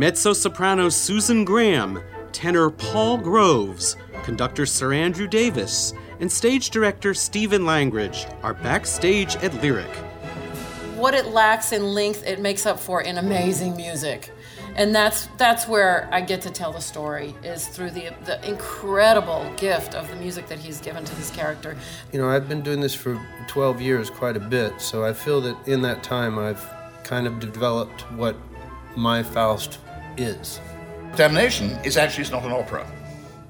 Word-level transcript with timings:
mezzo 0.00 0.32
soprano 0.32 0.88
Susan 0.88 1.44
Graham, 1.44 2.02
tenor 2.32 2.70
Paul 2.70 3.18
Groves, 3.18 3.98
conductor 4.22 4.64
Sir 4.64 4.94
Andrew 4.94 5.26
Davis, 5.26 5.92
and 6.20 6.32
stage 6.32 6.70
director 6.70 7.12
Stephen 7.12 7.66
Langridge 7.66 8.26
are 8.42 8.54
backstage 8.54 9.36
at 9.36 9.52
Lyric. 9.60 9.94
What 10.96 11.12
it 11.12 11.26
lacks 11.26 11.72
in 11.72 11.84
length, 11.84 12.26
it 12.26 12.40
makes 12.40 12.64
up 12.64 12.80
for 12.80 13.02
in 13.02 13.18
amazing 13.18 13.76
music. 13.76 14.30
And 14.74 14.94
that's 14.94 15.26
that's 15.36 15.68
where 15.68 16.08
I 16.10 16.22
get 16.22 16.40
to 16.42 16.50
tell 16.50 16.72
the 16.72 16.80
story 16.80 17.34
is 17.42 17.68
through 17.68 17.90
the 17.90 18.08
the 18.24 18.42
incredible 18.48 19.52
gift 19.58 19.94
of 19.94 20.08
the 20.08 20.16
music 20.16 20.48
that 20.48 20.58
he's 20.58 20.80
given 20.80 21.04
to 21.04 21.14
this 21.16 21.30
character. 21.30 21.76
You 22.10 22.20
know, 22.20 22.30
I've 22.30 22.48
been 22.48 22.62
doing 22.62 22.80
this 22.80 22.94
for 22.94 23.20
12 23.48 23.82
years, 23.82 24.08
quite 24.08 24.38
a 24.38 24.40
bit, 24.40 24.80
so 24.80 25.04
I 25.04 25.12
feel 25.12 25.42
that 25.42 25.68
in 25.68 25.82
that 25.82 26.02
time 26.02 26.38
I've 26.38 26.66
kind 27.04 27.26
of 27.26 27.38
developed 27.38 28.10
what 28.12 28.34
my 28.96 29.22
Faust 29.22 29.78
is. 30.20 30.60
Damnation 31.16 31.70
is 31.84 31.96
actually 31.96 32.22
it's 32.22 32.30
not 32.30 32.44
an 32.44 32.52
opera. 32.52 32.86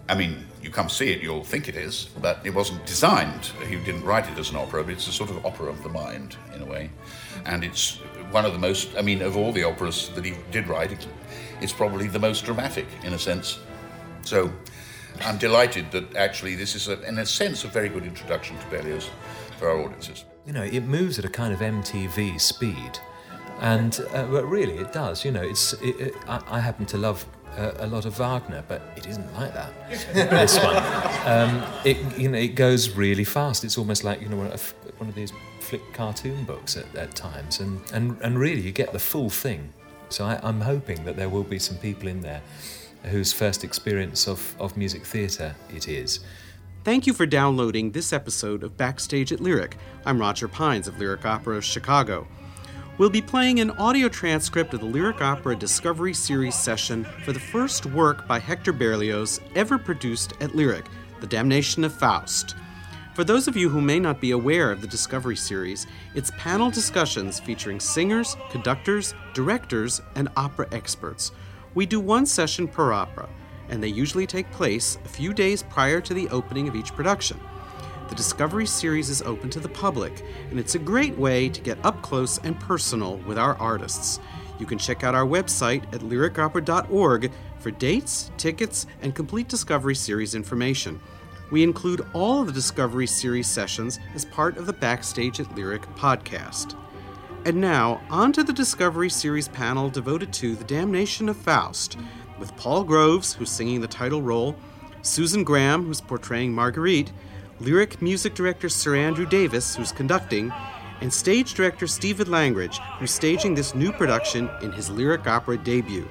I 0.08 0.14
mean, 0.14 0.44
you 0.62 0.70
come 0.70 0.88
see 0.88 1.10
it, 1.10 1.22
you'll 1.22 1.44
think 1.44 1.68
it 1.68 1.76
is, 1.76 2.08
but 2.20 2.40
it 2.44 2.50
wasn't 2.50 2.84
designed. 2.86 3.46
He 3.68 3.76
didn't 3.76 4.04
write 4.04 4.28
it 4.28 4.38
as 4.38 4.50
an 4.50 4.56
opera, 4.56 4.82
but 4.82 4.92
it's 4.92 5.08
a 5.08 5.12
sort 5.12 5.30
of 5.30 5.44
opera 5.46 5.66
of 5.66 5.82
the 5.82 5.88
mind, 5.88 6.36
in 6.54 6.62
a 6.62 6.66
way. 6.66 6.91
And 7.46 7.64
it's 7.64 7.96
one 8.30 8.44
of 8.44 8.52
the 8.52 8.58
most, 8.58 8.96
I 8.96 9.02
mean, 9.02 9.22
of 9.22 9.36
all 9.36 9.52
the 9.52 9.64
operas 9.64 10.10
that 10.10 10.24
he 10.24 10.34
did 10.50 10.68
write, 10.68 11.06
it's 11.60 11.72
probably 11.72 12.08
the 12.08 12.18
most 12.18 12.44
dramatic, 12.44 12.86
in 13.04 13.12
a 13.14 13.18
sense. 13.18 13.58
So 14.22 14.52
I'm 15.22 15.38
delighted 15.38 15.91
that 15.92 16.14
actually 16.16 16.54
this 16.54 16.74
is, 16.74 16.88
a, 16.88 17.00
in 17.08 17.18
a 17.18 17.26
sense, 17.26 17.64
a 17.64 17.68
very 17.68 17.88
good 17.88 18.04
introduction 18.04 18.58
to 18.58 18.66
Berlioz 18.66 19.08
for 19.58 19.70
our 19.70 19.80
audiences. 19.80 20.24
You 20.46 20.52
know, 20.52 20.62
it 20.62 20.84
moves 20.84 21.18
at 21.18 21.24
a 21.24 21.28
kind 21.28 21.52
of 21.52 21.60
MTV 21.60 22.41
speed 22.41 22.98
and 23.61 24.00
uh, 24.12 24.27
but 24.27 24.44
really 24.47 24.78
it 24.78 24.92
does. 24.92 25.25
You 25.25 25.30
know, 25.30 25.42
it's 25.42 25.75
it, 25.75 26.00
it, 26.00 26.14
I, 26.27 26.41
I, 26.48 26.61
happen 26.61 26.86
to 26.86 26.97
love 26.97 27.25
uh, 27.56 27.72
a 27.78 27.86
lot 27.86 28.06
of 28.06 28.19
Wagner, 28.19 28.64
but 28.66 28.83
it 28.97 29.06
isn't 29.06 29.33
like 29.34 29.53
that. 29.55 29.72
this 30.12 30.58
one, 30.58 30.77
um, 31.27 31.62
it 31.84 32.19
you 32.19 32.28
know, 32.28 32.38
it 32.38 32.55
goes 32.55 32.91
really 32.97 33.25
fast. 33.25 33.64
It's 33.64 33.78
almost 33.78 34.03
like 34.03 34.20
you 34.20 34.28
know 34.28 34.36
one 34.36 35.08
of 35.08 35.14
these 35.14 35.33
flick 35.61 35.92
cartoon 35.92 36.44
books 36.44 36.77
at, 36.77 36.92
at 36.97 37.14
times, 37.14 37.61
and, 37.61 37.81
and 37.92 38.19
and 38.22 38.38
really 38.38 38.62
you 38.62 38.72
get 38.72 38.92
the 38.92 38.98
full 38.98 39.31
thing. 39.31 39.72
So 40.08 40.25
I, 40.25 40.41
I'm 40.42 40.61
hoping 40.61 41.05
that 41.05 41.16
there 41.16 41.28
will 41.28 41.44
be 41.44 41.58
some 41.58 41.77
people 41.77 42.08
in 42.08 42.20
there 42.20 42.42
whose 43.05 43.33
first 43.33 43.64
experience 43.64 44.27
of, 44.27 44.55
of 44.58 44.77
music 44.77 45.05
theatre 45.05 45.55
it 45.72 45.88
is. 45.88 46.20
Thank 46.83 47.06
you 47.06 47.12
for 47.12 47.27
downloading 47.27 47.92
this 47.92 48.12
episode 48.12 48.62
of 48.62 48.77
Backstage 48.77 49.33
at 49.33 49.41
Lyric. 49.41 49.77
I'm 50.05 50.19
Roger 50.19 50.48
Pines 50.48 50.88
of 50.88 50.98
Lyric 50.98 51.25
Opera 51.25 51.56
of 51.56 51.64
Chicago. 51.64 52.27
We'll 53.01 53.09
be 53.09 53.22
playing 53.22 53.61
an 53.61 53.71
audio 53.78 54.11
transcript 54.11 54.75
of 54.75 54.81
the 54.81 54.87
Lyric 54.87 55.22
Opera 55.22 55.56
Discovery 55.56 56.12
Series 56.12 56.55
session 56.55 57.06
for 57.25 57.33
the 57.33 57.41
first 57.41 57.87
work 57.87 58.28
by 58.28 58.38
Hector 58.38 58.75
Berlioz 58.75 59.41
ever 59.55 59.78
produced 59.78 60.34
at 60.43 60.55
Lyric, 60.55 60.84
The 61.22 61.27
Damnation 61.27 61.83
of 61.83 61.94
Faust. 61.94 62.56
For 63.15 63.25
those 63.25 63.49
of 63.49 63.56
you 63.56 63.71
who 63.71 63.81
may 63.81 63.99
not 63.99 64.21
be 64.21 64.33
aware 64.33 64.71
of 64.71 64.83
the 64.83 64.87
Discovery 64.87 65.37
Series, 65.37 65.87
it's 66.15 66.31
panel 66.33 66.71
discussions 66.71 67.41
featuring 67.41 67.81
singers, 67.81 68.37
conductors, 68.50 69.15
directors, 69.33 70.03
and 70.15 70.28
opera 70.37 70.69
experts. 70.71 71.33
We 71.72 71.87
do 71.87 72.00
one 72.00 72.27
session 72.27 72.69
per 72.69 72.93
opera, 72.93 73.31
and 73.71 73.83
they 73.83 73.89
usually 73.89 74.27
take 74.27 74.53
place 74.53 74.99
a 75.06 75.09
few 75.09 75.33
days 75.33 75.62
prior 75.62 76.03
to 76.03 76.12
the 76.12 76.28
opening 76.28 76.69
of 76.69 76.77
each 76.77 76.93
production. 76.93 77.41
The 78.10 78.16
Discovery 78.16 78.66
series 78.66 79.09
is 79.09 79.22
open 79.22 79.50
to 79.50 79.60
the 79.60 79.69
public, 79.69 80.25
and 80.50 80.59
it's 80.59 80.75
a 80.75 80.81
great 80.81 81.16
way 81.16 81.48
to 81.48 81.60
get 81.60 81.78
up 81.84 82.03
close 82.03 82.38
and 82.38 82.59
personal 82.59 83.19
with 83.19 83.38
our 83.38 83.54
artists. 83.59 84.19
You 84.59 84.66
can 84.66 84.78
check 84.78 85.04
out 85.04 85.15
our 85.15 85.25
website 85.25 85.84
at 85.94 86.00
lyricopera.org 86.00 87.31
for 87.60 87.71
dates, 87.71 88.32
tickets, 88.37 88.88
and 89.00 89.15
complete 89.15 89.47
Discovery 89.47 89.94
Series 89.94 90.34
information. 90.34 91.00
We 91.53 91.62
include 91.62 92.04
all 92.12 92.41
of 92.41 92.48
the 92.48 92.53
Discovery 92.53 93.06
Series 93.06 93.47
sessions 93.47 94.00
as 94.16 94.25
part 94.25 94.56
of 94.56 94.66
the 94.66 94.72
Backstage 94.72 95.38
at 95.38 95.54
Lyric 95.54 95.82
podcast. 95.94 96.75
And 97.44 97.60
now, 97.60 98.00
on 98.10 98.32
to 98.32 98.42
the 98.42 98.53
Discovery 98.53 99.09
Series 99.09 99.47
panel 99.47 99.88
devoted 99.88 100.32
to 100.32 100.56
The 100.56 100.65
Damnation 100.65 101.28
of 101.28 101.37
Faust, 101.37 101.97
with 102.41 102.56
Paul 102.56 102.82
Groves, 102.82 103.34
who's 103.34 103.50
singing 103.50 103.81
the 103.81 103.87
title 103.87 104.21
role, 104.21 104.56
Susan 105.03 105.44
Graham, 105.44 105.84
who's 105.84 106.00
portraying 106.00 106.53
Marguerite, 106.53 107.12
lyric 107.60 108.00
music 108.00 108.34
director 108.34 108.71
Sir 108.71 108.97
Andrew 108.97 109.26
Davis, 109.26 109.76
who's 109.76 109.93
conducting, 109.93 110.50
and 111.03 111.12
stage 111.12 111.54
director 111.54 111.87
Stephen 111.87 112.31
Langridge, 112.31 112.78
who's 112.98 113.10
staging 113.10 113.54
this 113.54 113.75
new 113.75 113.93
production 113.93 114.50
in 114.62 114.72
his 114.72 114.88
lyric 114.88 115.26
opera 115.26 115.59
debut. 115.59 116.09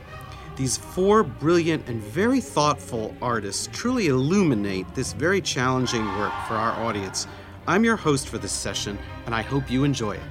These 0.56 0.78
four 0.78 1.24
brilliant 1.24 1.88
and 1.88 2.02
very 2.02 2.40
thoughtful 2.40 3.16
artists 3.22 3.68
truly 3.72 4.08
illuminate 4.08 4.94
this 4.94 5.14
very 5.14 5.42
challenging 5.42 6.06
work 6.18 6.34
for 6.48 6.54
our 6.54 6.74
audience. 6.84 7.28
I'm 7.66 7.84
your 7.84 7.96
host 7.96 8.28
for 8.28 8.38
this 8.38 8.52
session, 8.52 9.00
and 9.26 9.34
I 9.34 9.42
hope 9.42 9.72
you 9.72 9.84
enjoy 9.84 10.14
it. 10.14 10.24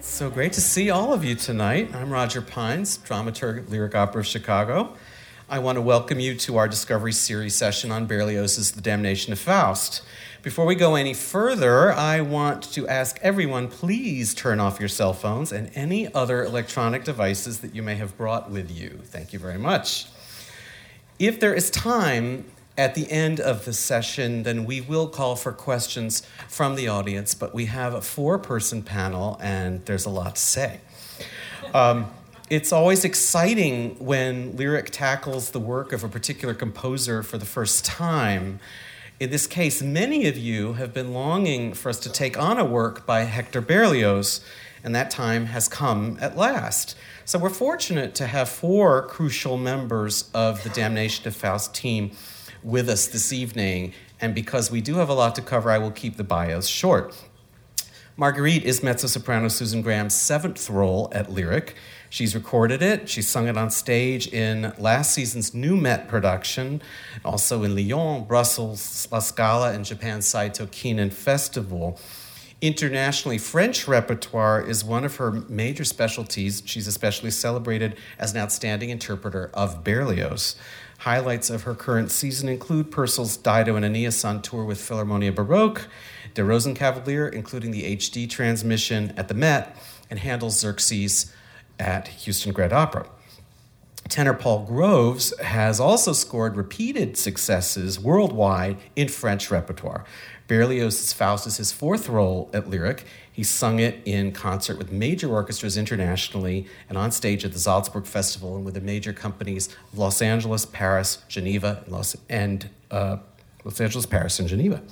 So 0.00 0.30
great 0.30 0.54
to 0.54 0.62
see 0.62 0.88
all 0.88 1.12
of 1.12 1.22
you 1.22 1.34
tonight. 1.34 1.94
I'm 1.94 2.10
Roger 2.10 2.40
Pines, 2.40 2.96
dramaturg 2.98 3.58
at 3.58 3.68
Lyric 3.68 3.94
Opera 3.94 4.20
of 4.20 4.26
Chicago. 4.26 4.96
I 5.48 5.58
want 5.58 5.76
to 5.76 5.82
welcome 5.82 6.20
you 6.20 6.36
to 6.36 6.58
our 6.58 6.68
Discovery 6.68 7.12
Series 7.12 7.56
session 7.56 7.90
on 7.90 8.06
Berlioz's 8.06 8.70
The 8.70 8.80
Damnation 8.80 9.32
of 9.32 9.40
Faust. 9.40 10.02
Before 10.42 10.64
we 10.64 10.74
go 10.74 10.94
any 10.94 11.12
further, 11.12 11.92
I 11.92 12.22
want 12.22 12.62
to 12.72 12.88
ask 12.88 13.18
everyone 13.20 13.68
please 13.68 14.32
turn 14.32 14.58
off 14.58 14.80
your 14.80 14.88
cell 14.88 15.12
phones 15.12 15.52
and 15.52 15.70
any 15.74 16.10
other 16.14 16.42
electronic 16.42 17.04
devices 17.04 17.60
that 17.60 17.74
you 17.74 17.82
may 17.82 17.96
have 17.96 18.16
brought 18.16 18.50
with 18.50 18.70
you. 18.70 19.00
Thank 19.04 19.34
you 19.34 19.38
very 19.38 19.58
much. 19.58 20.06
If 21.18 21.40
there 21.40 21.52
is 21.52 21.70
time 21.70 22.46
at 22.78 22.94
the 22.94 23.10
end 23.10 23.38
of 23.38 23.66
the 23.66 23.74
session, 23.74 24.42
then 24.42 24.64
we 24.64 24.80
will 24.80 25.08
call 25.08 25.36
for 25.36 25.52
questions 25.52 26.22
from 26.48 26.74
the 26.74 26.88
audience, 26.88 27.34
but 27.34 27.54
we 27.54 27.66
have 27.66 27.92
a 27.92 28.00
four 28.00 28.38
person 28.38 28.82
panel 28.82 29.38
and 29.42 29.84
there's 29.84 30.06
a 30.06 30.10
lot 30.10 30.36
to 30.36 30.40
say. 30.40 30.80
Um, 31.74 32.10
it's 32.48 32.72
always 32.72 33.04
exciting 33.04 33.94
when 33.98 34.56
Lyric 34.56 34.88
tackles 34.88 35.50
the 35.50 35.60
work 35.60 35.92
of 35.92 36.02
a 36.02 36.08
particular 36.08 36.54
composer 36.54 37.22
for 37.22 37.36
the 37.36 37.44
first 37.44 37.84
time 37.84 38.58
in 39.20 39.28
this 39.28 39.46
case, 39.46 39.82
many 39.82 40.26
of 40.26 40.38
you 40.38 40.72
have 40.72 40.94
been 40.94 41.12
longing 41.12 41.74
for 41.74 41.90
us 41.90 42.00
to 42.00 42.10
take 42.10 42.38
on 42.38 42.56
a 42.58 42.64
work 42.64 43.04
by 43.04 43.24
Hector 43.24 43.60
Berlioz, 43.60 44.40
and 44.82 44.94
that 44.94 45.10
time 45.10 45.44
has 45.46 45.68
come 45.68 46.16
at 46.22 46.38
last. 46.38 46.96
So 47.26 47.38
we're 47.38 47.50
fortunate 47.50 48.14
to 48.14 48.26
have 48.26 48.48
four 48.48 49.06
crucial 49.08 49.58
members 49.58 50.30
of 50.32 50.64
the 50.64 50.70
Damnation 50.70 51.28
of 51.28 51.36
Faust 51.36 51.74
team 51.74 52.12
with 52.62 52.88
us 52.88 53.08
this 53.08 53.30
evening, 53.30 53.92
and 54.22 54.34
because 54.34 54.70
we 54.70 54.80
do 54.80 54.94
have 54.94 55.10
a 55.10 55.14
lot 55.14 55.34
to 55.34 55.42
cover, 55.42 55.70
I 55.70 55.76
will 55.76 55.90
keep 55.90 56.16
the 56.16 56.24
bios 56.24 56.66
short. 56.66 57.14
Marguerite 58.16 58.64
is 58.64 58.82
mezzo 58.82 59.06
soprano 59.06 59.48
Susan 59.48 59.82
Graham's 59.82 60.14
seventh 60.14 60.70
role 60.70 61.10
at 61.12 61.30
Lyric. 61.30 61.76
She's 62.12 62.34
recorded 62.34 62.82
it, 62.82 63.08
she 63.08 63.22
sung 63.22 63.46
it 63.46 63.56
on 63.56 63.70
stage 63.70 64.26
in 64.26 64.72
last 64.78 65.12
season's 65.12 65.54
New 65.54 65.76
Met 65.76 66.08
production, 66.08 66.82
also 67.24 67.62
in 67.62 67.76
Lyon, 67.76 68.24
Brussels, 68.24 69.06
La 69.12 69.20
Scala, 69.20 69.72
and 69.72 69.84
Japan's 69.84 70.26
Saito 70.26 70.66
Kinen 70.66 71.12
Festival. 71.12 72.00
Internationally, 72.60 73.38
French 73.38 73.86
repertoire 73.86 74.60
is 74.60 74.84
one 74.84 75.04
of 75.04 75.16
her 75.16 75.30
major 75.48 75.84
specialties. 75.84 76.64
She's 76.66 76.88
especially 76.88 77.30
celebrated 77.30 77.96
as 78.18 78.32
an 78.32 78.40
outstanding 78.40 78.90
interpreter 78.90 79.48
of 79.54 79.84
Berlioz. 79.84 80.56
Highlights 80.98 81.48
of 81.48 81.62
her 81.62 81.76
current 81.76 82.10
season 82.10 82.48
include 82.48 82.90
Purcell's 82.90 83.36
Dido 83.36 83.76
and 83.76 83.84
Aeneas 83.84 84.24
on 84.24 84.42
tour 84.42 84.64
with 84.64 84.78
Philharmonia 84.78 85.32
Baroque, 85.32 85.86
Der 86.34 86.44
Rosenkavalier, 86.44 87.32
including 87.32 87.70
the 87.70 87.96
HD 87.96 88.28
transmission 88.28 89.14
at 89.16 89.28
the 89.28 89.34
Met, 89.34 89.76
and 90.10 90.18
Handel's 90.18 90.58
Xerxes 90.58 91.32
at 91.80 92.06
Houston 92.08 92.52
Grand 92.52 92.72
Opera. 92.72 93.06
Tenor 94.08 94.34
Paul 94.34 94.66
Groves 94.66 95.38
has 95.40 95.78
also 95.78 96.12
scored 96.12 96.56
repeated 96.56 97.16
successes 97.16 97.98
worldwide 97.98 98.76
in 98.96 99.08
French 99.08 99.50
repertoire. 99.50 100.04
Berlioz's 100.48 101.12
Faust 101.12 101.46
is 101.46 101.58
his 101.58 101.70
fourth 101.70 102.08
role 102.08 102.50
at 102.52 102.68
Lyric. 102.68 103.04
He 103.30 103.44
sung 103.44 103.78
it 103.78 104.00
in 104.04 104.32
concert 104.32 104.78
with 104.78 104.90
major 104.90 105.30
orchestras 105.30 105.76
internationally 105.76 106.66
and 106.88 106.98
on 106.98 107.12
stage 107.12 107.44
at 107.44 107.52
the 107.52 107.60
Salzburg 107.60 108.04
Festival 108.04 108.56
and 108.56 108.64
with 108.64 108.74
the 108.74 108.80
major 108.80 109.12
companies 109.12 109.68
of 109.92 109.98
Los 109.98 110.20
Angeles, 110.20 110.66
Paris, 110.66 111.22
Geneva, 111.28 111.82
and 111.84 111.92
Los, 111.92 112.16
and, 112.28 112.68
uh, 112.90 113.18
Los 113.64 113.80
Angeles, 113.80 114.06
Paris, 114.06 114.40
and 114.40 114.48
Geneva. 114.48 114.82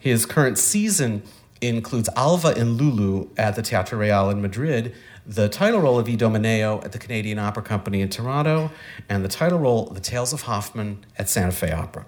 His 0.00 0.26
current 0.26 0.58
season 0.58 1.22
includes 1.60 2.08
Alva 2.16 2.48
and 2.48 2.76
Lulu 2.80 3.28
at 3.36 3.54
the 3.54 3.62
Teatro 3.62 3.98
Real 3.98 4.28
in 4.30 4.42
Madrid, 4.42 4.92
the 5.26 5.48
title 5.48 5.80
role 5.80 5.98
of 5.98 6.06
Idomeneo 6.06 6.84
at 6.84 6.92
the 6.92 6.98
Canadian 6.98 7.38
Opera 7.38 7.62
Company 7.62 8.00
in 8.00 8.08
Toronto, 8.08 8.70
and 9.08 9.24
the 9.24 9.28
title 9.28 9.58
role 9.58 9.86
The 9.86 10.00
Tales 10.00 10.32
of 10.32 10.42
Hoffman 10.42 11.04
at 11.18 11.28
Santa 11.28 11.52
Fe 11.52 11.72
Opera. 11.72 12.06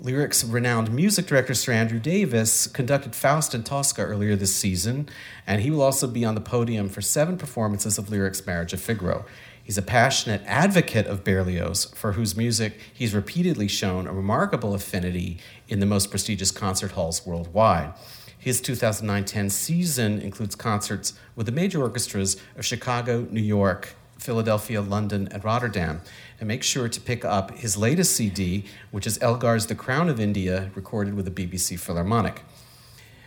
Lyric's 0.00 0.44
renowned 0.44 0.92
music 0.92 1.26
director 1.26 1.54
Sir 1.54 1.72
Andrew 1.72 1.98
Davis 1.98 2.68
conducted 2.68 3.16
Faust 3.16 3.52
in 3.52 3.64
Tosca 3.64 4.02
earlier 4.02 4.36
this 4.36 4.54
season, 4.54 5.08
and 5.46 5.60
he 5.60 5.70
will 5.70 5.82
also 5.82 6.06
be 6.06 6.24
on 6.24 6.36
the 6.36 6.40
podium 6.40 6.88
for 6.88 7.02
seven 7.02 7.36
performances 7.36 7.98
of 7.98 8.08
Lyric's 8.08 8.46
Marriage 8.46 8.72
of 8.72 8.80
Figaro. 8.80 9.24
He's 9.62 9.76
a 9.76 9.82
passionate 9.82 10.40
advocate 10.46 11.06
of 11.06 11.24
Berlioz, 11.24 11.92
for 11.94 12.12
whose 12.12 12.36
music 12.36 12.78
he's 12.94 13.12
repeatedly 13.12 13.68
shown 13.68 14.06
a 14.06 14.12
remarkable 14.12 14.72
affinity 14.72 15.38
in 15.68 15.80
the 15.80 15.86
most 15.86 16.10
prestigious 16.10 16.52
concert 16.52 16.92
halls 16.92 17.26
worldwide. 17.26 17.92
His 18.38 18.60
2009 18.60 19.24
10 19.24 19.50
season 19.50 20.20
includes 20.20 20.54
concerts 20.54 21.14
with 21.34 21.46
the 21.46 21.52
major 21.52 21.82
orchestras 21.82 22.36
of 22.56 22.64
Chicago, 22.64 23.26
New 23.30 23.40
York, 23.40 23.96
Philadelphia, 24.18 24.80
London, 24.80 25.28
and 25.32 25.44
Rotterdam. 25.44 26.00
And 26.38 26.46
make 26.46 26.62
sure 26.62 26.88
to 26.88 27.00
pick 27.00 27.24
up 27.24 27.58
his 27.58 27.76
latest 27.76 28.14
CD, 28.14 28.64
which 28.90 29.06
is 29.06 29.18
Elgar's 29.18 29.66
The 29.66 29.74
Crown 29.74 30.08
of 30.08 30.20
India, 30.20 30.70
recorded 30.74 31.14
with 31.14 31.24
the 31.24 31.30
BBC 31.30 31.78
Philharmonic. 31.78 32.42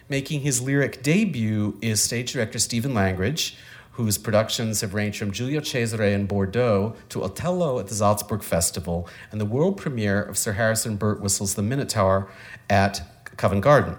Making 0.07 0.41
his 0.41 0.61
lyric 0.61 1.03
debut 1.03 1.77
is 1.81 2.01
stage 2.01 2.33
director 2.33 2.59
Stephen 2.59 2.93
Langridge, 2.93 3.57
whose 3.91 4.17
productions 4.17 4.79
have 4.79 4.93
ranged 4.93 5.19
from 5.19 5.31
Giulio 5.31 5.59
Cesare 5.59 6.13
in 6.13 6.25
Bordeaux 6.25 6.95
to 7.09 7.23
Otello 7.23 7.79
at 7.79 7.87
the 7.87 7.95
Salzburg 7.95 8.43
Festival 8.43 9.07
and 9.31 9.41
the 9.41 9.45
world 9.45 9.77
premiere 9.77 10.21
of 10.21 10.37
Sir 10.37 10.53
Harrison 10.53 10.95
Birtwistle's 10.95 11.55
The 11.55 11.61
Minotaur 11.61 12.29
at 12.69 13.01
Covent 13.37 13.61
Garden. 13.61 13.97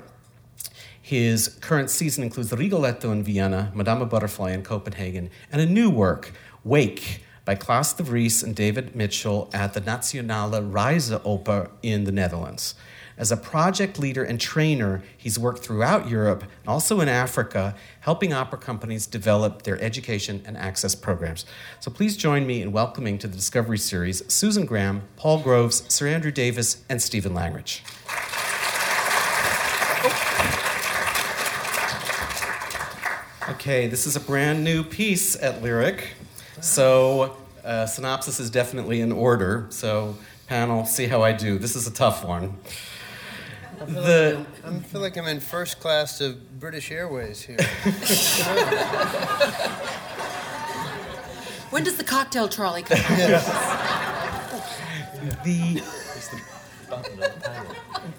His 1.13 1.49
current 1.61 1.91
season 1.91 2.25
includes 2.25 2.51
Rigoletto 2.53 3.13
in 3.13 3.23
Vienna, 3.23 3.71
Madama 3.75 4.07
Butterfly 4.07 4.53
in 4.53 4.63
Copenhagen, 4.63 5.29
and 5.53 5.61
a 5.61 5.67
new 5.67 5.91
work, 5.91 6.33
Wake, 6.65 7.23
by 7.45 7.55
Klaas 7.55 7.93
de 7.93 8.03
Vries 8.03 8.43
and 8.43 8.57
David 8.57 8.97
Mitchell 8.97 9.51
at 9.53 9.75
the 9.75 9.81
Nationale 9.83 10.53
Reisopera 10.53 11.71
in 11.83 12.05
the 12.05 12.13
Netherlands. 12.13 12.75
As 13.19 13.31
a 13.31 13.37
project 13.37 13.99
leader 13.99 14.25
and 14.25 14.41
trainer, 14.41 15.03
he's 15.19 15.39
worked 15.39 15.63
throughout 15.63 16.09
Europe 16.09 16.45
and 16.45 16.69
also 16.69 17.01
in 17.01 17.11
Africa, 17.11 17.75
helping 18.01 18.33
opera 18.33 18.59
companies 18.59 19.07
develop 19.07 19.65
their 19.65 19.79
education 19.83 20.43
and 20.47 20.57
access 20.57 20.95
programs. 20.95 21.45
So 21.81 21.91
please 21.91 22.17
join 22.17 22.47
me 22.47 22.63
in 22.63 22.73
welcoming 22.73 23.19
to 23.19 23.29
the 23.29 23.37
Discovery 23.37 23.77
Series 23.77 24.23
Susan 24.33 24.65
Graham, 24.65 25.03
Paul 25.17 25.43
Groves, 25.43 25.85
Sir 25.93 26.07
Andrew 26.07 26.33
Davis, 26.33 26.85
and 26.89 27.03
Stephen 27.03 27.35
Langridge. 27.35 27.83
Okay, 33.53 33.87
this 33.87 34.07
is 34.07 34.17
a 34.17 34.21
brand 34.21 34.65
new 34.65 34.83
piece 34.83 35.37
at 35.37 35.63
Lyric. 35.63 36.15
So, 36.63 37.37
uh, 37.63 37.85
synopsis 37.85 38.41
is 38.41 38.49
definitely 38.49 39.03
in 39.03 39.13
order. 39.13 39.67
So, 39.69 40.17
panel, 40.47 40.87
see 40.87 41.07
how 41.07 41.23
I 41.23 41.33
do. 41.33 41.59
This 41.59 41.77
is 41.77 41.87
a 41.87 41.91
tough 41.91 42.25
one. 42.25 42.57
I 43.79 43.85
feel, 43.85 44.03
the, 44.03 44.35
like, 44.39 44.47
I'm, 44.65 44.77
I 44.77 44.81
feel 44.81 45.01
like 45.03 45.19
I'm 45.19 45.27
in 45.27 45.41
first 45.41 45.81
class 45.81 46.23
of 46.23 46.59
British 46.59 46.91
Airways 46.91 47.43
here. 47.43 47.59
when 51.69 51.85
does 51.85 51.99
the 51.99 52.05
cocktail 52.05 52.49
trolley 52.49 52.85
come? 52.85 52.97
the 55.45 55.83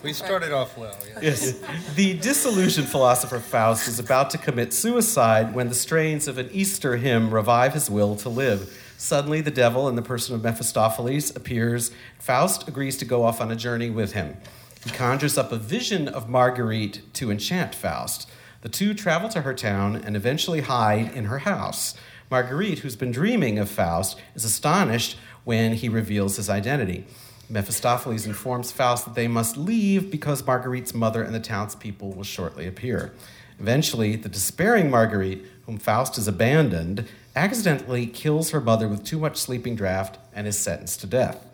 we 0.03 0.13
started 0.13 0.51
off 0.51 0.77
well. 0.77 0.97
Yes. 1.21 1.23
yes. 1.61 1.93
The 1.95 2.17
disillusioned 2.19 2.87
philosopher 2.87 3.39
Faust 3.39 3.87
is 3.87 3.99
about 3.99 4.29
to 4.31 4.37
commit 4.37 4.73
suicide 4.73 5.53
when 5.53 5.69
the 5.69 5.75
strains 5.75 6.27
of 6.27 6.37
an 6.37 6.49
Easter 6.51 6.97
hymn 6.97 7.33
revive 7.33 7.73
his 7.73 7.89
will 7.89 8.15
to 8.17 8.29
live. 8.29 8.79
Suddenly, 8.97 9.41
the 9.41 9.51
devil, 9.51 9.89
in 9.89 9.95
the 9.95 10.01
person 10.01 10.35
of 10.35 10.43
Mephistopheles, 10.43 11.35
appears. 11.35 11.91
Faust 12.19 12.67
agrees 12.67 12.97
to 12.97 13.05
go 13.05 13.23
off 13.23 13.41
on 13.41 13.51
a 13.51 13.55
journey 13.55 13.89
with 13.89 14.13
him. 14.13 14.37
He 14.83 14.89
conjures 14.91 15.37
up 15.37 15.51
a 15.51 15.57
vision 15.57 16.07
of 16.07 16.29
Marguerite 16.29 17.01
to 17.13 17.31
enchant 17.31 17.75
Faust. 17.75 18.29
The 18.61 18.69
two 18.69 18.93
travel 18.93 19.29
to 19.29 19.41
her 19.41 19.53
town 19.53 19.95
and 19.95 20.15
eventually 20.15 20.61
hide 20.61 21.11
in 21.13 21.25
her 21.25 21.39
house. 21.39 21.95
Marguerite, 22.31 22.79
who's 22.79 22.95
been 22.95 23.11
dreaming 23.11 23.59
of 23.59 23.69
Faust, 23.69 24.19
is 24.35 24.45
astonished 24.45 25.17
when 25.43 25.73
he 25.73 25.89
reveals 25.89 26.37
his 26.37 26.49
identity. 26.49 27.05
Mephistopheles 27.49 28.25
informs 28.25 28.71
Faust 28.71 29.05
that 29.05 29.15
they 29.15 29.27
must 29.27 29.57
leave 29.57 30.09
because 30.09 30.45
Marguerite's 30.45 30.93
mother 30.93 31.21
and 31.23 31.35
the 31.35 31.39
townspeople 31.39 32.13
will 32.13 32.23
shortly 32.23 32.65
appear. 32.65 33.13
Eventually, 33.59 34.15
the 34.15 34.29
despairing 34.29 34.89
Marguerite, 34.89 35.45
whom 35.65 35.77
Faust 35.77 36.15
has 36.15 36.27
abandoned, 36.27 37.07
accidentally 37.35 38.07
kills 38.07 38.51
her 38.51 38.61
mother 38.61 38.87
with 38.87 39.03
too 39.03 39.19
much 39.19 39.37
sleeping 39.37 39.75
draught 39.75 40.17
and 40.33 40.47
is 40.47 40.57
sentenced 40.57 41.01
to 41.01 41.07
death. 41.07 41.45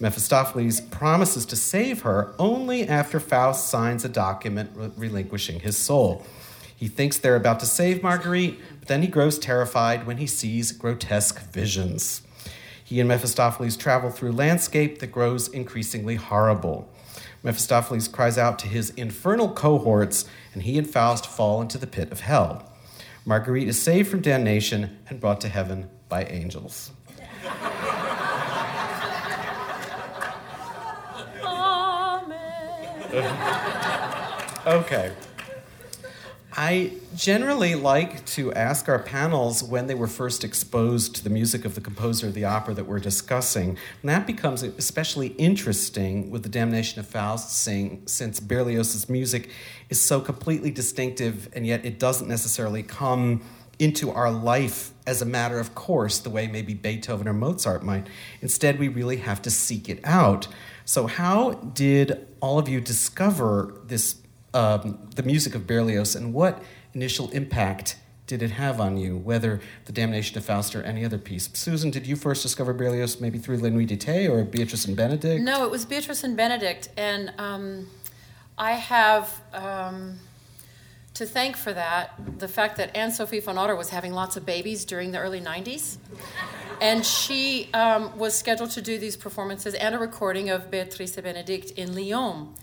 Mephistopheles 0.00 0.80
promises 0.80 1.44
to 1.46 1.56
save 1.56 2.02
her 2.02 2.32
only 2.38 2.86
after 2.86 3.18
Faust 3.18 3.68
signs 3.68 4.04
a 4.04 4.08
document 4.08 4.70
re- 4.74 4.90
relinquishing 4.96 5.60
his 5.60 5.76
soul. 5.76 6.24
He 6.76 6.86
thinks 6.86 7.18
they're 7.18 7.34
about 7.34 7.58
to 7.60 7.66
save 7.66 8.02
Marguerite, 8.02 8.60
but 8.78 8.86
then 8.86 9.02
he 9.02 9.08
grows 9.08 9.38
terrified 9.38 10.06
when 10.06 10.18
he 10.18 10.28
sees 10.28 10.70
grotesque 10.70 11.40
visions. 11.50 12.22
He 12.88 13.00
and 13.00 13.08
Mephistopheles 13.10 13.76
travel 13.76 14.08
through 14.08 14.32
landscape 14.32 15.00
that 15.00 15.12
grows 15.12 15.48
increasingly 15.48 16.14
horrible. 16.14 16.90
Mephistopheles 17.42 18.08
cries 18.08 18.38
out 18.38 18.58
to 18.60 18.66
his 18.66 18.88
infernal 18.96 19.50
cohorts, 19.52 20.24
and 20.54 20.62
he 20.62 20.78
and 20.78 20.88
Faust 20.88 21.26
fall 21.26 21.60
into 21.60 21.76
the 21.76 21.86
pit 21.86 22.10
of 22.10 22.20
hell. 22.20 22.72
Marguerite 23.26 23.68
is 23.68 23.78
saved 23.78 24.08
from 24.08 24.22
damnation 24.22 24.96
and 25.10 25.20
brought 25.20 25.38
to 25.42 25.50
heaven 25.50 25.90
by 26.08 26.24
angels. 26.24 26.92
Amen. 31.44 33.04
okay. 34.66 35.12
I 36.60 36.90
generally 37.14 37.76
like 37.76 38.26
to 38.26 38.52
ask 38.52 38.88
our 38.88 38.98
panels 38.98 39.62
when 39.62 39.86
they 39.86 39.94
were 39.94 40.08
first 40.08 40.42
exposed 40.42 41.14
to 41.14 41.22
the 41.22 41.30
music 41.30 41.64
of 41.64 41.76
the 41.76 41.80
composer 41.80 42.26
of 42.26 42.34
the 42.34 42.46
opera 42.46 42.74
that 42.74 42.82
we're 42.82 42.98
discussing. 42.98 43.78
And 44.02 44.08
that 44.10 44.26
becomes 44.26 44.64
especially 44.64 45.28
interesting 45.38 46.32
with 46.32 46.42
The 46.42 46.48
Damnation 46.48 46.98
of 46.98 47.06
Faust, 47.06 47.56
sing, 47.56 48.02
since 48.06 48.40
Berlioz's 48.40 49.08
music 49.08 49.50
is 49.88 50.00
so 50.00 50.20
completely 50.20 50.72
distinctive, 50.72 51.48
and 51.52 51.64
yet 51.64 51.86
it 51.86 52.00
doesn't 52.00 52.26
necessarily 52.26 52.82
come 52.82 53.40
into 53.78 54.10
our 54.10 54.32
life 54.32 54.90
as 55.06 55.22
a 55.22 55.26
matter 55.26 55.60
of 55.60 55.76
course, 55.76 56.18
the 56.18 56.28
way 56.28 56.48
maybe 56.48 56.74
Beethoven 56.74 57.28
or 57.28 57.34
Mozart 57.34 57.84
might. 57.84 58.08
Instead, 58.42 58.80
we 58.80 58.88
really 58.88 59.18
have 59.18 59.40
to 59.42 59.50
seek 59.50 59.88
it 59.88 60.00
out. 60.02 60.48
So, 60.84 61.06
how 61.06 61.52
did 61.52 62.26
all 62.40 62.58
of 62.58 62.68
you 62.68 62.80
discover 62.80 63.76
this 63.86 64.16
um, 64.58 64.98
the 65.14 65.22
music 65.22 65.54
of 65.54 65.66
Berlioz 65.66 66.16
and 66.16 66.34
what 66.34 66.62
initial 66.92 67.30
impact 67.30 67.96
did 68.26 68.42
it 68.42 68.50
have 68.50 68.80
on 68.80 68.96
you, 68.98 69.16
whether 69.16 69.60
The 69.86 69.92
Damnation 69.92 70.36
of 70.36 70.44
Faust 70.44 70.74
or 70.74 70.82
any 70.82 71.04
other 71.04 71.16
piece? 71.16 71.48
Susan, 71.54 71.90
did 71.90 72.06
you 72.06 72.16
first 72.16 72.42
discover 72.42 72.74
Berlioz 72.74 73.20
maybe 73.20 73.38
through 73.38 73.58
La 73.58 73.70
Nuit 73.70 73.88
d'été 73.88 74.28
or 74.28 74.44
Beatrice 74.44 74.84
and 74.84 74.96
Benedict? 74.96 75.42
No, 75.42 75.64
it 75.64 75.70
was 75.70 75.86
Beatrice 75.86 76.24
and 76.24 76.36
Benedict. 76.36 76.90
And 76.96 77.32
um, 77.38 77.86
I 78.58 78.72
have 78.72 79.40
um, 79.54 80.18
to 81.14 81.24
thank 81.24 81.56
for 81.56 81.72
that 81.72 82.20
the 82.38 82.48
fact 82.48 82.76
that 82.76 82.94
Anne 82.96 83.12
Sophie 83.12 83.40
von 83.40 83.56
Otter 83.56 83.76
was 83.76 83.90
having 83.90 84.12
lots 84.12 84.36
of 84.36 84.44
babies 84.44 84.84
during 84.84 85.12
the 85.12 85.18
early 85.18 85.40
90s. 85.40 85.96
And 86.82 87.06
she 87.06 87.70
um, 87.72 88.16
was 88.18 88.36
scheduled 88.36 88.72
to 88.72 88.82
do 88.82 88.98
these 88.98 89.16
performances 89.16 89.74
and 89.74 89.94
a 89.94 89.98
recording 89.98 90.50
of 90.50 90.70
Beatrice 90.70 91.16
Benedict 91.16 91.70
in 91.72 91.94
Lyon 91.94 92.54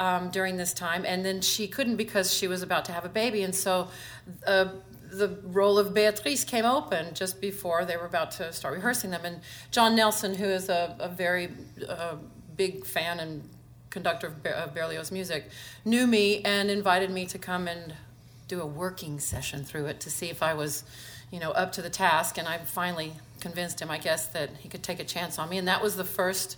um, 0.00 0.30
during 0.30 0.56
this 0.56 0.72
time, 0.72 1.04
and 1.04 1.24
then 1.24 1.40
she 1.40 1.68
couldn't 1.68 1.96
because 1.96 2.32
she 2.32 2.46
was 2.46 2.62
about 2.62 2.84
to 2.86 2.92
have 2.92 3.04
a 3.04 3.08
baby, 3.08 3.42
and 3.42 3.54
so 3.54 3.88
uh, 4.46 4.66
the 5.10 5.28
role 5.44 5.78
of 5.78 5.94
Beatrice 5.94 6.44
came 6.44 6.64
open 6.64 7.14
just 7.14 7.40
before 7.40 7.84
they 7.84 7.96
were 7.96 8.06
about 8.06 8.30
to 8.32 8.52
start 8.52 8.74
rehearsing 8.74 9.10
them. 9.10 9.24
And 9.24 9.40
John 9.70 9.96
Nelson, 9.96 10.34
who 10.34 10.44
is 10.44 10.68
a, 10.68 10.96
a 10.98 11.08
very 11.08 11.50
uh, 11.88 12.16
big 12.56 12.84
fan 12.84 13.20
and 13.20 13.48
conductor 13.90 14.28
of, 14.28 14.46
of 14.46 14.74
Berlioz 14.74 15.10
music, 15.10 15.48
knew 15.84 16.06
me 16.06 16.42
and 16.42 16.70
invited 16.70 17.10
me 17.10 17.26
to 17.26 17.38
come 17.38 17.68
and 17.68 17.94
do 18.48 18.60
a 18.60 18.66
working 18.66 19.18
session 19.18 19.64
through 19.64 19.86
it 19.86 20.00
to 20.00 20.10
see 20.10 20.30
if 20.30 20.42
I 20.42 20.54
was, 20.54 20.84
you 21.30 21.40
know, 21.40 21.50
up 21.52 21.72
to 21.72 21.82
the 21.82 21.90
task. 21.90 22.38
And 22.38 22.48
I 22.48 22.58
finally 22.58 23.12
convinced 23.40 23.80
him, 23.80 23.90
I 23.90 23.98
guess, 23.98 24.26
that 24.28 24.50
he 24.58 24.68
could 24.68 24.82
take 24.82 25.00
a 25.00 25.04
chance 25.04 25.38
on 25.38 25.48
me. 25.48 25.58
And 25.58 25.68
that 25.68 25.82
was 25.82 25.96
the 25.96 26.04
first 26.04 26.56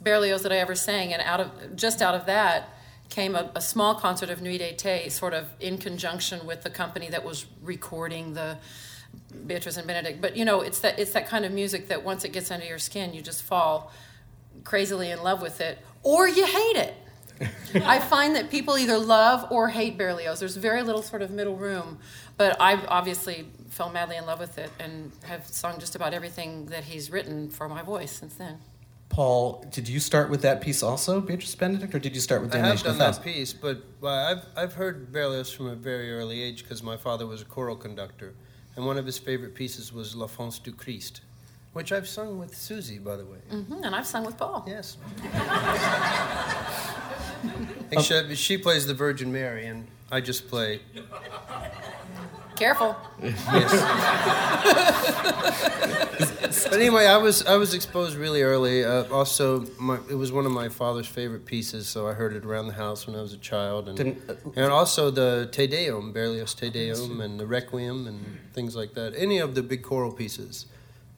Berlioz 0.00 0.42
that 0.42 0.52
I 0.52 0.56
ever 0.56 0.74
sang. 0.74 1.12
And 1.12 1.22
out 1.22 1.40
of 1.40 1.76
just 1.76 2.02
out 2.02 2.14
of 2.14 2.26
that 2.26 2.68
came 3.08 3.34
a, 3.34 3.50
a 3.54 3.60
small 3.60 3.94
concert 3.94 4.30
of 4.30 4.40
Nuit 4.40 4.60
d'été, 4.60 5.10
sort 5.10 5.34
of 5.34 5.48
in 5.60 5.78
conjunction 5.78 6.46
with 6.46 6.62
the 6.62 6.70
company 6.70 7.08
that 7.08 7.24
was 7.24 7.46
recording 7.62 8.34
the 8.34 8.58
Beatrice 9.46 9.76
and 9.76 9.86
Benedict. 9.86 10.20
But 10.20 10.36
you 10.36 10.44
know, 10.44 10.60
it's 10.60 10.80
that 10.80 10.98
it's 10.98 11.12
that 11.12 11.26
kind 11.26 11.44
of 11.44 11.52
music 11.52 11.88
that 11.88 12.04
once 12.04 12.24
it 12.24 12.32
gets 12.32 12.50
under 12.50 12.66
your 12.66 12.78
skin, 12.78 13.14
you 13.14 13.22
just 13.22 13.42
fall 13.42 13.92
crazily 14.64 15.10
in 15.10 15.22
love 15.22 15.40
with 15.40 15.60
it, 15.60 15.78
or 16.02 16.28
you 16.28 16.46
hate 16.46 16.76
it. 16.76 16.94
I 17.86 18.00
find 18.00 18.34
that 18.34 18.50
people 18.50 18.76
either 18.76 18.98
love 18.98 19.50
or 19.50 19.68
hate 19.68 19.96
Berlioz. 19.96 20.40
There's 20.40 20.56
very 20.56 20.82
little 20.82 21.02
sort 21.02 21.22
of 21.22 21.30
middle 21.30 21.56
room. 21.56 21.98
But 22.36 22.56
I 22.60 22.74
obviously 22.86 23.46
fell 23.68 23.90
madly 23.90 24.16
in 24.16 24.26
love 24.26 24.38
with 24.38 24.58
it 24.58 24.70
and 24.78 25.12
have 25.24 25.46
sung 25.46 25.78
just 25.78 25.94
about 25.94 26.14
everything 26.14 26.66
that 26.66 26.84
he's 26.84 27.10
written 27.10 27.50
for 27.50 27.68
my 27.68 27.82
voice 27.82 28.12
since 28.12 28.34
then. 28.34 28.58
Paul, 29.08 29.64
did 29.70 29.88
you 29.88 30.00
start 30.00 30.30
with 30.30 30.42
that 30.42 30.60
piece 30.60 30.82
also, 30.82 31.20
Beatrice 31.20 31.54
Benedict, 31.54 31.94
or 31.94 31.98
did 31.98 32.14
you 32.14 32.20
start 32.20 32.42
with 32.42 32.54
I 32.54 32.58
have 32.58 32.82
done 32.82 32.92
of 32.92 32.98
Faust? 32.98 33.24
that 33.24 33.32
piece, 33.32 33.52
but 33.52 33.82
well, 34.00 34.14
I've, 34.14 34.44
I've 34.56 34.74
heard 34.74 35.12
Berlioz 35.12 35.50
from 35.50 35.66
a 35.66 35.74
very 35.74 36.12
early 36.12 36.42
age 36.42 36.62
because 36.62 36.82
my 36.82 36.96
father 36.96 37.26
was 37.26 37.42
a 37.42 37.44
choral 37.44 37.76
conductor. 37.76 38.34
And 38.76 38.86
one 38.86 38.96
of 38.98 39.06
his 39.06 39.18
favorite 39.18 39.54
pieces 39.56 39.92
was 39.92 40.14
L'Enfance 40.14 40.62
du 40.62 40.70
Christ, 40.72 41.22
which 41.72 41.90
I've 41.90 42.06
sung 42.06 42.38
with 42.38 42.54
Susie, 42.54 42.98
by 42.98 43.16
the 43.16 43.24
way. 43.24 43.38
hmm 43.50 43.82
and 43.82 43.96
I've 43.96 44.06
sung 44.06 44.24
with 44.24 44.36
Paul. 44.36 44.64
Yes. 44.68 44.98
Except 47.90 48.36
she 48.36 48.58
plays 48.58 48.86
the 48.86 48.94
Virgin 48.94 49.32
Mary, 49.32 49.66
and 49.66 49.86
I 50.12 50.20
just 50.20 50.46
play. 50.48 50.80
Careful. 52.58 52.96
Yes. 53.22 53.72
but 56.64 56.72
anyway, 56.74 57.06
I 57.06 57.16
was 57.16 57.44
I 57.46 57.56
was 57.56 57.74
exposed 57.74 58.16
really 58.16 58.42
early. 58.42 58.84
Uh, 58.84 59.04
also, 59.12 59.66
my, 59.78 59.98
it 60.10 60.14
was 60.14 60.32
one 60.32 60.46
of 60.46 60.52
my 60.52 60.68
father's 60.68 61.06
favorite 61.06 61.44
pieces, 61.46 61.86
so 61.86 62.08
I 62.08 62.14
heard 62.14 62.32
it 62.34 62.44
around 62.44 62.66
the 62.66 62.72
house 62.74 63.06
when 63.06 63.14
I 63.16 63.20
was 63.22 63.32
a 63.32 63.36
child, 63.38 63.88
and 63.88 63.96
Didn't- 63.96 64.22
and 64.56 64.72
also 64.72 65.10
the 65.10 65.48
Te 65.52 65.66
Deum, 65.66 66.12
Berlioz 66.12 66.54
Te 66.54 66.70
Deum, 66.70 67.20
and 67.20 67.38
the 67.38 67.46
Requiem, 67.46 68.06
and 68.06 68.38
things 68.52 68.74
like 68.74 68.94
that. 68.94 69.14
Any 69.16 69.38
of 69.38 69.54
the 69.54 69.62
big 69.62 69.82
choral 69.82 70.12
pieces. 70.12 70.66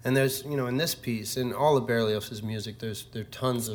And 0.03 0.17
there's, 0.17 0.43
you 0.45 0.57
know, 0.57 0.67
in 0.67 0.79
this 0.79 0.95
piece, 0.95 1.37
in 1.37 1.53
all 1.53 1.77
of 1.77 1.87
Berlioz's 1.87 2.43
music, 2.43 2.79
there's 2.79 3.05
there 3.13 3.23
are 3.23 3.27
tons 3.27 3.69
of 3.69 3.75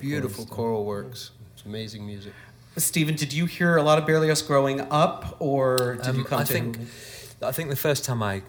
beautiful 0.00 0.44
choral 0.46 0.56
choral 0.56 0.84
works. 0.84 1.30
It's 1.54 1.64
amazing 1.64 2.06
music. 2.06 2.32
Stephen, 2.76 3.14
did 3.14 3.32
you 3.32 3.46
hear 3.46 3.76
a 3.76 3.82
lot 3.82 3.98
of 3.98 4.06
Berlioz 4.06 4.42
growing 4.42 4.80
up, 4.90 5.36
or 5.38 5.96
did 5.96 6.06
you 6.06 6.20
Um, 6.20 6.24
come 6.24 6.40
I 6.40 6.44
to 6.44 6.52
think. 6.52 6.78
I 7.42 7.52
think 7.52 7.70
the 7.70 7.76
first 7.76 8.04
time 8.04 8.22
I 8.22 8.42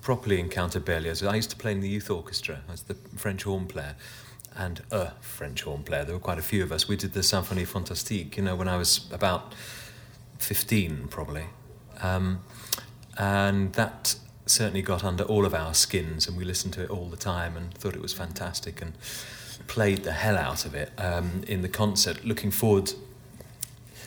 properly 0.00 0.40
encountered 0.40 0.84
Berlioz, 0.84 1.22
I 1.22 1.34
used 1.34 1.50
to 1.50 1.56
play 1.56 1.72
in 1.72 1.80
the 1.80 1.88
youth 1.88 2.10
orchestra. 2.10 2.60
I 2.68 2.72
was 2.72 2.82
the 2.82 2.94
French 3.16 3.44
horn 3.44 3.66
player, 3.66 3.94
and 4.56 4.82
a 4.90 5.12
French 5.20 5.62
horn 5.62 5.82
player. 5.84 6.04
There 6.04 6.14
were 6.14 6.20
quite 6.20 6.38
a 6.38 6.42
few 6.42 6.62
of 6.62 6.72
us. 6.72 6.88
We 6.88 6.96
did 6.96 7.12
the 7.12 7.20
Symphonie 7.20 7.66
Fantastique, 7.66 8.36
you 8.36 8.42
know, 8.42 8.56
when 8.56 8.68
I 8.68 8.76
was 8.76 9.08
about 9.12 9.54
15, 10.38 11.08
probably. 11.08 11.46
Um, 12.02 12.40
and 13.16 13.72
that 13.74 14.16
certainly 14.46 14.82
got 14.82 15.04
under 15.04 15.24
all 15.24 15.44
of 15.44 15.54
our 15.54 15.74
skins, 15.74 16.26
and 16.26 16.36
we 16.36 16.44
listened 16.44 16.74
to 16.74 16.82
it 16.84 16.90
all 16.90 17.08
the 17.08 17.16
time 17.16 17.56
and 17.56 17.72
thought 17.74 17.94
it 17.94 18.02
was 18.02 18.12
fantastic 18.12 18.80
and 18.80 18.92
played 19.66 20.04
the 20.04 20.12
hell 20.12 20.36
out 20.36 20.64
of 20.64 20.74
it 20.74 20.92
um, 20.98 21.42
in 21.46 21.62
the 21.62 21.68
concert, 21.68 22.24
looking 22.24 22.50
forward 22.50 22.92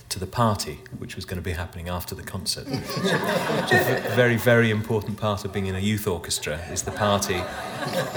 to 0.09 0.19
the 0.19 0.27
party, 0.27 0.79
which 0.97 1.15
was 1.15 1.23
going 1.23 1.37
to 1.37 1.43
be 1.43 1.51
happening 1.51 1.87
after 1.87 2.15
the 2.15 2.23
concert. 2.23 2.67
Which 2.67 3.71
is 3.71 3.87
a 3.87 4.11
very, 4.15 4.37
very 4.37 4.71
important 4.71 5.17
part 5.17 5.45
of 5.45 5.53
being 5.53 5.67
in 5.67 5.75
a 5.75 5.79
youth 5.79 6.07
orchestra 6.07 6.57
is 6.71 6.81
the 6.81 6.91
party 6.91 7.41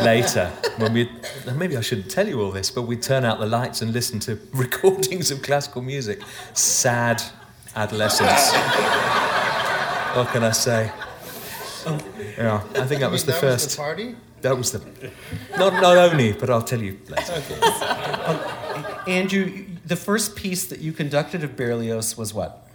later. 0.02 0.50
When 0.78 0.94
we, 0.94 1.10
maybe 1.54 1.76
I 1.76 1.82
shouldn't 1.82 2.10
tell 2.10 2.26
you 2.26 2.40
all 2.40 2.50
this, 2.50 2.70
but 2.70 2.82
we'd 2.82 3.02
turn 3.02 3.24
out 3.24 3.40
the 3.40 3.46
lights 3.46 3.82
and 3.82 3.92
listen 3.92 4.20
to 4.20 4.38
recordings 4.52 5.30
of 5.30 5.42
classical 5.42 5.82
music. 5.82 6.22
Sad 6.54 7.22
adolescence. 7.76 8.52
what 10.16 10.28
can 10.28 10.44
I 10.44 10.52
say? 10.52 10.90
Oh. 11.84 11.98
Yeah, 12.38 12.62
I 12.74 12.86
think 12.86 13.00
that 13.00 13.10
was 13.10 13.26
the 13.26 13.32
that 13.32 13.40
first. 13.40 13.64
Was 13.66 13.76
the 13.76 13.82
party? 13.82 14.16
That 14.40 14.56
was 14.56 14.72
the. 14.72 14.80
Not, 15.58 15.74
not 15.74 15.96
only, 15.96 16.32
but 16.32 16.48
I'll 16.48 16.62
tell 16.62 16.80
you 16.80 16.98
later. 17.08 17.32
Okay, 17.32 17.58
uh, 17.62 19.04
Andrew, 19.06 19.66
the 19.84 19.96
first 19.96 20.36
piece 20.36 20.66
that 20.66 20.80
you 20.80 20.92
conducted 20.92 21.42
of 21.44 21.56
Berlioz 21.56 22.16
was 22.16 22.32
what? 22.32 22.68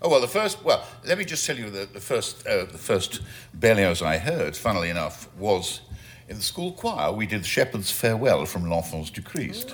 Oh 0.00 0.08
well, 0.08 0.20
the 0.20 0.28
first. 0.28 0.64
Well, 0.64 0.84
let 1.04 1.16
me 1.16 1.24
just 1.24 1.46
tell 1.46 1.56
you 1.56 1.70
that 1.70 1.94
the 1.94 2.00
first, 2.00 2.44
uh, 2.46 2.64
the 2.64 2.78
first 2.78 3.20
Berlioz 3.54 4.02
I 4.02 4.18
heard, 4.18 4.56
funnily 4.56 4.90
enough, 4.90 5.28
was 5.38 5.80
in 6.28 6.36
the 6.36 6.42
school 6.42 6.72
choir. 6.72 7.12
We 7.12 7.26
did 7.26 7.46
Shepherd's 7.46 7.92
Farewell 7.92 8.44
from 8.46 8.68
L'Enfance 8.68 9.12
du 9.12 9.22
Christ, 9.22 9.70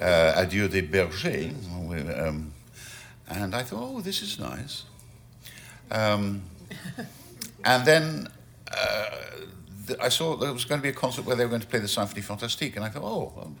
uh, 0.00 0.32
Adieu 0.36 0.68
des 0.68 0.82
Bergers, 0.82 1.52
um, 2.16 2.52
and 3.28 3.54
I 3.54 3.62
thought, 3.62 3.96
oh, 3.96 4.00
this 4.00 4.22
is 4.22 4.38
nice. 4.38 4.84
Um, 5.90 6.42
and 7.64 7.84
then 7.84 8.28
uh, 8.70 9.06
th- 9.88 9.98
I 10.00 10.08
saw 10.08 10.36
there 10.36 10.52
was 10.52 10.64
going 10.64 10.80
to 10.80 10.82
be 10.82 10.90
a 10.90 10.92
concert 10.92 11.24
where 11.24 11.34
they 11.34 11.44
were 11.44 11.50
going 11.50 11.62
to 11.62 11.66
play 11.66 11.80
the 11.80 11.88
Symphonie 11.88 12.22
Fantastique, 12.22 12.76
and 12.76 12.84
I 12.84 12.90
thought, 12.90 13.02
oh, 13.02 13.42
um, 13.42 13.56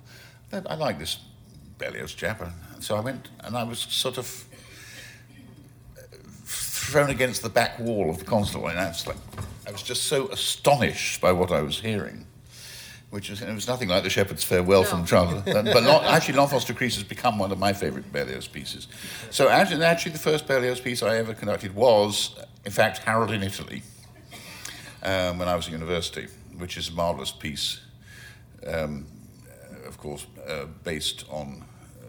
that, 0.50 0.70
I 0.70 0.76
like 0.76 1.00
this 1.00 1.18
Berlioz 1.78 2.14
chap. 2.14 2.40
And 2.40 2.82
so 2.82 2.96
I 2.96 3.00
went, 3.00 3.28
and 3.40 3.56
I 3.56 3.64
was 3.64 3.78
sort 3.78 4.18
of 4.18 4.44
thrown 6.44 7.10
against 7.10 7.42
the 7.42 7.48
back 7.48 7.78
wall 7.78 8.10
of 8.10 8.18
the 8.18 8.24
console, 8.24 8.68
and 8.68 8.78
I 8.78 8.88
was 8.88 9.06
like, 9.06 9.16
I 9.66 9.72
was 9.72 9.82
just 9.82 10.04
so 10.04 10.28
astonished 10.28 11.20
by 11.20 11.32
what 11.32 11.50
I 11.50 11.62
was 11.62 11.80
hearing. 11.80 12.26
Which 13.10 13.30
was, 13.30 13.42
it 13.42 13.54
was 13.54 13.68
nothing 13.68 13.88
like 13.88 14.02
the 14.02 14.10
Shepherd's 14.10 14.42
Farewell 14.42 14.82
from 14.82 15.06
Charles, 15.06 15.40
but 15.44 15.84
not, 15.84 16.02
actually, 16.02 16.36
L'Enfance 16.36 16.66
du 16.66 16.74
Christ 16.74 16.96
has 16.96 17.04
become 17.04 17.38
one 17.38 17.52
of 17.52 17.60
my 17.60 17.72
favourite 17.72 18.12
Berlioz 18.12 18.48
pieces. 18.48 18.88
So 19.30 19.48
actually, 19.48 19.84
actually, 19.84 20.12
the 20.12 20.18
first 20.18 20.48
Berlioz 20.48 20.80
piece 20.80 21.00
I 21.00 21.18
ever 21.18 21.32
conducted 21.32 21.76
was, 21.76 22.36
in 22.64 22.72
fact, 22.72 22.98
Harold 22.98 23.30
in 23.30 23.44
Italy, 23.44 23.84
um, 25.04 25.38
when 25.38 25.46
I 25.46 25.54
was 25.54 25.66
at 25.66 25.72
university, 25.72 26.26
which 26.58 26.76
is 26.76 26.88
a 26.88 26.92
marvellous 26.92 27.30
piece, 27.30 27.80
um, 28.66 29.06
course, 30.04 30.26
uh, 30.46 30.66
based 30.84 31.24
on 31.30 31.64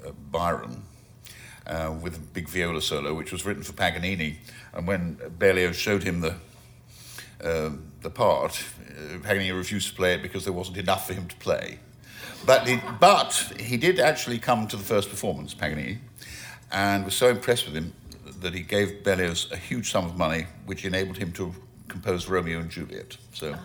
uh, 0.06 0.12
Byron, 0.30 0.84
uh, 1.66 1.96
with 2.02 2.18
a 2.18 2.20
big 2.20 2.50
viola 2.50 2.82
solo, 2.82 3.14
which 3.14 3.32
was 3.32 3.46
written 3.46 3.64
for 3.64 3.74
Paganini. 3.74 4.38
And 4.74 4.86
when 4.86 5.18
Berlioz 5.40 5.76
showed 5.76 6.04
him 6.04 6.20
the 6.20 6.36
um, 7.44 7.92
the 8.02 8.10
part, 8.10 8.64
uh, 8.90 9.20
Paganini 9.20 9.52
refused 9.52 9.90
to 9.90 9.96
play 9.96 10.14
it 10.14 10.22
because 10.22 10.44
there 10.44 10.54
wasn't 10.54 10.78
enough 10.78 11.08
for 11.08 11.14
him 11.14 11.28
to 11.28 11.36
play. 11.38 11.80
But 12.46 12.68
he, 12.68 12.80
but 13.00 13.34
he 13.60 13.78
did 13.78 14.00
actually 14.00 14.40
come 14.40 14.68
to 14.68 14.78
the 14.78 14.84
first 14.84 15.10
performance, 15.10 15.54
Paganini, 15.54 16.00
and 16.72 17.06
was 17.06 17.16
so 17.16 17.30
impressed 17.30 17.66
with 17.66 17.76
him 17.76 17.94
that 18.42 18.54
he 18.54 18.62
gave 18.62 19.04
Berlioz 19.04 19.52
a 19.52 19.58
huge 19.58 19.92
sum 19.92 20.06
of 20.06 20.18
money, 20.18 20.48
which 20.66 20.86
enabled 20.86 21.18
him 21.18 21.32
to 21.34 21.54
compose 21.88 22.28
Romeo 22.28 22.60
and 22.60 22.70
Juliet. 22.70 23.18
So 23.34 23.56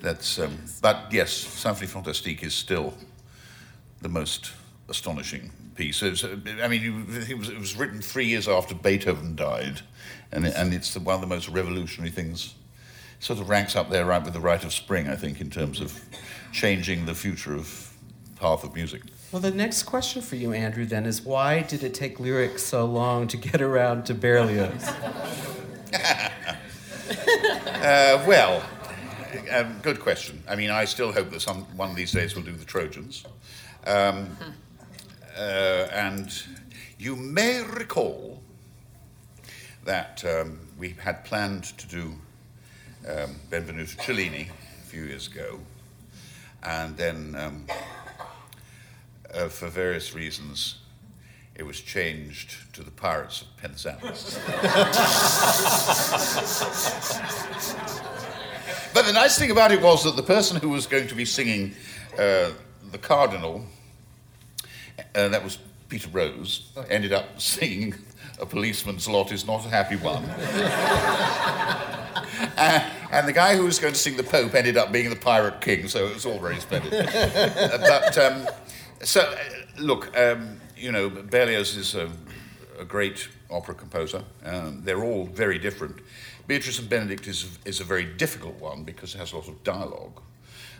that's. 0.00 0.38
Um, 0.38 0.58
but 0.82 1.06
yes, 1.12 1.32
Symphonie 1.32 1.88
Fantastique 1.88 2.42
is 2.42 2.54
still 2.54 2.94
the 4.04 4.08
most 4.10 4.52
astonishing 4.88 5.50
piece. 5.74 6.02
I 6.02 6.68
mean, 6.68 7.06
it 7.26 7.36
was, 7.38 7.48
it 7.48 7.58
was 7.58 7.74
written 7.74 8.02
three 8.02 8.26
years 8.26 8.46
after 8.46 8.74
Beethoven 8.74 9.34
died, 9.34 9.80
and, 10.30 10.46
it, 10.46 10.54
and 10.54 10.74
it's 10.74 10.92
the, 10.92 11.00
one 11.00 11.14
of 11.16 11.20
the 11.22 11.26
most 11.26 11.48
revolutionary 11.48 12.10
things. 12.10 12.54
It 13.18 13.24
Sort 13.24 13.40
of 13.40 13.48
ranks 13.48 13.74
up 13.74 13.88
there 13.88 14.04
right 14.04 14.22
with 14.22 14.34
the 14.34 14.40
Rite 14.40 14.62
of 14.62 14.74
Spring, 14.74 15.08
I 15.08 15.16
think, 15.16 15.40
in 15.40 15.48
terms 15.48 15.80
of 15.80 15.98
changing 16.52 17.06
the 17.06 17.14
future 17.14 17.54
of 17.54 17.96
path 18.36 18.62
of 18.62 18.74
music. 18.74 19.00
Well, 19.32 19.40
the 19.40 19.50
next 19.50 19.84
question 19.84 20.20
for 20.20 20.36
you, 20.36 20.52
Andrew, 20.52 20.84
then 20.84 21.06
is 21.06 21.22
why 21.22 21.62
did 21.62 21.82
it 21.82 21.94
take 21.94 22.20
Lyric's 22.20 22.62
so 22.62 22.84
long 22.84 23.26
to 23.28 23.38
get 23.38 23.62
around 23.62 24.04
to 24.06 24.14
Berlioz? 24.14 24.92
Uh, 27.84 28.24
well, 28.26 28.62
um, 29.52 29.78
good 29.82 30.00
question. 30.00 30.42
I 30.48 30.56
mean, 30.56 30.70
I 30.70 30.86
still 30.86 31.12
hope 31.12 31.30
that 31.30 31.42
some 31.42 31.64
one 31.76 31.90
of 31.90 31.96
these 31.96 32.12
days 32.12 32.34
we'll 32.34 32.44
do 32.44 32.52
the 32.52 32.64
Trojans. 32.64 33.24
Um, 33.86 34.36
uh, 35.36 35.88
and 35.92 36.32
you 36.98 37.16
may 37.16 37.62
recall 37.62 38.40
that 39.84 40.24
um, 40.24 40.58
we 40.78 40.90
had 40.90 41.24
planned 41.24 41.64
to 41.64 41.86
do 41.86 42.14
um, 43.06 43.36
Benvenuto 43.50 43.96
Cellini 43.96 44.48
a 44.82 44.86
few 44.86 45.04
years 45.04 45.26
ago, 45.26 45.60
and 46.62 46.96
then 46.96 47.36
um, 47.38 47.66
uh, 49.34 49.48
for 49.48 49.68
various 49.68 50.14
reasons. 50.14 50.78
It 51.56 51.64
was 51.64 51.80
changed 51.80 52.74
to 52.74 52.82
the 52.82 52.90
Pirates 52.90 53.42
of 53.42 53.56
Penzance. 53.58 54.40
But 58.94 59.06
the 59.06 59.12
nice 59.12 59.36
thing 59.36 59.50
about 59.50 59.72
it 59.72 59.82
was 59.82 60.04
that 60.04 60.14
the 60.14 60.22
person 60.22 60.56
who 60.56 60.68
was 60.68 60.86
going 60.86 61.08
to 61.08 61.16
be 61.16 61.24
singing 61.24 61.74
uh, 62.16 62.50
the 62.90 62.98
Cardinal, 62.98 63.64
uh, 65.14 65.28
that 65.28 65.42
was 65.42 65.58
Peter 65.88 66.08
Rose, 66.10 66.70
ended 66.88 67.12
up 67.12 67.40
singing 67.40 67.94
A 68.40 68.46
Policeman's 68.46 69.08
Lot 69.08 69.32
is 69.32 69.46
Not 69.46 69.64
a 69.66 69.68
Happy 69.68 69.96
One. 69.96 70.24
Uh, 72.56 72.90
and 73.10 73.28
the 73.28 73.32
guy 73.32 73.56
who 73.56 73.64
was 73.64 73.78
going 73.78 73.92
to 73.92 73.98
sing 73.98 74.16
the 74.16 74.22
Pope 74.22 74.54
ended 74.54 74.76
up 74.76 74.92
being 74.92 75.10
the 75.10 75.16
Pirate 75.16 75.60
King, 75.60 75.88
so 75.88 76.06
it 76.06 76.14
was 76.14 76.26
all 76.26 76.38
very 76.38 76.58
splendid. 76.60 76.92
Uh, 76.94 77.78
but 77.78 78.18
um, 78.18 78.46
so, 79.02 79.20
uh, 79.20 79.36
look, 79.78 80.16
um, 80.16 80.60
you 80.76 80.92
know, 80.92 81.08
Berlioz 81.08 81.76
is 81.76 81.94
a, 81.94 82.10
a 82.78 82.84
great 82.84 83.28
opera 83.50 83.74
composer. 83.74 84.22
Um, 84.44 84.82
they're 84.84 85.02
all 85.02 85.26
very 85.26 85.58
different. 85.58 86.00
Beatrice 86.46 86.78
and 86.78 86.88
Benedict 86.88 87.26
is, 87.26 87.58
is 87.64 87.80
a 87.80 87.84
very 87.84 88.04
difficult 88.04 88.60
one 88.60 88.84
because 88.84 89.14
it 89.14 89.18
has 89.18 89.32
a 89.32 89.36
lot 89.36 89.48
of 89.48 89.62
dialogue. 89.64 90.20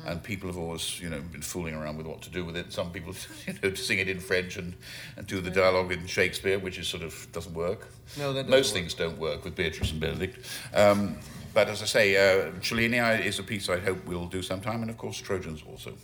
And 0.07 0.23
people 0.23 0.49
have 0.49 0.59
always, 0.59 1.01
you 1.01 1.09
know, 1.09 1.21
been 1.21 1.43
fooling 1.43 1.75
around 1.75 1.97
with 1.97 2.07
what 2.07 2.21
to 2.23 2.31
do 2.31 2.45
with 2.45 2.57
it. 2.57 2.73
Some 2.73 2.91
people, 2.91 3.15
you 3.47 3.55
know, 3.63 3.75
sing 3.75 3.99
it 3.99 4.09
in 4.09 4.21
French 4.21 4.57
and, 4.57 4.75
and 5.17 5.27
do 5.27 5.41
the 5.41 5.51
dialogue 5.51 5.93
in 5.93 6.07
Shakespeare, 6.07 6.59
which 6.59 6.79
is 6.79 6.87
sort 6.89 7.03
of 7.03 7.27
doesn't 7.33 7.55
work. 7.55 7.89
No, 8.19 8.33
that 8.33 8.49
Most 8.49 8.69
work. 8.73 8.81
things 8.81 8.95
don't 8.95 9.19
work 9.19 9.45
with 9.45 9.55
Beatrice 9.55 9.93
and 9.93 10.01
Benedict. 10.01 10.47
Um, 10.75 11.17
but 11.55 11.69
as 11.69 11.83
I 11.83 11.87
say, 11.87 12.17
uh, 12.17 12.51
Cellini 12.61 12.99
is 13.25 13.39
a 13.39 13.43
piece 13.43 13.69
I 13.69 13.79
hope 13.79 14.05
we'll 14.07 14.27
do 14.27 14.43
sometime, 14.43 14.83
and 14.83 14.91
of 14.91 14.99
course 14.99 15.17
Trojans 15.19 15.63
also. 15.69 15.95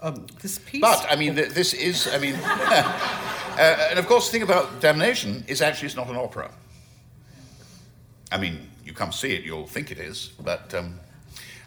Um, 0.00 0.26
this 0.40 0.58
piece. 0.58 0.80
But 0.80 1.06
I 1.10 1.16
mean, 1.16 1.34
th- 1.34 1.50
this 1.50 1.72
is, 1.72 2.08
I 2.12 2.18
mean, 2.18 2.34
uh, 2.44 3.88
and 3.90 3.98
of 3.98 4.06
course, 4.06 4.26
the 4.26 4.32
thing 4.32 4.42
about 4.42 4.80
Damnation 4.80 5.44
is 5.48 5.60
actually 5.60 5.86
it's 5.86 5.96
not 5.96 6.08
an 6.08 6.16
opera. 6.16 6.50
I 8.30 8.38
mean, 8.38 8.70
you 8.84 8.92
come 8.92 9.12
see 9.12 9.32
it, 9.32 9.44
you'll 9.44 9.66
think 9.66 9.90
it 9.90 9.98
is, 9.98 10.32
but 10.42 10.74
um, 10.74 10.98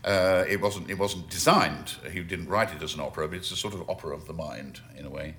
uh, 0.08 0.46
it 0.48 0.62
wasn't. 0.62 0.90
It 0.90 0.98
wasn't 0.98 1.30
designed. 1.30 1.96
He 2.12 2.24
didn't 2.24 2.48
write 2.50 2.72
it 2.76 2.82
as 2.82 2.94
an 2.96 3.02
opera, 3.02 3.28
but 3.28 3.38
it's 3.38 3.52
a 3.52 3.56
sort 3.56 3.74
of 3.74 3.82
opera 3.90 4.16
of 4.16 4.26
the 4.26 4.34
mind 4.34 4.80
in 4.98 5.06
a 5.06 5.10
way, 5.10 5.36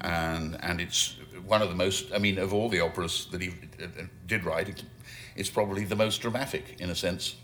and 0.00 0.56
and 0.62 0.80
it's 0.80 1.16
one 1.46 1.62
of 1.62 1.68
the 1.68 1.76
most. 1.76 2.12
I 2.12 2.18
mean, 2.18 2.38
of 2.38 2.52
all 2.52 2.68
the 2.68 2.80
operas 2.80 3.26
that 3.30 3.40
he 3.40 3.48
uh, 3.48 3.84
uh, 3.84 4.04
did 4.26 4.44
write, 4.44 4.82
it's 5.36 5.50
probably 5.50 5.84
the 5.84 5.96
most 5.96 6.20
dramatic 6.22 6.64
in 6.80 6.90
a 6.90 6.94
sense. 6.94 7.36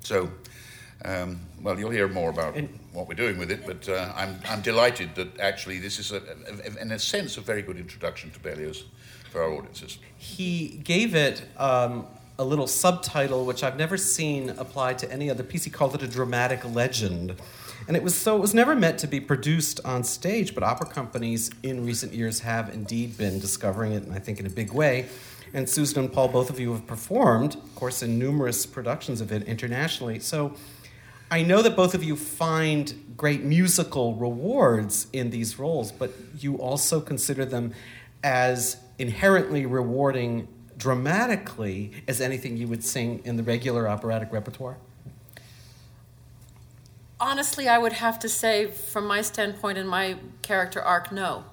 So. 0.00 0.30
Um, 1.02 1.40
well, 1.62 1.78
you'll 1.78 1.92
hear 1.92 2.08
more 2.08 2.28
about 2.28 2.54
what 2.92 3.08
we're 3.08 3.14
doing 3.14 3.38
with 3.38 3.50
it, 3.50 3.64
but 3.66 3.88
uh, 3.88 4.12
I'm, 4.14 4.38
I'm 4.50 4.60
delighted 4.60 5.14
that 5.14 5.40
actually 5.40 5.78
this 5.78 5.98
is, 5.98 6.12
a, 6.12 6.16
a, 6.16 6.76
a- 6.76 6.82
in 6.82 6.92
a 6.92 6.98
sense, 6.98 7.38
a 7.38 7.40
very 7.40 7.62
good 7.62 7.78
introduction 7.78 8.30
to 8.32 8.38
Berlioz 8.38 8.84
for 9.32 9.42
our 9.42 9.50
audiences. 9.50 9.98
he 10.18 10.78
gave 10.84 11.14
it 11.14 11.42
um, 11.56 12.04
a 12.40 12.44
little 12.44 12.66
subtitle 12.66 13.44
which 13.44 13.62
I've 13.62 13.76
never 13.76 13.98
seen 13.98 14.48
applied 14.50 14.98
to 15.00 15.12
any 15.12 15.28
other 15.28 15.42
piece. 15.42 15.64
He 15.64 15.70
called 15.70 15.94
it 15.94 16.02
a 16.02 16.08
dramatic 16.08 16.64
legend. 16.64 17.36
And 17.86 17.98
it 17.98 18.02
was 18.02 18.14
so 18.14 18.34
it 18.34 18.40
was 18.40 18.54
never 18.54 18.74
meant 18.74 18.98
to 19.00 19.06
be 19.06 19.20
produced 19.20 19.78
on 19.84 20.04
stage, 20.04 20.54
but 20.54 20.62
opera 20.62 20.86
companies 20.86 21.50
in 21.62 21.84
recent 21.84 22.14
years 22.14 22.40
have 22.40 22.72
indeed 22.72 23.18
been 23.18 23.40
discovering 23.40 23.92
it, 23.92 24.04
and 24.04 24.14
I 24.14 24.20
think 24.20 24.40
in 24.40 24.46
a 24.46 24.50
big 24.50 24.72
way. 24.72 25.08
And 25.52 25.68
Susan 25.68 26.04
and 26.04 26.12
Paul, 26.12 26.28
both 26.28 26.48
of 26.48 26.58
you 26.58 26.72
have 26.72 26.86
performed, 26.86 27.56
of 27.56 27.74
course, 27.74 28.02
in 28.02 28.18
numerous 28.18 28.64
productions 28.64 29.20
of 29.20 29.32
it 29.32 29.42
internationally. 29.42 30.18
So 30.20 30.54
I 31.30 31.42
know 31.42 31.60
that 31.60 31.76
both 31.76 31.94
of 31.94 32.02
you 32.02 32.16
find 32.16 33.14
great 33.18 33.42
musical 33.42 34.14
rewards 34.14 35.08
in 35.12 35.28
these 35.28 35.58
roles, 35.58 35.92
but 35.92 36.12
you 36.38 36.56
also 36.56 37.02
consider 37.02 37.44
them 37.44 37.74
as 38.22 38.78
inherently 38.98 39.66
rewarding 39.66 40.48
dramatically 40.80 41.92
as 42.08 42.20
anything 42.20 42.56
you 42.56 42.66
would 42.66 42.82
sing 42.82 43.20
in 43.24 43.36
the 43.36 43.42
regular 43.42 43.86
operatic 43.86 44.32
repertoire? 44.32 44.78
Honestly, 47.20 47.68
I 47.68 47.76
would 47.76 47.92
have 47.92 48.18
to 48.20 48.28
say, 48.28 48.66
from 48.66 49.06
my 49.06 49.20
standpoint 49.20 49.76
and 49.76 49.88
my 49.88 50.16
character 50.40 50.80
arc, 50.80 51.12
no. 51.12 51.44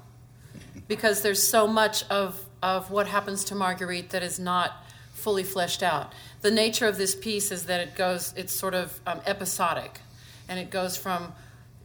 Because 0.87 1.21
there's 1.21 1.45
so 1.45 1.67
much 1.67 2.09
of, 2.09 2.45
of 2.63 2.89
what 2.89 3.07
happens 3.07 3.43
to 3.45 3.55
Marguerite 3.55 4.11
that 4.11 4.23
is 4.23 4.39
not 4.39 4.85
fully 5.13 5.43
fleshed 5.43 5.83
out. 5.83 6.13
The 6.41 6.51
nature 6.51 6.87
of 6.87 6.97
this 6.97 7.13
piece 7.13 7.51
is 7.51 7.65
that 7.65 7.81
it 7.81 7.95
goes, 7.95 8.33
it's 8.37 8.53
sort 8.53 8.73
of 8.73 8.97
um, 9.05 9.19
episodic. 9.25 9.99
And 10.47 10.57
it 10.57 10.69
goes 10.69 10.95
from 10.95 11.33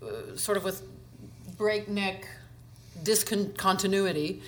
uh, 0.01 0.37
sort 0.37 0.57
of 0.57 0.63
with 0.63 0.83
breakneck 1.59 2.29
discontinuity 3.03 4.43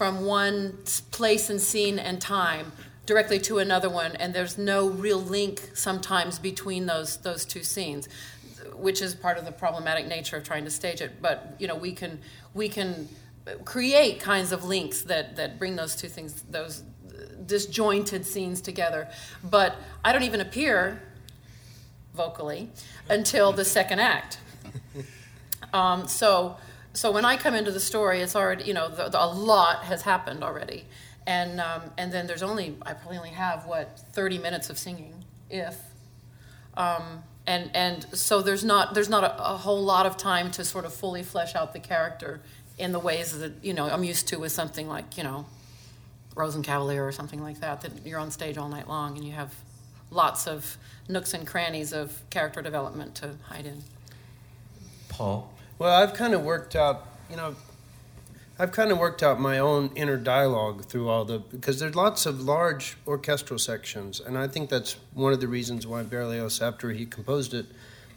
from 0.00 0.24
one 0.24 0.78
place 1.10 1.50
and 1.50 1.60
scene 1.60 1.98
and 1.98 2.22
time 2.22 2.72
directly 3.04 3.38
to 3.38 3.58
another 3.58 3.90
one 3.90 4.16
and 4.16 4.32
there's 4.32 4.56
no 4.56 4.88
real 4.88 5.20
link 5.20 5.60
sometimes 5.74 6.38
between 6.38 6.86
those 6.86 7.18
those 7.18 7.44
two 7.44 7.62
scenes 7.62 8.08
which 8.76 9.02
is 9.02 9.14
part 9.14 9.36
of 9.36 9.44
the 9.44 9.52
problematic 9.52 10.06
nature 10.06 10.38
of 10.38 10.42
trying 10.42 10.64
to 10.64 10.70
stage 10.70 11.02
it. 11.02 11.20
But 11.20 11.54
you 11.58 11.68
know 11.68 11.76
we 11.76 11.92
can 11.92 12.18
we 12.54 12.70
can 12.70 13.10
create 13.66 14.20
kinds 14.20 14.52
of 14.52 14.64
links 14.64 15.02
that 15.02 15.36
that 15.36 15.58
bring 15.58 15.76
those 15.76 15.94
two 15.94 16.08
things 16.08 16.44
those 16.48 16.82
disjointed 17.44 18.24
scenes 18.24 18.62
together. 18.62 19.06
But 19.44 19.76
i 20.02 20.12
don't 20.12 20.22
even 20.22 20.40
appear 20.40 21.02
vocally 22.14 22.70
until 23.10 23.52
the 23.52 23.66
second 23.66 24.00
act. 24.00 24.38
Um, 25.72 26.08
so, 26.08 26.56
so 26.92 27.12
when 27.12 27.24
I 27.24 27.36
come 27.36 27.54
into 27.54 27.70
the 27.70 27.80
story, 27.80 28.20
it's 28.20 28.34
already 28.34 28.64
you 28.64 28.74
know 28.74 28.88
the, 28.88 29.08
the, 29.08 29.22
a 29.22 29.26
lot 29.26 29.84
has 29.84 30.02
happened 30.02 30.42
already, 30.42 30.84
and 31.26 31.60
um, 31.60 31.82
and 31.96 32.12
then 32.12 32.26
there's 32.26 32.42
only 32.42 32.76
I 32.82 32.94
probably 32.94 33.18
only 33.18 33.30
have 33.30 33.66
what 33.66 34.00
30 34.12 34.38
minutes 34.38 34.70
of 34.70 34.78
singing, 34.78 35.24
if, 35.48 35.76
um, 36.74 37.22
and 37.46 37.70
and 37.74 38.06
so 38.12 38.42
there's 38.42 38.64
not 38.64 38.94
there's 38.94 39.08
not 39.08 39.24
a, 39.24 39.52
a 39.52 39.56
whole 39.56 39.82
lot 39.82 40.06
of 40.06 40.16
time 40.16 40.50
to 40.52 40.64
sort 40.64 40.84
of 40.84 40.92
fully 40.92 41.22
flesh 41.22 41.54
out 41.54 41.72
the 41.72 41.80
character 41.80 42.40
in 42.78 42.92
the 42.92 42.98
ways 42.98 43.38
that 43.38 43.52
you 43.62 43.72
know 43.72 43.88
I'm 43.88 44.04
used 44.04 44.28
to 44.28 44.36
with 44.36 44.52
something 44.52 44.88
like 44.88 45.16
you 45.16 45.22
know, 45.22 45.46
Rosenkavalier 46.34 47.06
or 47.06 47.12
something 47.12 47.42
like 47.42 47.60
that 47.60 47.82
that 47.82 48.04
you're 48.04 48.18
on 48.20 48.30
stage 48.30 48.58
all 48.58 48.68
night 48.68 48.88
long 48.88 49.16
and 49.16 49.24
you 49.24 49.32
have 49.32 49.54
lots 50.10 50.48
of 50.48 50.76
nooks 51.08 51.34
and 51.34 51.46
crannies 51.46 51.92
of 51.92 52.20
character 52.30 52.62
development 52.62 53.14
to 53.16 53.36
hide 53.44 53.66
in. 53.66 53.82
Paul? 55.08 55.49
Well, 55.80 55.94
I've 55.94 56.12
kind 56.12 56.34
of 56.34 56.42
worked 56.42 56.76
out, 56.76 57.06
you 57.30 57.36
know, 57.36 57.56
I've 58.58 58.70
kind 58.70 58.92
of 58.92 58.98
worked 58.98 59.22
out 59.22 59.40
my 59.40 59.58
own 59.58 59.90
inner 59.94 60.18
dialogue 60.18 60.84
through 60.84 61.08
all 61.08 61.24
the 61.24 61.38
because 61.38 61.80
there's 61.80 61.94
lots 61.94 62.26
of 62.26 62.42
large 62.42 62.98
orchestral 63.06 63.58
sections, 63.58 64.20
and 64.20 64.36
I 64.36 64.46
think 64.46 64.68
that's 64.68 64.96
one 65.14 65.32
of 65.32 65.40
the 65.40 65.48
reasons 65.48 65.86
why 65.86 66.02
Berlioz, 66.02 66.60
after 66.60 66.90
he 66.90 67.06
composed 67.06 67.54
it, 67.54 67.64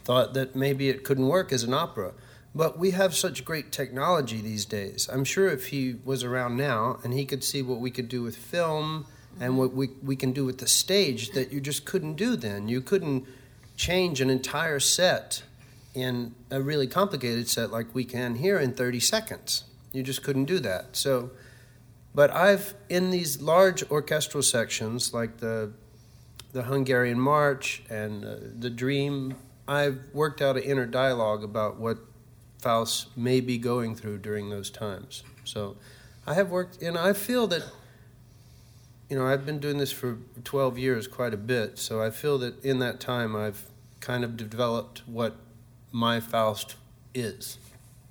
thought 0.04 0.34
that 0.34 0.54
maybe 0.54 0.90
it 0.90 1.04
couldn't 1.04 1.26
work 1.26 1.54
as 1.54 1.62
an 1.62 1.72
opera. 1.72 2.12
But 2.54 2.78
we 2.78 2.90
have 2.90 3.14
such 3.14 3.46
great 3.46 3.72
technology 3.72 4.42
these 4.42 4.66
days. 4.66 5.08
I'm 5.10 5.24
sure 5.24 5.48
if 5.48 5.68
he 5.68 5.96
was 6.04 6.22
around 6.22 6.58
now 6.58 6.98
and 7.02 7.14
he 7.14 7.24
could 7.24 7.42
see 7.42 7.62
what 7.62 7.80
we 7.80 7.90
could 7.90 8.10
do 8.10 8.22
with 8.22 8.36
film 8.36 9.06
and 9.40 9.56
what 9.56 9.72
we, 9.72 9.88
we 10.02 10.16
can 10.16 10.32
do 10.32 10.44
with 10.44 10.58
the 10.58 10.68
stage 10.68 11.30
that 11.30 11.50
you 11.50 11.62
just 11.62 11.86
couldn't 11.86 12.16
do 12.16 12.36
then. 12.36 12.68
You 12.68 12.82
couldn't 12.82 13.24
change 13.74 14.20
an 14.20 14.28
entire 14.28 14.80
set 14.80 15.44
in 15.94 16.34
a 16.50 16.60
really 16.60 16.86
complicated 16.86 17.48
set 17.48 17.70
like 17.70 17.94
we 17.94 18.04
can 18.04 18.34
here 18.34 18.58
in 18.58 18.74
30 18.74 19.00
seconds. 19.00 19.64
You 19.92 20.02
just 20.02 20.22
couldn't 20.22 20.46
do 20.46 20.58
that. 20.58 20.96
So, 20.96 21.30
but 22.14 22.30
I've 22.30 22.74
in 22.88 23.10
these 23.10 23.40
large 23.40 23.88
orchestral 23.90 24.42
sections 24.42 25.14
like 25.14 25.38
the 25.38 25.72
the 26.52 26.64
Hungarian 26.64 27.18
March 27.18 27.82
and 27.90 28.24
uh, 28.24 28.36
the 28.58 28.70
Dream, 28.70 29.34
I've 29.66 29.98
worked 30.12 30.40
out 30.40 30.56
an 30.56 30.62
inner 30.62 30.86
dialogue 30.86 31.42
about 31.42 31.78
what 31.78 31.98
Faust 32.58 33.16
may 33.16 33.40
be 33.40 33.58
going 33.58 33.96
through 33.96 34.18
during 34.18 34.50
those 34.50 34.70
times. 34.70 35.24
So, 35.44 35.76
I 36.26 36.34
have 36.34 36.50
worked, 36.50 36.82
and 36.82 36.98
I 36.98 37.12
feel 37.12 37.46
that. 37.48 37.62
You 39.10 39.18
know, 39.18 39.26
I've 39.26 39.44
been 39.44 39.58
doing 39.58 39.76
this 39.76 39.92
for 39.92 40.16
12 40.44 40.78
years, 40.78 41.06
quite 41.06 41.34
a 41.34 41.36
bit. 41.36 41.78
So 41.78 42.00
I 42.02 42.08
feel 42.08 42.38
that 42.38 42.64
in 42.64 42.78
that 42.78 43.00
time, 43.00 43.36
I've 43.36 43.66
kind 44.00 44.24
of 44.24 44.34
developed 44.34 45.02
what 45.06 45.36
my 45.94 46.18
Faust 46.18 46.74
is. 47.14 47.56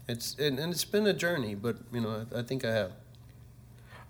It's 0.07 0.35
and, 0.39 0.57
and 0.57 0.71
it's 0.71 0.85
been 0.85 1.05
a 1.05 1.13
journey, 1.13 1.53
but 1.53 1.77
you 1.91 2.01
know 2.01 2.25
I, 2.33 2.39
I 2.39 2.41
think 2.41 2.65
I 2.65 2.71
have. 2.71 2.91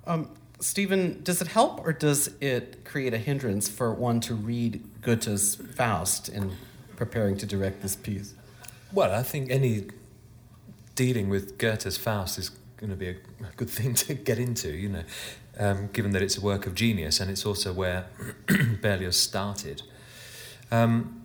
Um, 0.06 0.30
Stephen, 0.60 1.22
does 1.24 1.42
it 1.42 1.48
help 1.48 1.86
or 1.86 1.92
does 1.92 2.30
it 2.40 2.86
create 2.86 3.14
a 3.14 3.18
hindrance 3.18 3.68
for 3.68 3.92
one 3.94 4.20
to 4.22 4.36
read 4.36 4.84
Goethe's 5.02 5.56
Faust 5.56 6.30
in 6.30 6.52
preparing 6.96 7.36
to 7.38 7.46
direct 7.46 7.82
this 7.82 7.96
piece? 7.96 8.36
Well, 8.94 9.12
I 9.12 9.24
think 9.24 9.50
any 9.50 9.88
dealing 10.96 11.30
with 11.30 11.58
Goethe's 11.58 11.98
Faust 11.98 12.38
is 12.38 12.52
going 12.78 12.92
to 12.92 12.96
be 12.96 13.10
a 13.10 13.16
good 13.58 13.70
thing 13.78 13.96
to 13.96 14.14
get 14.14 14.38
into, 14.38 14.70
you 14.70 14.90
know, 14.90 15.04
um, 15.58 15.90
given 15.94 16.12
that 16.12 16.22
it's 16.22 16.38
a 16.38 16.42
work 16.42 16.68
of 16.68 16.76
genius 16.76 17.20
and 17.20 17.32
it's 17.32 17.46
also 17.46 17.74
where 17.74 18.06
Berlioz 18.82 19.18
started. 19.18 19.82
Um, 20.72 21.23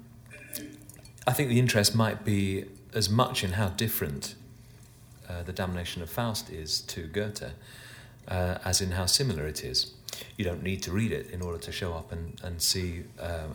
I 1.28 1.32
think 1.34 1.50
the 1.50 1.58
interest 1.58 1.94
might 1.94 2.24
be 2.24 2.64
as 2.94 3.10
much 3.10 3.44
in 3.44 3.52
how 3.52 3.68
different 3.68 4.34
uh, 5.28 5.42
the 5.42 5.52
Damnation 5.52 6.00
of 6.00 6.08
Faust 6.08 6.48
is 6.48 6.80
to 6.80 7.02
Goethe 7.02 7.52
uh, 8.28 8.56
as 8.64 8.80
in 8.80 8.92
how 8.92 9.04
similar 9.04 9.46
it 9.46 9.62
is. 9.62 9.92
You 10.38 10.46
don't 10.46 10.62
need 10.62 10.82
to 10.84 10.90
read 10.90 11.12
it 11.12 11.28
in 11.28 11.42
order 11.42 11.58
to 11.58 11.70
show 11.70 11.92
up 11.92 12.12
and, 12.12 12.40
and 12.42 12.62
see 12.62 13.04
uh, 13.20 13.48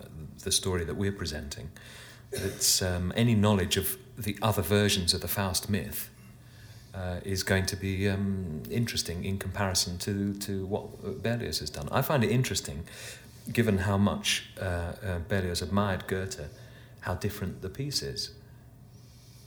the 0.44 0.52
story 0.52 0.86
that 0.86 0.94
we're 0.94 1.12
presenting. 1.12 1.72
It's 2.32 2.84
um, 2.84 3.12
any 3.16 3.34
knowledge 3.34 3.76
of 3.78 3.98
the 4.20 4.38
other 4.40 4.62
versions 4.62 5.16
of 5.16 5.22
the 5.22 5.28
Faust 5.28 5.68
myth 5.68 6.12
uh, 6.94 7.22
is 7.26 7.42
going 7.42 7.66
to 7.66 7.76
be 7.76 8.08
um, 8.08 8.62
interesting 8.70 9.26
in 9.26 9.40
comparison 9.40 9.98
to, 9.98 10.36
to 10.36 10.68
what 10.68 11.24
Berlioz 11.24 11.58
has 11.58 11.72
done. 11.72 11.90
I 11.92 12.04
find 12.04 12.24
it 12.24 12.30
interesting 12.30 12.84
given 13.52 13.80
how 13.80 13.98
much 13.98 14.52
uh, 14.62 14.64
uh, 14.64 15.20
Berlioz 15.28 15.64
admired 15.64 16.06
Goethe, 16.06 16.48
how 17.04 17.16
different 17.16 17.62
the 17.62 17.70
piece 17.70 18.02
is. 18.02 18.32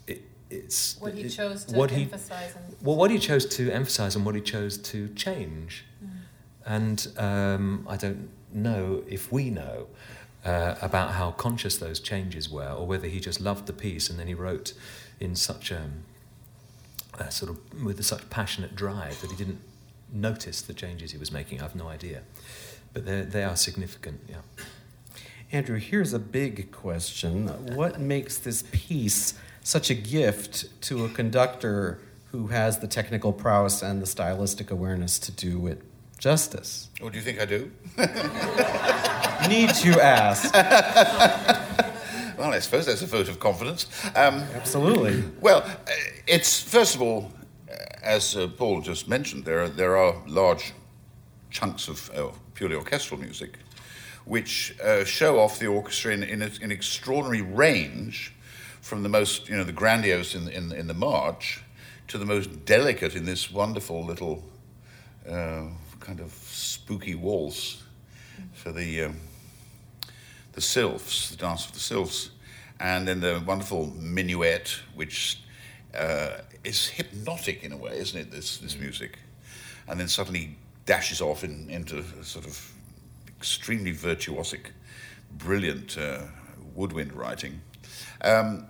It, 0.06 0.22
it's 0.50 0.98
What 1.00 1.14
he 1.14 1.28
chose 1.28 1.64
to 1.66 1.74
what 1.76 1.90
he- 1.90 2.02
emphasize 2.02 2.54
and 2.54 2.76
well, 2.82 2.96
what 2.96 3.10
he 3.10 3.18
chose 3.18 3.46
to 3.56 3.70
emphasize 3.70 4.14
and 4.16 4.24
what 4.26 4.34
he 4.34 4.40
chose 4.40 4.76
to 4.92 5.08
change. 5.14 5.84
And 6.64 7.06
um, 7.16 7.86
I 7.88 7.96
don't 7.96 8.28
know 8.52 9.04
if 9.08 9.30
we 9.32 9.50
know 9.50 9.86
uh, 10.44 10.74
about 10.82 11.12
how 11.12 11.30
conscious 11.30 11.76
those 11.78 12.00
changes 12.00 12.50
were, 12.50 12.68
or 12.70 12.86
whether 12.86 13.06
he 13.08 13.20
just 13.20 13.40
loved 13.40 13.66
the 13.66 13.72
piece 13.72 14.10
and 14.10 14.18
then 14.18 14.26
he 14.26 14.34
wrote 14.34 14.72
in 15.20 15.34
such 15.36 15.70
a, 15.70 15.82
a 17.18 17.30
sort 17.30 17.50
of 17.52 17.84
with 17.84 18.04
such 18.04 18.28
passionate 18.30 18.74
drive 18.74 19.20
that 19.20 19.30
he 19.30 19.36
didn't 19.36 19.60
notice 20.12 20.60
the 20.60 20.74
changes 20.74 21.12
he 21.12 21.18
was 21.18 21.30
making. 21.32 21.62
I've 21.62 21.76
no 21.76 21.88
idea, 21.88 22.22
but 22.92 23.06
they 23.06 23.22
they 23.22 23.44
are 23.44 23.56
significant. 23.56 24.20
Yeah. 24.28 24.42
Andrew, 25.52 25.78
here's 25.78 26.12
a 26.12 26.18
big 26.18 26.72
question. 26.72 27.48
What 27.76 28.00
makes 28.00 28.36
this 28.38 28.64
piece 28.72 29.34
such 29.62 29.90
a 29.90 29.94
gift 29.94 30.80
to 30.82 31.04
a 31.04 31.08
conductor 31.08 32.00
who 32.32 32.48
has 32.48 32.78
the 32.80 32.88
technical 32.88 33.32
prowess 33.32 33.82
and 33.82 34.02
the 34.02 34.06
stylistic 34.06 34.70
awareness 34.70 35.18
to 35.20 35.32
do 35.32 35.66
it 35.68 35.82
justice? 36.18 36.90
What 37.00 37.12
do 37.12 37.18
you 37.18 37.24
think 37.24 37.40
I 37.40 37.44
do? 37.44 37.70
Need 39.48 39.76
you 39.84 40.00
ask? 40.00 40.54
Well, 42.36 42.52
I 42.52 42.58
suppose 42.58 42.84
that's 42.84 43.00
a 43.00 43.06
vote 43.06 43.30
of 43.30 43.40
confidence. 43.40 43.86
Um, 44.14 44.44
Absolutely. 44.54 45.24
Well, 45.40 45.62
uh, 45.62 45.90
it's 46.26 46.60
first 46.60 46.94
of 46.94 47.00
all, 47.00 47.32
uh, 47.70 47.74
as 48.02 48.36
uh, 48.36 48.48
Paul 48.48 48.82
just 48.82 49.08
mentioned, 49.08 49.46
there 49.46 49.62
are, 49.62 49.68
there 49.70 49.96
are 49.96 50.14
large 50.26 50.74
chunks 51.50 51.88
of 51.88 52.10
uh, 52.14 52.28
purely 52.52 52.76
orchestral 52.76 53.18
music, 53.18 53.56
which 54.26 54.76
uh, 54.80 55.04
show 55.04 55.38
off 55.38 55.58
the 55.58 55.66
orchestra 55.66 56.12
in, 56.12 56.22
in 56.22 56.42
an 56.42 56.70
extraordinary 56.70 57.42
range, 57.42 58.34
from 58.82 59.02
the 59.02 59.08
most 59.08 59.48
you 59.48 59.56
know 59.56 59.64
the 59.64 59.72
grandiose 59.72 60.34
in 60.34 60.48
in, 60.48 60.72
in 60.72 60.86
the 60.86 60.94
march 60.94 61.62
to 62.08 62.18
the 62.18 62.26
most 62.26 62.66
delicate 62.66 63.16
in 63.16 63.24
this 63.24 63.50
wonderful 63.50 64.04
little 64.04 64.44
uh, 65.26 65.64
kind 65.98 66.20
of 66.20 66.32
spooky 66.50 67.14
waltz 67.14 67.82
for 68.52 68.72
the. 68.72 69.04
Um, 69.04 69.16
the 70.56 70.62
sylphs, 70.62 71.28
the 71.28 71.36
dance 71.36 71.66
of 71.66 71.72
the 71.72 71.78
sylphs, 71.78 72.30
and 72.80 73.06
then 73.06 73.20
the 73.20 73.42
wonderful 73.46 73.92
minuet, 73.94 74.80
which 74.94 75.38
uh, 75.94 76.38
is 76.64 76.88
hypnotic 76.88 77.62
in 77.62 77.72
a 77.72 77.76
way, 77.76 77.98
isn't 77.98 78.18
it? 78.18 78.30
This 78.30 78.56
this 78.56 78.76
music, 78.78 79.18
and 79.86 80.00
then 80.00 80.08
suddenly 80.08 80.56
dashes 80.86 81.20
off 81.20 81.44
in, 81.44 81.68
into 81.68 82.02
sort 82.24 82.46
of 82.46 82.72
extremely 83.38 83.92
virtuosic, 83.92 84.70
brilliant 85.32 85.98
uh, 85.98 86.22
woodwind 86.74 87.12
writing, 87.12 87.60
um, 88.22 88.66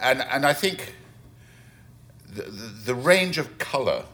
and 0.00 0.22
and 0.22 0.46
I 0.46 0.52
think 0.52 0.94
the, 2.28 2.42
the, 2.42 2.66
the 2.86 2.94
range 2.94 3.38
of 3.38 3.58
color 3.58 4.04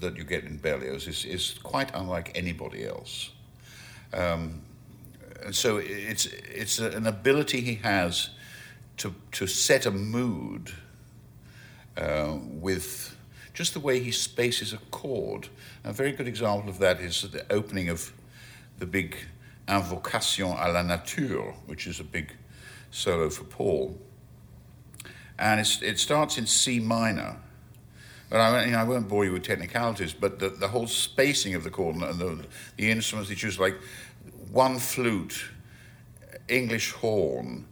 that 0.00 0.16
you 0.16 0.24
get 0.24 0.44
in 0.44 0.58
Berlioz 0.58 1.06
is, 1.06 1.24
is 1.24 1.58
quite 1.62 1.90
unlike 1.94 2.32
anybody 2.34 2.84
else. 2.84 3.30
Um, 4.12 4.62
and 5.44 5.54
so 5.54 5.78
it's 5.78 6.26
it's 6.26 6.78
an 6.78 7.06
ability 7.06 7.60
he 7.60 7.76
has 7.76 8.30
to 8.98 9.14
to 9.32 9.46
set 9.46 9.86
a 9.86 9.90
mood 9.90 10.72
uh, 11.96 12.36
with 12.60 13.16
just 13.54 13.74
the 13.74 13.80
way 13.80 14.00
he 14.00 14.10
spaces 14.10 14.72
a 14.72 14.78
chord. 14.90 15.48
A 15.84 15.92
very 15.92 16.12
good 16.12 16.28
example 16.28 16.70
of 16.70 16.78
that 16.78 17.00
is 17.00 17.22
the 17.22 17.44
opening 17.52 17.88
of 17.88 18.12
the 18.82 18.86
big 18.86 19.16
Invocation 19.68 20.56
à 20.56 20.72
la 20.72 20.82
Nature, 20.82 21.54
which 21.66 21.86
is 21.86 22.00
a 22.00 22.04
big 22.04 22.32
solo 22.90 23.30
for 23.30 23.44
Paul, 23.44 23.96
and 25.38 25.60
it 25.60 26.00
starts 26.00 26.36
in 26.36 26.46
C 26.46 26.80
minor. 26.80 27.36
But 28.28 28.40
I, 28.40 28.50
won't- 28.50 28.66
you 28.66 28.72
know, 28.72 28.78
I 28.78 28.84
won't 28.84 29.08
bore 29.08 29.24
you 29.24 29.32
with 29.32 29.44
technicalities, 29.44 30.12
but 30.12 30.40
the, 30.40 30.48
the 30.48 30.66
whole 30.66 30.88
spacing 30.88 31.54
of 31.54 31.62
the 31.62 31.70
chord 31.70 31.94
and 31.94 32.18
the, 32.18 32.44
the 32.76 32.90
instruments 32.90 33.28
they 33.28 33.36
choose, 33.36 33.60
like 33.60 33.76
one 34.50 34.80
flute, 34.80 35.44
English 36.48 36.90
horn, 36.90 37.68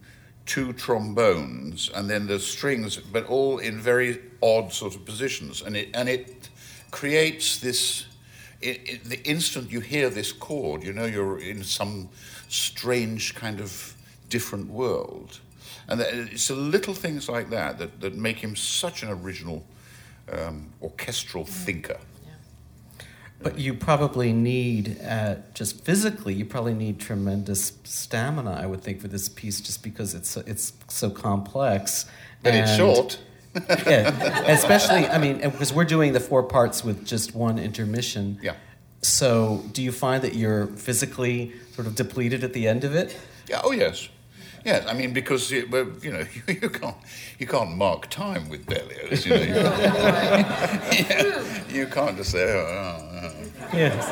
two 0.47 0.73
trombones, 0.75 1.91
and 1.93 2.09
then 2.09 2.29
the 2.29 2.39
strings, 2.39 2.99
but 2.99 3.27
all 3.27 3.59
in 3.59 3.81
very 3.81 4.21
odd 4.41 4.73
sort 4.73 4.95
of 4.95 5.05
positions, 5.05 5.61
and 5.61 5.77
it 5.77 5.89
and 5.93 6.09
it 6.09 6.51
creates 6.93 7.59
this. 7.59 8.07
It, 8.61 8.81
it, 8.85 9.05
the 9.05 9.23
instant 9.27 9.71
you 9.71 9.81
hear 9.81 10.11
this 10.11 10.33
chord, 10.33 10.83
you 10.83 10.93
know 10.93 11.07
you're 11.07 11.39
in 11.39 11.65
some 11.65 12.09
strange 12.49 13.35
kind 13.35 13.61
of 13.61 13.95
different 14.29 14.69
world, 14.71 15.41
and 15.89 16.01
it's 16.01 16.49
the 16.49 16.55
little 16.55 16.95
things 16.95 17.29
like 17.29 17.51
that 17.51 17.79
that, 17.79 18.01
that 18.01 18.15
make 18.15 18.39
him 18.39 18.55
such 18.55 19.03
an 19.03 19.09
original 19.09 19.65
um, 20.31 20.69
orchestral 20.83 21.45
thinker. 21.45 21.99
But 23.43 23.59
you 23.59 23.73
probably 23.73 24.35
need, 24.35 25.01
uh, 25.03 25.37
just 25.55 25.83
physically, 25.83 26.35
you 26.35 26.45
probably 26.45 26.75
need 26.75 27.01
tremendous 27.01 27.73
stamina, 27.85 28.53
I 28.63 28.67
would 28.67 28.83
think, 28.83 29.01
for 29.01 29.09
this 29.09 29.31
piece, 29.31 29.63
just 29.63 29.83
because 29.83 30.13
it's 30.15 30.29
so, 30.29 30.43
it's 30.47 30.75
so 30.89 31.09
complex. 31.09 32.05
But 32.43 32.55
it's 32.55 32.69
And- 32.73 32.79
short. 32.79 33.19
yeah, 33.87 34.43
especially, 34.47 35.07
I 35.07 35.19
mean, 35.19 35.39
because 35.41 35.73
we're 35.73 35.85
doing 35.85 36.13
the 36.13 36.21
four 36.21 36.43
parts 36.43 36.85
with 36.85 37.05
just 37.05 37.35
one 37.35 37.59
intermission. 37.59 38.39
Yeah. 38.43 38.55
So, 39.03 39.65
do 39.73 39.83
you 39.83 39.93
find 39.93 40.23
that 40.23 40.35
you're 40.35 40.67
physically 40.67 41.53
sort 41.75 41.87
of 41.87 41.95
depleted 41.95 42.45
at 42.45 42.53
the 42.53 42.69
end 42.69 42.85
of 42.85 42.95
it? 42.95 43.17
Yeah. 43.49 43.61
Oh 43.65 43.73
yes. 43.73 44.09
Yes. 44.65 44.87
I 44.87 44.93
mean, 44.93 45.13
because 45.13 45.51
it, 45.51 45.69
you 46.03 46.13
know 46.13 46.25
you, 46.35 46.55
you 46.63 46.71
can't 46.71 46.97
you 47.39 47.47
can't 47.47 47.77
mark 47.77 48.09
time 48.11 48.49
with 48.49 48.67
Berlioz. 48.67 49.25
You 49.25 49.35
know, 49.35 49.43
you, 49.43 49.55
Yeah, 51.09 51.63
you 51.69 51.87
can't 51.87 52.17
just 52.17 52.31
say. 52.31 52.45
Oh, 52.53 52.59
oh, 52.59 53.33
oh. 53.63 53.77
Yes. 53.77 54.09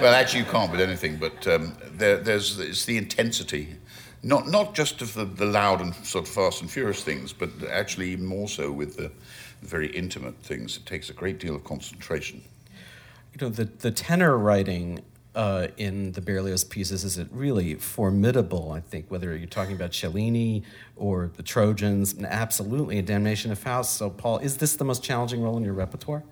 Well, 0.00 0.14
actually, 0.14 0.40
you 0.40 0.46
can't 0.46 0.70
with 0.70 0.80
anything, 0.80 1.16
but 1.16 1.46
um, 1.46 1.76
there, 1.92 2.18
there's 2.18 2.58
it's 2.58 2.84
the 2.84 2.98
intensity, 2.98 3.76
not 4.22 4.48
not 4.48 4.74
just 4.74 5.02
of 5.02 5.14
the, 5.14 5.24
the 5.24 5.46
loud 5.46 5.80
and 5.80 5.94
sort 5.96 6.26
of 6.26 6.34
fast 6.34 6.60
and 6.60 6.70
furious 6.70 7.02
things, 7.02 7.32
but 7.32 7.50
actually 7.70 8.10
even 8.10 8.24
more 8.24 8.48
so 8.48 8.72
with 8.72 8.96
the 8.96 9.10
very 9.62 9.88
intimate 9.88 10.36
things. 10.42 10.76
It 10.76 10.86
takes 10.86 11.10
a 11.10 11.12
great 11.12 11.38
deal 11.38 11.54
of 11.56 11.64
concentration. 11.64 12.42
You 13.32 13.46
know, 13.46 13.48
the, 13.50 13.64
the 13.64 13.90
tenor 13.90 14.36
writing 14.36 15.02
uh, 15.34 15.68
in 15.76 16.12
the 16.12 16.20
Berlioz 16.20 16.64
pieces 16.64 17.04
is 17.04 17.18
it 17.18 17.28
really 17.30 17.74
formidable, 17.74 18.72
I 18.72 18.80
think, 18.80 19.10
whether 19.10 19.36
you're 19.36 19.46
talking 19.46 19.76
about 19.76 19.92
Cellini 19.92 20.64
or 20.96 21.30
the 21.36 21.42
Trojans, 21.42 22.12
and 22.12 22.26
absolutely 22.26 22.98
a 22.98 23.02
Damnation 23.02 23.52
of 23.52 23.58
Faust. 23.58 23.96
So, 23.96 24.10
Paul, 24.10 24.38
is 24.38 24.56
this 24.56 24.74
the 24.76 24.84
most 24.84 25.04
challenging 25.04 25.42
role 25.42 25.56
in 25.56 25.64
your 25.64 25.74
repertoire? 25.74 26.24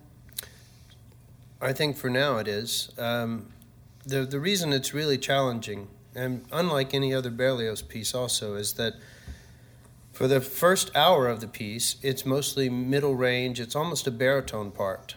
I 1.61 1.72
think 1.72 1.96
for 1.96 2.11
now 2.11 2.38
it 2.38 2.49
is. 2.49 2.90
Um, 2.99 3.53
the 4.05 4.25
the 4.25 4.38
reason 4.40 4.72
it's 4.72 4.92
really 4.92 5.18
challenging, 5.18 5.88
and 6.17 6.45
unlike 6.51 6.95
any 6.95 7.15
other 7.15 7.31
Berlioz 7.31 7.83
piece, 7.83 8.15
also 8.15 8.55
is 8.55 8.75
that 8.75 8.95
for 10.13 10.27
the 10.27 10.41
first 10.41 10.91
hour 10.97 11.29
of 11.29 11.41
the 11.41 11.47
piece, 11.47 11.97
it's 12.03 12.25
mostly 12.25 12.71
middle 12.71 13.15
range. 13.15 13.61
It's 13.61 13.77
almost 13.77 14.07
a 14.07 14.11
baritone 14.11 14.71
part, 14.71 15.17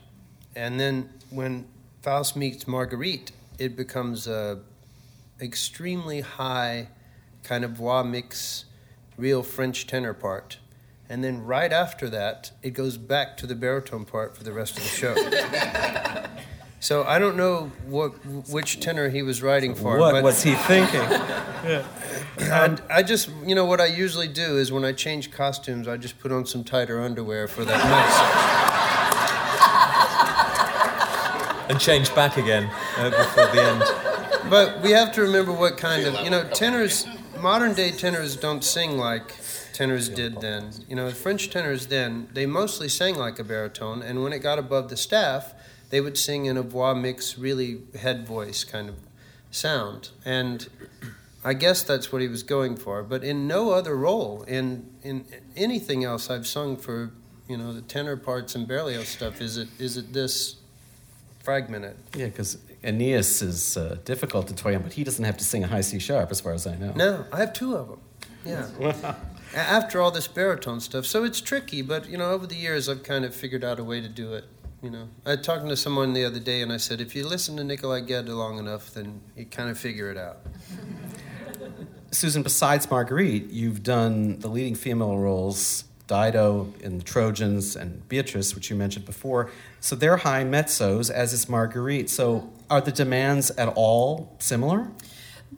and 0.55 0.79
then 0.79 1.09
when 1.29 1.67
Faust 2.01 2.35
meets 2.35 2.67
Marguerite, 2.67 3.31
it 3.57 3.75
becomes 3.75 4.27
a 4.27 4.59
extremely 5.41 6.21
high 6.21 6.89
kind 7.43 7.63
of 7.63 7.71
voix 7.71 8.03
mixte, 8.03 8.65
real 9.17 9.43
French 9.43 9.87
tenor 9.87 10.13
part. 10.13 10.57
And 11.09 11.23
then 11.23 11.43
right 11.43 11.73
after 11.73 12.07
that, 12.09 12.51
it 12.61 12.71
goes 12.71 12.97
back 12.97 13.35
to 13.37 13.47
the 13.47 13.55
baritone 13.55 14.05
part 14.05 14.37
for 14.37 14.43
the 14.43 14.53
rest 14.53 14.77
of 14.77 14.83
the 14.83 14.89
show. 14.89 15.15
So 16.81 17.03
I 17.03 17.19
don't 17.19 17.35
know 17.35 17.71
what 17.85 18.11
which 18.49 18.79
tenor 18.79 19.09
he 19.09 19.21
was 19.21 19.43
writing 19.43 19.75
for. 19.75 19.97
what 19.97 20.13
but 20.13 20.23
was 20.23 20.43
he 20.43 20.55
thinking? 20.55 21.01
and 22.39 22.81
I 22.89 23.03
just, 23.03 23.29
you 23.45 23.53
know, 23.53 23.65
what 23.65 23.81
I 23.81 23.87
usually 23.87 24.29
do 24.29 24.57
is 24.57 24.71
when 24.71 24.85
I 24.85 24.93
change 24.93 25.29
costumes, 25.29 25.89
I 25.89 25.97
just 25.97 26.19
put 26.19 26.31
on 26.31 26.45
some 26.45 26.63
tighter 26.63 27.01
underwear 27.01 27.47
for 27.47 27.65
that 27.65 27.77
mess. 27.77 28.65
And 31.69 31.79
change 31.79 32.15
back 32.15 32.35
again 32.37 32.67
uh, 32.97 33.11
before 33.11 33.45
the 33.53 33.61
end. 33.61 33.83
But 34.49 34.81
we 34.81 34.89
have 34.89 35.11
to 35.13 35.21
remember 35.21 35.53
what 35.53 35.77
kind 35.77 36.03
of, 36.07 36.15
you 36.23 36.31
know, 36.31 36.43
tenors, 36.49 37.05
modern 37.39 37.75
day 37.75 37.91
tenors 37.91 38.35
don't 38.35 38.63
sing 38.63 38.97
like 38.97 39.35
tenors 39.71 40.09
did 40.09 40.41
then. 40.41 40.71
You 40.89 40.95
know, 40.95 41.11
French 41.11 41.51
tenors 41.51 41.85
then, 41.85 42.27
they 42.33 42.47
mostly 42.47 42.89
sang 42.89 43.13
like 43.13 43.37
a 43.37 43.43
baritone, 43.43 44.01
and 44.01 44.23
when 44.23 44.33
it 44.33 44.39
got 44.39 44.57
above 44.57 44.89
the 44.89 44.97
staff, 44.97 45.53
they 45.89 46.01
would 46.01 46.17
sing 46.17 46.45
in 46.45 46.57
a 46.57 46.61
voix 46.61 46.93
mixte, 46.93 47.37
really 47.37 47.81
head 47.99 48.27
voice 48.27 48.63
kind 48.63 48.89
of 48.89 48.95
sound. 49.51 50.09
And 50.25 50.67
I 51.43 51.53
guess 51.53 51.81
that's 51.83 52.11
what 52.11 52.21
he 52.21 52.27
was 52.27 52.43
going 52.43 52.75
for. 52.75 53.01
But 53.03 53.23
in 53.23 53.47
no 53.47 53.71
other 53.71 53.95
role, 53.95 54.43
in 54.43 54.89
in 55.03 55.25
anything 55.55 56.03
else 56.03 56.29
I've 56.29 56.45
sung 56.47 56.77
for, 56.77 57.11
you 57.47 57.57
know, 57.57 57.73
the 57.73 57.81
tenor 57.81 58.17
parts 58.17 58.55
and 58.55 58.67
Berlioz 58.67 59.07
stuff, 59.07 59.41
is 59.41 59.57
it 59.57 59.69
is 59.79 59.97
it 59.97 60.13
this 60.13 60.57
fragmented. 61.43 61.95
Yeah, 62.15 62.25
because 62.27 62.57
Aeneas 62.83 63.41
is 63.41 63.77
uh, 63.77 63.97
difficult 64.05 64.47
to 64.49 64.53
play 64.53 64.75
on, 64.75 64.81
but 64.83 64.93
he 64.93 65.03
doesn't 65.03 65.23
have 65.25 65.37
to 65.37 65.43
sing 65.43 65.63
a 65.63 65.67
high 65.67 65.81
C 65.81 65.99
sharp, 65.99 66.31
as 66.31 66.39
far 66.41 66.53
as 66.53 66.67
I 66.67 66.75
know. 66.75 66.91
No, 66.95 67.25
I 67.31 67.37
have 67.39 67.53
two 67.53 67.75
of 67.75 67.87
them. 67.89 67.99
Yeah. 68.45 68.67
A- 69.53 69.57
After 69.57 69.99
all 69.99 70.11
this 70.11 70.27
baritone 70.27 70.79
stuff, 70.79 71.05
so 71.07 71.23
it's 71.23 71.41
tricky. 71.41 71.81
But 71.81 72.07
you 72.09 72.17
know, 72.17 72.31
over 72.31 72.45
the 72.45 72.55
years, 72.55 72.87
I've 72.87 73.01
kind 73.03 73.25
of 73.25 73.33
figured 73.33 73.63
out 73.63 73.79
a 73.79 73.83
way 73.83 73.99
to 74.01 74.07
do 74.09 74.33
it. 74.33 74.45
You 74.81 74.89
know, 74.89 75.09
I 75.25 75.35
was 75.35 75.45
talking 75.45 75.67
to 75.67 75.75
someone 75.75 76.13
the 76.13 76.23
other 76.23 76.39
day, 76.39 76.61
and 76.61 76.71
I 76.71 76.77
said, 76.77 77.01
if 77.01 77.13
you 77.13 77.27
listen 77.27 77.57
to 77.57 77.65
Nikolai 77.65 77.99
Gedda 77.99 78.33
long 78.33 78.59
enough, 78.59 78.93
then 78.93 79.19
you 79.35 79.45
kind 79.45 79.69
of 79.69 79.77
figure 79.77 80.09
it 80.09 80.17
out. 80.17 80.37
Susan, 82.11 82.43
besides 82.43 82.89
Marguerite, 82.89 83.49
you've 83.49 83.83
done 83.83 84.39
the 84.39 84.47
leading 84.47 84.75
female 84.75 85.17
roles, 85.17 85.83
Dido 86.07 86.73
in 86.79 86.97
the 86.97 87.03
Trojans 87.03 87.75
and 87.75 88.07
Beatrice, 88.07 88.55
which 88.55 88.69
you 88.69 88.75
mentioned 88.77 89.05
before. 89.05 89.51
So 89.81 89.97
they're 89.97 90.17
high 90.17 90.43
mezzos, 90.43 91.11
as 91.11 91.33
is 91.33 91.49
Marguerite. 91.49 92.09
So 92.09 92.49
are 92.69 92.81
the 92.81 92.91
demands 92.91 93.51
at 93.51 93.67
all 93.75 94.35
similar? 94.39 94.87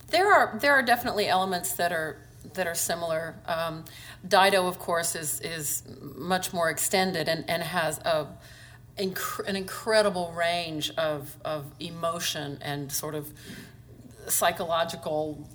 There 0.07 0.33
are 0.33 0.57
there 0.59 0.73
are 0.73 0.83
definitely 0.83 1.27
elements 1.27 1.73
that 1.73 1.93
are 1.93 2.17
that 2.53 2.67
are 2.67 2.75
similar. 2.75 3.35
Um, 3.45 3.85
Dido, 4.27 4.67
of 4.67 4.77
course, 4.77 5.15
is 5.15 5.39
is 5.39 5.83
much 6.01 6.51
more 6.51 6.69
extended 6.69 7.29
and, 7.29 7.49
and 7.49 7.63
has 7.63 7.99
a 7.99 8.27
inc- 9.01 9.47
an 9.47 9.55
incredible 9.55 10.31
range 10.31 10.91
of 10.97 11.35
of 11.43 11.65
emotion 11.79 12.57
and 12.61 12.91
sort 12.91 13.15
of 13.15 13.33
psychological 14.27 15.49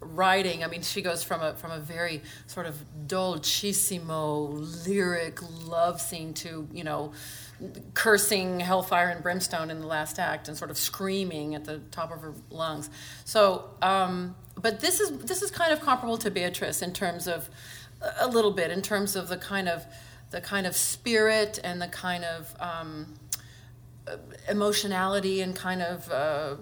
writing. 0.00 0.64
I 0.64 0.66
mean, 0.66 0.82
she 0.82 1.02
goes 1.02 1.22
from 1.22 1.42
a 1.42 1.54
from 1.54 1.70
a 1.70 1.78
very 1.78 2.22
sort 2.46 2.66
of 2.66 2.76
dolcissimo 3.06 4.86
lyric 4.86 5.40
love 5.66 6.00
scene 6.00 6.34
to 6.34 6.68
you 6.72 6.84
know 6.84 7.12
cursing 7.92 8.60
hellfire 8.60 9.08
and 9.08 9.22
brimstone 9.22 9.70
in 9.70 9.80
the 9.80 9.86
last 9.86 10.18
act 10.18 10.48
and 10.48 10.56
sort 10.56 10.70
of 10.70 10.78
screaming 10.78 11.54
at 11.54 11.64
the 11.64 11.78
top 11.90 12.10
of 12.10 12.22
her 12.22 12.32
lungs. 12.50 12.88
So, 13.24 13.70
um, 13.82 14.34
but 14.54 14.80
this 14.80 15.00
is 15.00 15.18
this 15.18 15.42
is 15.42 15.50
kind 15.50 15.72
of 15.72 15.80
comparable 15.80 16.18
to 16.18 16.30
Beatrice 16.30 16.82
in 16.82 16.92
terms 16.92 17.26
of 17.26 17.50
a 18.18 18.28
little 18.28 18.50
bit 18.52 18.70
in 18.70 18.80
terms 18.80 19.14
of 19.14 19.28
the 19.28 19.36
kind 19.36 19.68
of 19.68 19.84
the 20.30 20.40
kind 20.40 20.66
of 20.66 20.76
spirit 20.76 21.58
and 21.62 21.80
the 21.82 21.88
kind 21.88 22.24
of 22.24 22.54
um, 22.60 23.14
emotionality 24.48 25.40
and 25.40 25.54
kind 25.54 25.82
of 25.82 26.10
uh, 26.10 26.56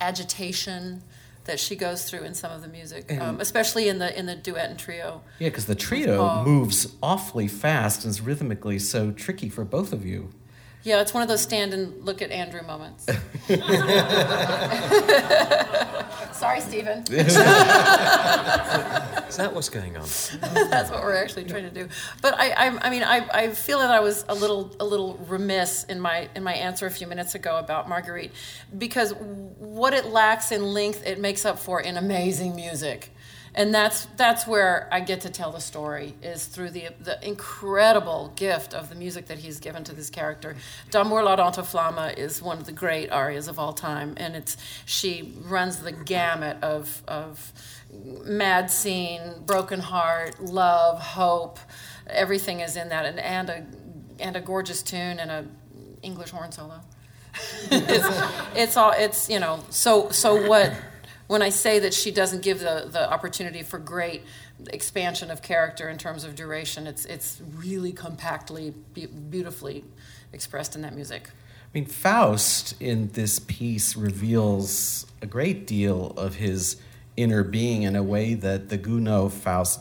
agitation 0.00 1.02
that 1.44 1.60
she 1.60 1.76
goes 1.76 2.08
through 2.08 2.24
in 2.24 2.34
some 2.34 2.50
of 2.50 2.60
the 2.60 2.68
music, 2.68 3.10
um, 3.20 3.40
especially 3.40 3.88
in 3.88 3.98
the 3.98 4.16
in 4.18 4.26
the 4.26 4.34
duet 4.34 4.68
and 4.68 4.78
trio. 4.78 5.22
Yeah, 5.38 5.48
because 5.48 5.66
the 5.66 5.76
trio 5.76 6.42
moves 6.44 6.94
awfully 7.02 7.48
fast 7.48 8.04
and 8.04 8.10
is 8.10 8.20
rhythmically 8.20 8.78
so 8.78 9.12
tricky 9.12 9.48
for 9.48 9.64
both 9.64 9.92
of 9.92 10.04
you. 10.04 10.30
Yeah, 10.86 11.00
it's 11.00 11.12
one 11.12 11.24
of 11.24 11.28
those 11.28 11.40
stand 11.40 11.74
and 11.74 12.04
look 12.04 12.22
at 12.22 12.30
Andrew 12.30 12.62
moments. 12.62 13.06
Sorry, 16.32 16.60
Stephen. 16.60 16.98
Is 17.10 17.34
that 19.36 19.50
what's 19.52 19.68
going 19.68 19.96
on? 19.96 20.04
That's 20.70 20.88
what 20.88 21.02
we're 21.02 21.16
actually 21.16 21.46
trying 21.46 21.64
to 21.64 21.70
do. 21.70 21.88
But 22.22 22.34
I, 22.38 22.50
I, 22.50 22.66
I 22.86 22.90
mean, 22.90 23.02
I, 23.02 23.26
I 23.34 23.48
feel 23.48 23.80
that 23.80 23.90
I 23.90 23.98
was 23.98 24.24
a 24.28 24.34
little, 24.36 24.70
a 24.78 24.84
little 24.84 25.16
remiss 25.26 25.82
in 25.82 25.98
my, 25.98 26.28
in 26.36 26.44
my 26.44 26.54
answer 26.54 26.86
a 26.86 26.90
few 26.92 27.08
minutes 27.08 27.34
ago 27.34 27.58
about 27.58 27.88
Marguerite, 27.88 28.30
because 28.78 29.12
what 29.58 29.92
it 29.92 30.06
lacks 30.06 30.52
in 30.52 30.62
length, 30.72 31.04
it 31.04 31.18
makes 31.18 31.44
up 31.44 31.58
for 31.58 31.80
in 31.80 31.96
amazing 31.96 32.54
music, 32.54 33.10
and 33.56 33.74
that's 33.74 34.04
that's 34.16 34.46
where 34.46 34.86
I 34.92 35.00
get 35.00 35.22
to 35.22 35.30
tell 35.30 35.50
the 35.50 35.60
story 35.60 36.14
is 36.22 36.44
through 36.44 36.70
the 36.70 36.88
the 37.00 37.26
incredible 37.26 38.32
gift 38.36 38.74
of 38.74 38.90
the 38.90 38.94
music 38.94 39.26
that 39.26 39.38
he's 39.38 39.58
given 39.58 39.82
to 39.84 39.94
this 39.94 40.10
character. 40.10 40.56
D'amour 40.90 41.24
l'ardente 41.24 41.64
flamme 41.66 42.10
is 42.18 42.42
one 42.42 42.58
of 42.58 42.66
the 42.66 42.72
great 42.72 43.10
arias 43.10 43.48
of 43.48 43.58
all 43.58 43.72
time, 43.72 44.12
and 44.18 44.36
it's 44.36 44.58
she 44.84 45.34
runs 45.44 45.78
the 45.78 45.92
gamut 45.92 46.58
of 46.62 47.02
of 47.08 47.52
mad 48.24 48.70
scene, 48.70 49.22
broken 49.46 49.80
heart, 49.80 50.38
love, 50.40 51.00
hope. 51.00 51.58
Everything 52.08 52.60
is 52.60 52.76
in 52.76 52.90
that, 52.90 53.06
and 53.06 53.18
and 53.18 53.48
a 53.48 53.66
and 54.20 54.36
a 54.36 54.40
gorgeous 54.40 54.82
tune 54.82 55.18
and 55.18 55.30
a 55.30 55.46
English 56.02 56.30
horn 56.30 56.52
solo. 56.52 56.80
it's, 57.70 58.30
it's 58.54 58.76
all 58.76 58.92
it's 58.92 59.28
you 59.28 59.38
know 59.40 59.62
so 59.70 60.10
so 60.10 60.48
what 60.48 60.72
when 61.26 61.42
I 61.42 61.48
say 61.48 61.78
that 61.80 61.92
she 61.92 62.10
doesn't 62.10 62.42
give 62.42 62.60
the, 62.60 62.88
the 62.90 63.10
opportunity 63.10 63.62
for 63.62 63.78
great 63.78 64.22
expansion 64.68 65.30
of 65.30 65.42
character 65.42 65.88
in 65.88 65.98
terms 65.98 66.24
of 66.24 66.34
duration, 66.34 66.86
it's 66.86 67.04
it's 67.04 67.40
really 67.54 67.92
compactly, 67.92 68.74
be- 68.94 69.06
beautifully 69.06 69.84
expressed 70.32 70.76
in 70.76 70.82
that 70.82 70.94
music. 70.94 71.30
I 71.30 71.78
mean, 71.78 71.86
Faust 71.86 72.80
in 72.80 73.08
this 73.08 73.38
piece 73.38 73.96
reveals 73.96 75.06
a 75.20 75.26
great 75.26 75.66
deal 75.66 76.12
of 76.16 76.36
his 76.36 76.76
inner 77.16 77.42
being 77.42 77.82
in 77.82 77.96
a 77.96 78.02
way 78.02 78.34
that 78.34 78.68
the 78.68 78.78
Gounod 78.78 79.32
Faust 79.32 79.80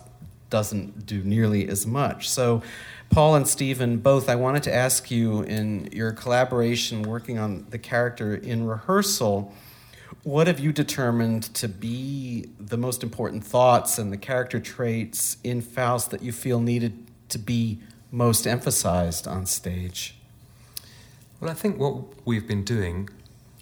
doesn't 0.49 1.05
do 1.05 1.23
nearly 1.23 1.67
as 1.67 1.85
much. 1.85 2.29
So, 2.29 2.61
Paul 3.09 3.35
and 3.35 3.47
Stephen, 3.47 3.97
both, 3.97 4.29
I 4.29 4.35
wanted 4.35 4.63
to 4.63 4.73
ask 4.73 5.11
you 5.11 5.41
in 5.43 5.89
your 5.91 6.11
collaboration 6.11 7.03
working 7.03 7.37
on 7.37 7.65
the 7.69 7.77
character 7.77 8.35
in 8.35 8.65
rehearsal, 8.65 9.53
what 10.25 10.47
have 10.47 10.59
you 10.59 10.73
determined 10.73 11.43
to 11.53 11.69
be 11.69 12.49
the 12.59 12.77
most 12.77 13.03
important 13.03 13.43
thoughts 13.43 13.99
and 13.99 14.11
the 14.11 14.17
character 14.17 14.59
traits 14.59 15.37
in 15.43 15.61
Faust 15.61 16.09
that 16.09 16.23
you 16.23 16.31
feel 16.31 16.59
needed 16.59 17.05
to 17.29 17.37
be 17.37 17.79
most 18.11 18.47
emphasized 18.47 19.27
on 19.27 19.45
stage? 19.45 20.15
Well, 21.39 21.51
I 21.51 21.53
think 21.53 21.77
what 21.77 22.25
we've 22.25 22.47
been 22.47 22.63
doing 22.63 23.07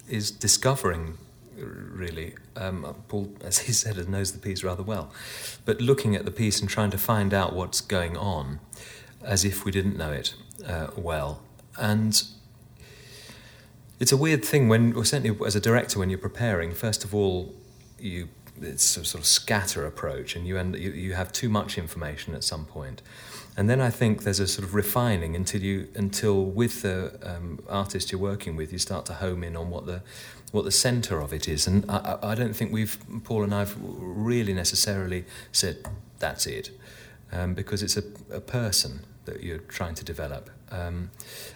is 0.07 0.31
discovering, 0.31 1.17
really. 1.57 2.35
Um, 2.55 2.95
Paul, 3.09 3.33
as 3.41 3.59
he 3.59 3.73
said, 3.73 4.07
knows 4.07 4.31
the 4.31 4.39
piece 4.39 4.63
rather 4.63 4.83
well, 4.83 5.11
but 5.65 5.81
looking 5.81 6.15
at 6.15 6.23
the 6.23 6.31
piece 6.31 6.61
and 6.61 6.69
trying 6.69 6.91
to 6.91 6.97
find 6.97 7.33
out 7.33 7.53
what's 7.53 7.81
going 7.81 8.15
on 8.15 8.61
as 9.21 9.43
if 9.43 9.65
we 9.65 9.71
didn't 9.73 9.97
know 9.97 10.13
it 10.13 10.33
uh, 10.65 10.87
well. 10.95 11.41
And 11.77 12.23
it's 14.03 14.11
a 14.11 14.17
weird 14.17 14.43
thing 14.43 14.67
when, 14.67 14.93
well, 14.93 15.05
certainly 15.05 15.33
as 15.47 15.55
a 15.55 15.61
director, 15.61 15.97
when 15.97 16.09
you're 16.09 16.19
preparing, 16.19 16.73
first 16.73 17.05
of 17.05 17.15
all, 17.15 17.55
you 17.97 18.27
it's 18.61 18.97
a 18.97 19.05
sort 19.05 19.21
of 19.21 19.25
scatter 19.25 19.85
approach, 19.85 20.35
and 20.35 20.45
you 20.45 20.57
end 20.57 20.75
you, 20.75 20.91
you 20.91 21.13
have 21.13 21.31
too 21.31 21.49
much 21.49 21.77
information 21.77 22.35
at 22.35 22.43
some 22.43 22.65
point. 22.65 22.73
point, 22.73 23.01
and 23.55 23.69
then 23.69 23.79
I 23.79 23.89
think 23.89 24.23
there's 24.23 24.41
a 24.41 24.47
sort 24.47 24.67
of 24.67 24.75
refining 24.75 25.35
until 25.37 25.61
you 25.61 25.87
until 25.95 26.43
with 26.43 26.81
the 26.81 27.17
um, 27.23 27.59
artist 27.69 28.11
you're 28.11 28.19
working 28.21 28.57
with, 28.57 28.71
you 28.73 28.79
start 28.79 29.05
to 29.05 29.13
home 29.13 29.41
in 29.41 29.55
on 29.55 29.69
what 29.69 29.85
the 29.85 30.01
what 30.51 30.65
the 30.65 30.71
centre 30.71 31.21
of 31.21 31.31
it 31.33 31.47
is, 31.47 31.67
and 31.67 31.89
I, 31.89 31.97
I 31.97 32.31
I 32.31 32.35
don't 32.35 32.55
think 32.55 32.73
we've 32.73 32.97
Paul 33.23 33.43
and 33.43 33.53
I've 33.53 33.75
really 33.81 34.53
necessarily 34.53 35.23
said 35.51 35.77
that's 36.19 36.45
it, 36.45 36.71
um, 37.31 37.53
because 37.53 37.81
it's 37.81 37.97
a, 37.97 38.03
a 38.35 38.41
person 38.41 39.05
that 39.25 39.43
you're 39.43 39.65
trying 39.77 39.95
to 39.95 40.03
develop, 40.03 40.49
um, 40.71 41.09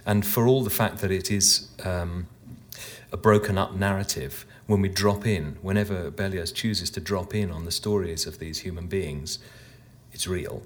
and 0.06 0.26
for 0.26 0.48
all 0.48 0.64
the 0.64 0.76
fact 0.82 1.00
that 1.00 1.12
it 1.12 1.30
is. 1.30 1.70
Um, 1.84 2.28
a 3.12 3.18
broken 3.18 3.58
up 3.58 3.74
narrative 3.74 4.46
when 4.68 4.82
we 4.82 4.90
drop 4.90 5.26
in, 5.26 5.58
whenever 5.62 6.12
Berlioz 6.12 6.52
chooses 6.52 6.90
to 6.92 7.00
drop 7.00 7.34
in 7.34 7.52
on 7.52 7.64
the 7.64 7.72
stories 7.72 8.28
of 8.28 8.38
these 8.38 8.60
human 8.60 8.88
beings, 8.88 9.40
it's 10.12 10.28
real. 10.28 10.62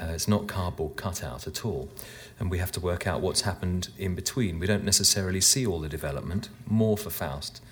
Uh, 0.00 0.06
it's 0.06 0.28
not 0.28 0.48
cardboard 0.48 0.96
cutout 0.96 1.46
at 1.46 1.64
all. 1.64 1.88
And 2.38 2.50
we 2.50 2.58
have 2.58 2.72
to 2.72 2.80
work 2.80 3.06
out 3.06 3.20
what's 3.20 3.42
happened 3.42 3.88
in 3.98 4.14
between. 4.14 4.58
We 4.58 4.66
don't 4.66 4.84
necessarily 4.84 5.40
see 5.40 5.64
all 5.64 5.80
the 5.80 5.88
development, 5.88 6.48
more 6.66 6.96
for 6.96 7.10
Faust 7.10 7.62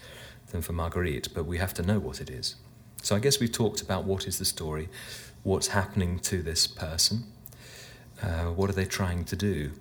than 0.51 0.63
for 0.63 0.73
Marguerite, 0.73 1.35
but 1.35 1.45
we 1.45 1.59
have 1.59 1.75
to 1.75 1.83
know 1.83 1.99
what 1.99 2.21
it 2.21 2.31
is. 2.31 2.55
So 3.03 3.17
I 3.17 3.19
guess 3.19 3.41
we've 3.41 3.53
talked 3.53 3.83
about 3.83 4.05
what 4.05 4.27
is 4.27 4.39
the 4.39 4.45
story, 4.45 4.89
what's 5.43 5.69
happening 5.69 6.19
to 6.21 6.43
this 6.43 6.67
person, 6.67 7.25
uh, 8.23 8.47
what 8.47 8.71
are 8.71 8.75
they 8.75 8.85
trying 8.85 9.25
to 9.25 9.37
do. 9.37 9.73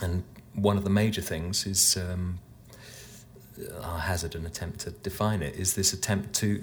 And 0.00 0.24
one 0.54 0.76
of 0.76 0.84
the 0.84 0.90
major 0.90 1.22
things 1.22 1.66
is 1.66 1.96
um, 1.96 2.38
I'll 3.82 3.98
hazard 3.98 4.34
an 4.34 4.46
attempt 4.46 4.80
to 4.80 4.90
define 4.90 5.42
it, 5.42 5.54
is 5.56 5.74
this 5.74 5.92
attempt 5.92 6.34
to. 6.34 6.62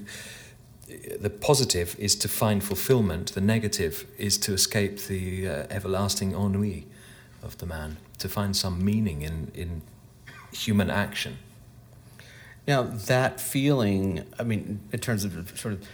The 1.19 1.29
positive 1.29 1.95
is 1.99 2.15
to 2.15 2.27
find 2.27 2.63
fulfillment, 2.63 3.33
the 3.33 3.41
negative 3.41 4.07
is 4.17 4.39
to 4.39 4.53
escape 4.53 4.97
the 5.03 5.47
uh, 5.47 5.67
everlasting 5.69 6.33
ennui 6.33 6.87
of 7.43 7.59
the 7.59 7.67
man, 7.67 7.97
to 8.17 8.27
find 8.27 8.55
some 8.55 8.83
meaning 8.83 9.21
in, 9.21 9.51
in 9.53 9.83
human 10.51 10.89
action. 10.89 11.37
Now, 12.67 12.83
that 12.83 13.39
feeling, 13.39 14.25
I 14.39 14.43
mean, 14.43 14.79
in 14.91 14.99
terms 14.99 15.23
of 15.23 15.59
sort 15.59 15.75
of 15.75 15.87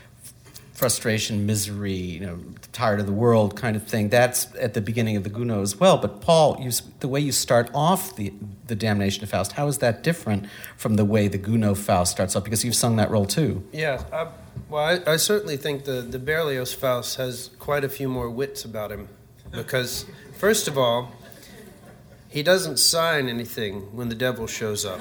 frustration, 0.75 1.45
misery, 1.45 1.93
you 1.93 2.19
know, 2.19 2.38
tired 2.73 2.99
of 2.99 3.05
the 3.05 3.13
world 3.13 3.55
kind 3.55 3.77
of 3.77 3.88
thing, 3.88 4.09
that's 4.09 4.53
at 4.57 4.73
the 4.73 4.81
beginning 4.81 5.15
of 5.15 5.23
the 5.23 5.29
Gounod 5.29 5.61
as 5.61 5.77
well. 5.77 5.97
But 5.97 6.19
Paul, 6.19 6.57
you, 6.61 6.69
the 6.99 7.07
way 7.07 7.21
you 7.21 7.31
start 7.31 7.71
off 7.73 8.15
the, 8.17 8.33
the 8.67 8.75
Damnation 8.75 9.23
of 9.23 9.29
Faust, 9.29 9.53
how 9.53 9.67
is 9.67 9.77
that 9.77 10.03
different 10.03 10.47
from 10.75 10.95
the 10.95 11.05
way 11.05 11.29
the 11.29 11.39
Gounod 11.39 11.77
Faust 11.77 12.11
starts 12.11 12.35
off? 12.35 12.43
Because 12.43 12.65
you've 12.65 12.75
sung 12.75 12.97
that 12.97 13.09
role 13.09 13.25
too. 13.25 13.65
Yeah, 13.71 14.03
I, 14.11 14.27
well, 14.69 14.83
I, 14.83 15.13
I 15.13 15.15
certainly 15.15 15.55
think 15.55 15.85
the, 15.85 16.01
the 16.01 16.19
Berlioz 16.19 16.73
Faust 16.73 17.15
has 17.17 17.51
quite 17.57 17.85
a 17.85 17.89
few 17.89 18.09
more 18.09 18.29
wits 18.29 18.65
about 18.65 18.91
him. 18.91 19.07
Because, 19.51 20.05
first 20.33 20.67
of 20.67 20.77
all, 20.77 21.13
he 22.27 22.43
doesn't 22.43 22.77
sign 22.77 23.29
anything 23.29 23.95
when 23.95 24.09
the 24.09 24.15
devil 24.15 24.45
shows 24.45 24.83
up. 24.83 24.99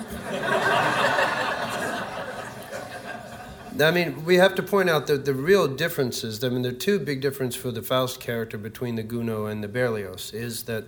I 3.81 3.91
mean, 3.91 4.25
we 4.25 4.37
have 4.37 4.55
to 4.55 4.63
point 4.63 4.89
out 4.89 5.09
that 5.09 5.25
the 5.25 5.35
real 5.35 5.67
differences, 5.67 6.43
I 6.45 6.49
mean, 6.49 6.63
the 6.63 6.73
two 6.73 6.99
big 6.99 7.21
differences 7.21 7.61
for 7.61 7.73
the 7.73 7.83
Faust 7.83 8.21
character 8.21 8.57
between 8.57 8.95
the 8.95 9.03
Gounod 9.03 9.51
and 9.51 9.65
the 9.65 9.69
Berlioz, 9.69 10.33
is 10.33 10.65
that 10.65 10.85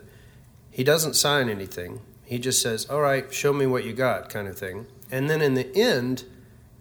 he 0.71 0.85
doesn't 0.85 1.15
sign 1.15 1.49
anything. 1.49 2.01
He 2.25 2.39
just 2.39 2.63
says, 2.63 2.87
all 2.89 3.01
right, 3.01 3.33
show 3.33 3.53
me 3.53 3.67
what 3.67 3.85
you 3.85 3.93
got, 3.93 4.29
kind 4.29 4.47
of 4.47 4.57
thing. 4.57 4.87
And 5.11 5.29
then 5.29 5.41
in 5.41 5.55
the 5.55 5.75
end, 5.77 6.25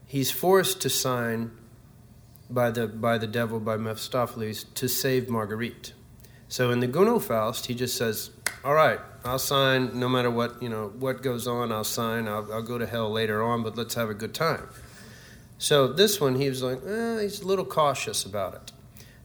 he's 0.06 0.32
forced 0.32 0.82
to 0.82 0.90
sign 0.90 1.52
by 2.50 2.70
the, 2.72 2.88
by 2.88 3.18
the 3.18 3.28
devil, 3.28 3.60
by 3.60 3.78
Mephistopheles, 3.78 4.66
to 4.76 4.88
save 4.88 5.30
Marguerite. 5.30 5.94
So 6.48 6.70
in 6.70 6.82
the 6.82 6.88
Gounod 6.88 7.24
Faust, 7.24 7.66
he 7.66 7.74
just 7.74 7.98
says, 7.98 8.30
all 8.64 8.76
right, 8.76 9.00
I'll 9.24 9.40
sign 9.40 10.00
no 10.00 10.08
matter 10.08 10.30
what, 10.30 10.62
you 10.62 10.70
know, 10.70 10.94
what 11.00 11.24
goes 11.24 11.48
on, 11.48 11.72
I'll 11.72 11.84
sign. 11.84 12.28
I'll, 12.28 12.52
I'll 12.54 12.62
go 12.62 12.78
to 12.78 12.86
hell 12.86 13.12
later 13.12 13.42
on, 13.42 13.64
but 13.64 13.76
let's 13.76 13.96
have 13.96 14.10
a 14.10 14.14
good 14.14 14.34
time. 14.34 14.68
So 15.58 15.88
this 15.88 16.20
one, 16.20 16.36
he 16.36 16.50
was 16.50 16.62
like, 16.62 16.80
eh, 16.86 17.22
he's 17.22 17.42
a 17.42 17.48
little 17.48 17.66
cautious 17.66 18.26
about 18.26 18.56
it. 18.56 18.72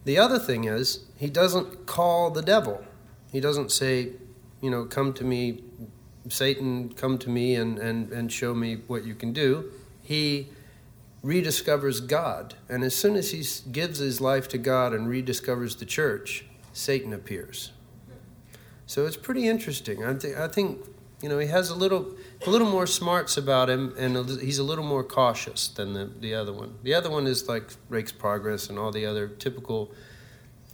The 0.05 0.19
other 0.19 0.39
thing 0.39 0.65
is, 0.65 1.05
he 1.17 1.29
doesn't 1.29 1.87
call 1.87 2.31
the 2.31 2.43
devil. 2.43 2.85
He 3.31 3.41
doesn't 3.41 3.71
say, 3.71 4.13
you 4.61 4.71
know, 4.71 4.85
come 4.85 5.13
to 5.15 5.25
me, 5.25 5.63
Satan, 6.29 6.93
come 6.95 7.19
to 7.19 7.29
me 7.29 7.55
and, 7.55 7.79
and, 7.79 8.11
and 8.13 8.33
show 8.33 8.55
me 8.55 8.77
what 8.87 9.05
you 9.05 9.15
can 9.15 9.33
do. 9.33 9.71
He 10.03 10.49
rediscovers 11.23 12.07
God. 12.07 12.55
And 12.69 12.83
as 12.83 12.95
soon 12.95 13.17
as 13.17 13.31
he 13.31 13.45
gives 13.71 13.99
his 13.99 14.21
life 14.21 14.49
to 14.49 14.59
God 14.59 14.93
and 14.95 15.07
rediscovers 15.07 15.79
the 15.79 15.85
church, 15.85 16.47
Satan 16.73 17.13
appears. 17.13 17.73
So 18.87 19.07
it's 19.07 19.17
pretty 19.17 19.47
interesting. 19.47 20.05
I, 20.05 20.15
th- 20.15 20.37
I 20.37 20.49
think 20.49 20.81
you 21.23 21.29
know, 21.29 21.39
he 21.39 21.49
has 21.49 21.71
a 21.71 21.75
little, 21.75 22.15
a 22.47 22.51
little 22.51 22.69
more 22.69 22.87
smarts 22.87 23.37
about 23.37 23.69
him, 23.69 23.95
and 23.99 24.17
he's 24.41 24.59
a 24.59 24.65
little 24.65 24.85
more 24.85 25.05
cautious 25.05 25.69
than 25.69 25.93
the, 25.93 26.11
the 26.21 26.35
other 26.35 26.53
one. 26.53 26.75
The 26.83 26.95
other 26.95 27.11
one 27.11 27.27
is 27.27 27.49
like 27.49 27.65
Rake's 27.89 28.13
Progress 28.13 28.71
and 28.71 28.79
all 28.79 28.91
the 28.91 29.05
other 29.05 29.29
typical 29.29 29.93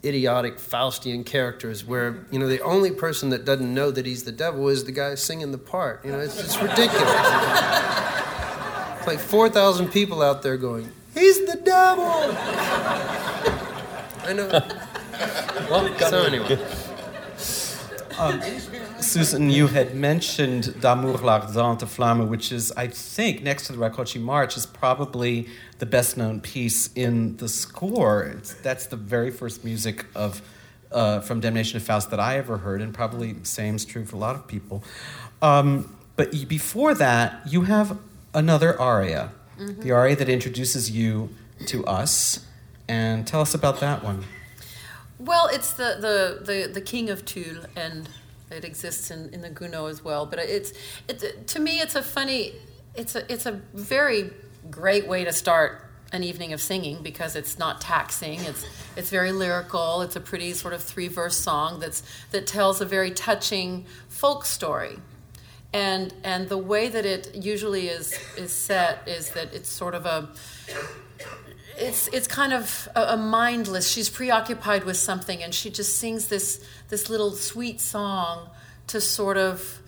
idiotic 0.04 0.58
Faustian 0.58 1.26
characters 1.26 1.84
where, 1.84 2.26
you 2.30 2.38
know, 2.38 2.46
the 2.46 2.60
only 2.60 2.92
person 2.92 3.30
that 3.30 3.44
doesn't 3.44 3.72
know 3.74 3.90
that 3.90 4.06
he's 4.06 4.22
the 4.22 4.32
devil 4.32 4.68
is 4.68 4.84
the 4.84 4.92
guy 4.92 5.16
singing 5.16 5.50
the 5.50 5.58
part. 5.58 6.04
You 6.04 6.12
know, 6.12 6.20
it's, 6.20 6.38
it's 6.38 6.56
ridiculous. 6.60 6.92
it's 8.98 9.06
like 9.06 9.18
4,000 9.18 9.88
people 9.88 10.22
out 10.22 10.42
there 10.42 10.56
going, 10.56 10.92
he's 11.14 11.44
the 11.46 11.56
devil! 11.56 12.04
I 14.24 14.32
know. 14.32 14.48
Well, 15.68 15.98
so 15.98 16.22
anyway. 16.22 16.58
Um, 18.18 18.40
Susan, 19.00 19.50
you 19.50 19.66
had 19.66 19.94
mentioned 19.94 20.80
D'amour 20.80 21.18
l'ardente 21.22 21.80
de 21.80 21.86
flamme, 21.86 22.28
which 22.28 22.52
is, 22.52 22.72
I 22.76 22.88
think, 22.88 23.42
next 23.42 23.66
to 23.66 23.72
the 23.72 23.78
Rakoczy 23.78 24.20
March, 24.20 24.56
is 24.56 24.66
probably 24.66 25.48
the 25.78 25.86
best 25.86 26.16
known 26.16 26.40
piece 26.40 26.90
in 26.94 27.36
the 27.36 27.48
score. 27.48 28.24
It's, 28.24 28.54
that's 28.54 28.86
the 28.86 28.96
very 28.96 29.30
first 29.30 29.64
music 29.64 30.06
of 30.14 30.42
uh, 30.92 31.20
from 31.20 31.40
Damnation 31.40 31.76
of 31.76 31.82
Faust 31.82 32.10
that 32.10 32.20
I 32.20 32.38
ever 32.38 32.58
heard, 32.58 32.80
and 32.80 32.94
probably 32.94 33.36
same 33.42 33.76
is 33.76 33.84
true 33.84 34.04
for 34.04 34.16
a 34.16 34.18
lot 34.18 34.36
of 34.36 34.46
people. 34.46 34.82
Um, 35.42 35.94
but 36.16 36.48
before 36.48 36.94
that, 36.94 37.42
you 37.46 37.62
have 37.62 37.98
another 38.32 38.80
aria, 38.80 39.32
mm-hmm. 39.58 39.82
the 39.82 39.92
aria 39.92 40.16
that 40.16 40.28
introduces 40.28 40.90
you 40.90 41.30
to 41.66 41.84
us, 41.86 42.46
and 42.88 43.26
tell 43.26 43.40
us 43.40 43.54
about 43.54 43.80
that 43.80 44.02
one. 44.02 44.24
Well, 45.18 45.48
it's 45.52 45.72
the, 45.72 45.96
the, 46.00 46.44
the, 46.44 46.72
the 46.72 46.80
king 46.80 47.10
of 47.10 47.22
Thule, 47.22 47.64
and 47.74 48.08
it 48.50 48.64
exists 48.64 49.10
in, 49.10 49.30
in 49.32 49.42
the 49.42 49.50
Gounod 49.50 49.90
as 49.90 50.04
well. 50.04 50.26
But 50.26 50.38
it's, 50.40 50.72
it's 51.08 51.24
to 51.52 51.60
me, 51.60 51.80
it's 51.80 51.94
a 51.94 52.02
funny, 52.02 52.52
it's 52.94 53.14
a, 53.14 53.30
it's 53.32 53.46
a 53.46 53.60
very 53.74 54.30
great 54.70 55.06
way 55.06 55.24
to 55.24 55.32
start 55.32 55.82
an 56.12 56.22
evening 56.22 56.52
of 56.52 56.60
singing 56.60 57.02
because 57.02 57.36
it's 57.36 57.58
not 57.58 57.80
taxing. 57.80 58.40
It's 58.40 58.64
it's 58.96 59.10
very 59.10 59.32
lyrical. 59.32 60.02
It's 60.02 60.16
a 60.16 60.20
pretty 60.20 60.52
sort 60.52 60.72
of 60.72 60.82
three 60.82 61.08
verse 61.08 61.36
song 61.36 61.80
that's 61.80 62.02
that 62.30 62.46
tells 62.46 62.80
a 62.80 62.84
very 62.84 63.10
touching 63.10 63.86
folk 64.08 64.44
story. 64.44 64.98
And 65.72 66.14
and 66.22 66.48
the 66.48 66.58
way 66.58 66.88
that 66.88 67.04
it 67.04 67.34
usually 67.34 67.88
is 67.88 68.18
is 68.36 68.52
set 68.52 69.06
is 69.06 69.30
that 69.30 69.52
it's 69.52 69.68
sort 69.68 69.94
of 69.94 70.06
a 70.06 70.28
it's 71.76 72.08
it's 72.08 72.28
kind 72.28 72.52
of 72.52 72.88
a, 72.94 73.14
a, 73.14 73.16
mindless. 73.16 73.90
She's 73.90 74.08
preoccupied 74.08 74.84
with 74.84 74.96
something, 74.96 75.42
and 75.42 75.54
she 75.54 75.70
just 75.70 75.98
sings 75.98 76.28
this 76.28 76.64
this 76.88 77.10
little 77.10 77.32
sweet 77.32 77.80
song 77.80 78.50
to 78.88 79.00
sort 79.00 79.36
of 79.36 79.80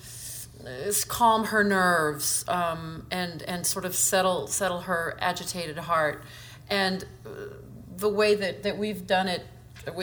uh, 0.66 0.92
calm 1.06 1.44
her 1.46 1.62
nerves 1.62 2.44
um, 2.48 3.06
and 3.10 3.42
and 3.42 3.66
sort 3.66 3.84
of 3.84 3.94
settle 3.94 4.46
settle 4.46 4.82
her 4.82 5.16
agitated 5.20 5.78
heart. 5.78 6.22
And 6.68 7.04
uh, 7.24 7.28
the 7.96 8.08
way 8.08 8.34
that 8.34 8.62
that 8.64 8.78
we've 8.78 9.06
done 9.06 9.28
it 9.28 9.46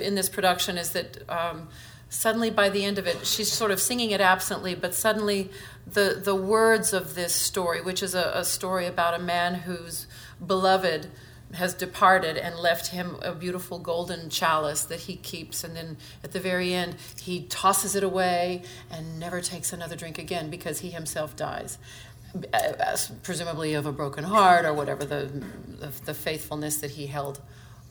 in 0.01 0.15
this 0.15 0.29
production 0.29 0.77
is 0.77 0.91
that. 0.91 1.29
Um, 1.29 1.69
suddenly 2.07 2.51
by 2.51 2.69
the 2.69 2.85
end 2.85 2.97
of 2.97 3.07
it 3.07 3.25
she's 3.25 3.51
sort 3.51 3.71
of 3.71 3.79
singing 3.79 4.11
it 4.11 4.21
absently 4.21 4.75
but 4.75 4.93
suddenly 4.93 5.49
the 5.91 6.21
the 6.23 6.35
words 6.35 6.93
of 6.93 7.15
this 7.15 7.33
story 7.33 7.81
which 7.81 8.01
is 8.03 8.13
a, 8.13 8.31
a 8.35 8.45
story 8.45 8.85
about 8.85 9.19
a 9.19 9.19
man 9.19 9.55
who's 9.55 10.05
beloved 10.45 11.07
has 11.55 11.73
departed 11.73 12.37
and 12.37 12.57
left 12.57 12.87
him 12.87 13.17
a 13.21 13.33
beautiful 13.33 13.79
golden 13.79 14.29
chalice 14.29 14.83
that 14.85 15.01
he 15.01 15.15
keeps. 15.15 15.63
And 15.63 15.75
then 15.75 15.97
at 16.23 16.31
the 16.31 16.39
very 16.39 16.73
end, 16.73 16.95
he 17.21 17.43
tosses 17.43 17.95
it 17.95 18.03
away 18.03 18.63
and 18.91 19.19
never 19.19 19.41
takes 19.41 19.73
another 19.73 19.95
drink 19.95 20.17
again 20.17 20.49
because 20.49 20.79
he 20.79 20.91
himself 20.91 21.35
dies. 21.35 21.77
Presumably 23.23 23.73
of 23.73 23.85
a 23.85 23.91
broken 23.91 24.25
heart 24.25 24.65
or 24.65 24.73
whatever 24.73 25.05
the, 25.05 25.43
the, 26.05 26.13
faithfulness 26.13 26.77
that 26.77 26.91
he 26.91 27.07
held 27.07 27.39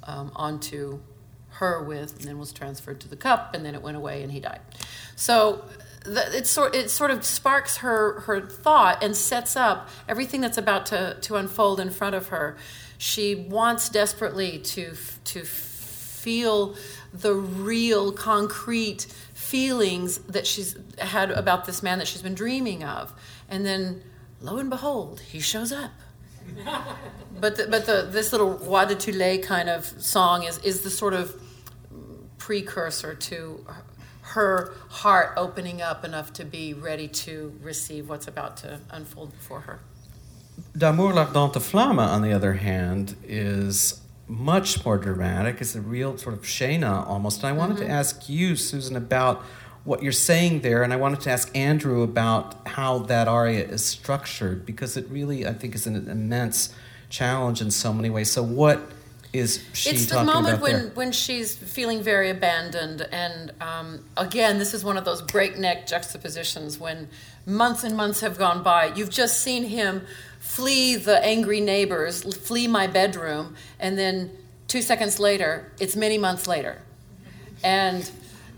um, 0.03 0.31
onto 0.37 1.01
her 1.49 1.83
with, 1.83 2.19
and 2.19 2.29
then 2.29 2.39
was 2.39 2.53
transferred 2.53 3.01
to 3.01 3.09
the 3.09 3.17
cup, 3.17 3.55
and 3.55 3.65
then 3.65 3.75
it 3.75 3.81
went 3.81 3.97
away 3.97 4.23
and 4.23 4.33
he 4.33 4.41
died. 4.41 4.61
So 5.17 5.65
the, 6.05 6.37
it, 6.37 6.47
sort, 6.47 6.75
it 6.75 6.91
sort 6.91 7.11
of 7.11 7.25
sparks 7.25 7.79
her, 7.79 8.21
her 8.21 8.41
thought 8.41 9.03
and 9.03 9.17
sets 9.17 9.57
up 9.57 9.89
everything 10.09 10.41
that's 10.41 10.59
about 10.59 10.87
to, 10.87 11.17
to 11.23 11.37
unfold 11.37 11.81
in 11.81 11.91
front 11.91 12.15
of 12.15 12.29
her 12.29 12.57
she 13.05 13.35
wants 13.35 13.91
desperately 13.91 14.59
to 14.59 14.95
to 15.25 15.45
feel 15.45 16.75
the 17.13 17.35
real 17.35 18.13
concrete 18.13 19.03
feelings 19.35 20.17
that 20.21 20.47
she's 20.47 20.75
had 20.97 21.31
about 21.31 21.67
this 21.67 21.83
man 21.83 21.99
that 21.99 22.09
she's 22.09 22.23
been 22.23 22.35
dreaming 22.35 22.83
of. 22.83 23.13
And 23.47 23.67
then 23.67 24.03
lo 24.41 24.57
and 24.57 24.71
behold 24.71 25.21
he 25.21 25.39
shows 25.39 25.71
up. 25.71 25.91
But 27.41 27.57
the, 27.57 27.67
but 27.67 27.85
the 27.85 28.09
this 28.09 28.31
little 28.31 28.53
Roi 28.59 28.85
de 28.87 28.95
Thulé 28.95 29.43
kind 29.43 29.69
of 29.69 29.85
song 29.85 30.45
is 30.45 30.59
is 30.59 30.83
the 30.83 30.89
sort 30.89 31.13
of 31.13 31.35
precursor 32.39 33.15
to 33.15 33.67
her 34.21 34.73
heart 34.89 35.35
opening 35.37 35.83
up 35.83 36.05
enough 36.05 36.33
to 36.35 36.45
be 36.45 36.73
ready 36.73 37.09
to 37.09 37.59
receive 37.61 38.09
what's 38.09 38.29
about 38.29 38.57
to 38.59 38.81
unfold 38.91 39.33
before 39.33 39.61
her 39.63 39.81
D'amour 40.77 41.13
l'ardente 41.13 41.61
flamme, 41.61 41.99
on 41.99 42.23
the 42.23 42.33
other 42.33 42.55
hand, 42.55 43.17
is 43.25 44.01
much 44.27 44.85
more 44.85 44.99
dramatic. 44.99 45.61
It's 45.61 45.75
a 45.75 45.81
real 45.81 46.17
sort 46.17 46.35
of 46.35 46.47
Scena 46.47 47.05
almost. 47.07 47.43
And 47.43 47.49
I 47.49 47.53
wanted 47.53 47.77
mm-hmm. 47.77 47.87
to 47.87 47.93
ask 47.93 48.29
you, 48.29 48.57
Susan, 48.57 48.97
about 48.97 49.43
what 49.85 50.03
you're 50.03 50.13
saying 50.13 50.61
there, 50.61 50.83
and 50.83 50.93
I 50.93 50.97
wanted 50.97 51.21
to 51.23 51.31
ask 51.31 51.55
Andrew 51.55 52.03
about 52.03 52.67
how 52.67 53.01
that 53.01 53.29
aria 53.29 53.65
is 53.65 53.85
structured 53.85 54.65
because 54.65 54.97
it 54.97 55.07
really, 55.11 55.47
I 55.47 55.53
think, 55.53 55.75
is 55.75 55.87
an 55.87 56.09
immense 56.09 56.75
challenge 57.11 57.61
in 57.61 57.71
so 57.71 57.93
many 57.93 58.09
ways. 58.09 58.31
So, 58.31 58.43
what 58.43 58.81
is 59.35 59.63
she 59.73 59.91
it's 59.91 60.07
the 60.07 60.25
moment 60.25 60.63
when, 60.63 60.73
there? 60.73 60.91
when 60.91 61.13
she's 61.13 61.57
feeling 61.57 62.01
very 62.03 62.31
abandoned 62.31 63.07
and 63.11 63.53
um, 63.61 64.05
again 64.17 64.61
this 64.61 64.73
is 64.73 64.85
one 64.85 64.97
of 64.97 65.05
those 65.05 65.21
breakneck 65.21 65.89
juxtapositions 65.89 66.79
when 66.79 67.09
months 67.45 67.83
and 67.83 67.97
months 67.97 68.21
have 68.21 68.39
gone 68.39 68.63
by 68.63 68.87
you've 68.95 69.11
just 69.11 69.41
seen 69.41 69.65
him 69.65 70.07
flee 70.45 70.95
the 70.95 71.25
angry 71.25 71.61
neighbors, 71.61 72.23
flee 72.37 72.69
my 72.69 72.87
bedroom, 72.87 73.57
and 73.81 73.99
then 73.99 74.31
two 74.69 74.83
seconds 74.83 75.19
later, 75.19 75.73
it's 75.81 75.97
many 75.97 76.19
months 76.19 76.47
later. 76.47 76.81
And 77.65 78.09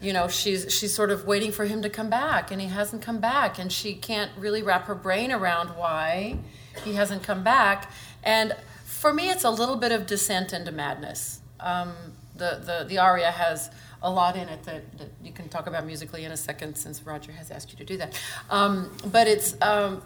you 0.02 0.12
know 0.12 0.28
she's 0.28 0.70
she's 0.70 0.94
sort 0.94 1.10
of 1.10 1.26
waiting 1.26 1.52
for 1.52 1.64
him 1.64 1.80
to 1.80 1.88
come 1.88 2.10
back 2.10 2.50
and 2.50 2.60
he 2.60 2.66
hasn't 2.66 3.00
come 3.00 3.18
back 3.18 3.58
and 3.58 3.72
she 3.72 3.94
can't 3.94 4.30
really 4.36 4.62
wrap 4.62 4.84
her 4.86 4.94
brain 4.94 5.32
around 5.32 5.68
why 5.70 6.36
he 6.84 6.92
hasn't 6.92 7.22
come 7.22 7.42
back 7.42 7.90
and 8.22 8.54
for 8.84 9.14
me 9.14 9.30
it's 9.30 9.42
a 9.42 9.50
little 9.50 9.76
bit 9.76 9.92
of 9.92 10.04
descent 10.06 10.52
into 10.52 10.70
madness 10.70 11.40
um, 11.60 11.94
the, 12.36 12.60
the 12.62 12.84
the 12.86 12.98
aria 12.98 13.30
has 13.30 13.70
a 14.02 14.10
lot 14.10 14.36
in 14.36 14.48
it 14.48 14.62
that, 14.64 14.98
that, 14.98 15.08
you 15.22 15.32
can 15.32 15.48
talk 15.48 15.66
about 15.66 15.86
musically 15.86 16.24
in 16.24 16.32
a 16.32 16.36
second 16.36 16.76
since 16.76 17.02
Roger 17.04 17.32
has 17.32 17.50
asked 17.50 17.72
you 17.72 17.78
to 17.78 17.84
do 17.84 17.96
that. 17.96 18.20
Um, 18.50 18.90
but 19.10 19.26
it's 19.26 19.56
um, 19.62 20.02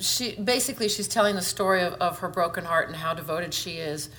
she 0.00 0.34
basically 0.36 0.88
she's 0.88 1.08
telling 1.08 1.36
the 1.36 1.42
story 1.42 1.82
of, 1.82 1.94
of 1.94 2.18
her 2.20 2.28
broken 2.28 2.64
heart 2.64 2.88
and 2.88 2.96
how 2.96 3.14
devoted 3.14 3.54
she 3.54 3.72
is 3.72 4.10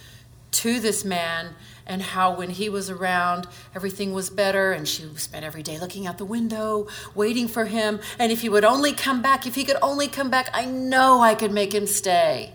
to 0.51 0.79
this 0.79 1.05
man 1.05 1.53
and 1.85 2.01
how 2.01 2.35
when 2.35 2.51
he 2.51 2.69
was 2.69 2.89
around, 2.89 3.47
everything 3.75 4.13
was 4.13 4.29
better, 4.29 4.71
and 4.71 4.87
she 4.87 5.03
spent 5.15 5.43
every 5.43 5.63
day 5.63 5.79
looking 5.79 6.05
out 6.05 6.19
the 6.19 6.25
window, 6.25 6.87
waiting 7.15 7.47
for 7.47 7.65
him. 7.65 7.99
And 8.19 8.31
if 8.31 8.41
he 8.41 8.49
would 8.49 8.63
only 8.63 8.93
come 8.93 9.23
back, 9.23 9.47
if 9.47 9.55
he 9.55 9.63
could 9.63 9.77
only 9.81 10.07
come 10.07 10.29
back, 10.29 10.49
I 10.53 10.65
know 10.65 11.19
I 11.19 11.33
could 11.33 11.51
make 11.51 11.73
him 11.73 11.87
stay. 11.87 12.53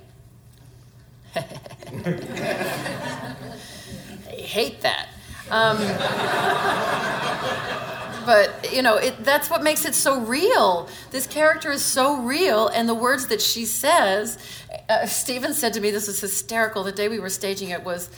I 1.34 1.40
hate 4.30 4.82
that. 4.82 5.08
Um, 5.50 5.78
but 8.26 8.72
you 8.72 8.82
know 8.82 8.96
it, 8.96 9.22
that's 9.22 9.50
what 9.50 9.62
makes 9.62 9.84
it 9.84 9.94
so 9.94 10.20
real. 10.20 10.88
This 11.10 11.26
character 11.26 11.70
is 11.70 11.84
so 11.84 12.20
real 12.20 12.68
and 12.68 12.88
the 12.88 12.94
words 12.94 13.26
that 13.28 13.42
she 13.42 13.64
says 13.66 14.38
uh, 14.88 15.06
stephen 15.06 15.54
said 15.54 15.74
to 15.74 15.80
me 15.80 15.90
this 15.90 16.06
was 16.06 16.20
hysterical 16.20 16.82
the 16.82 16.92
day 16.92 17.08
we 17.08 17.18
were 17.18 17.30
staging 17.30 17.70
it 17.70 17.84
was 17.84 18.10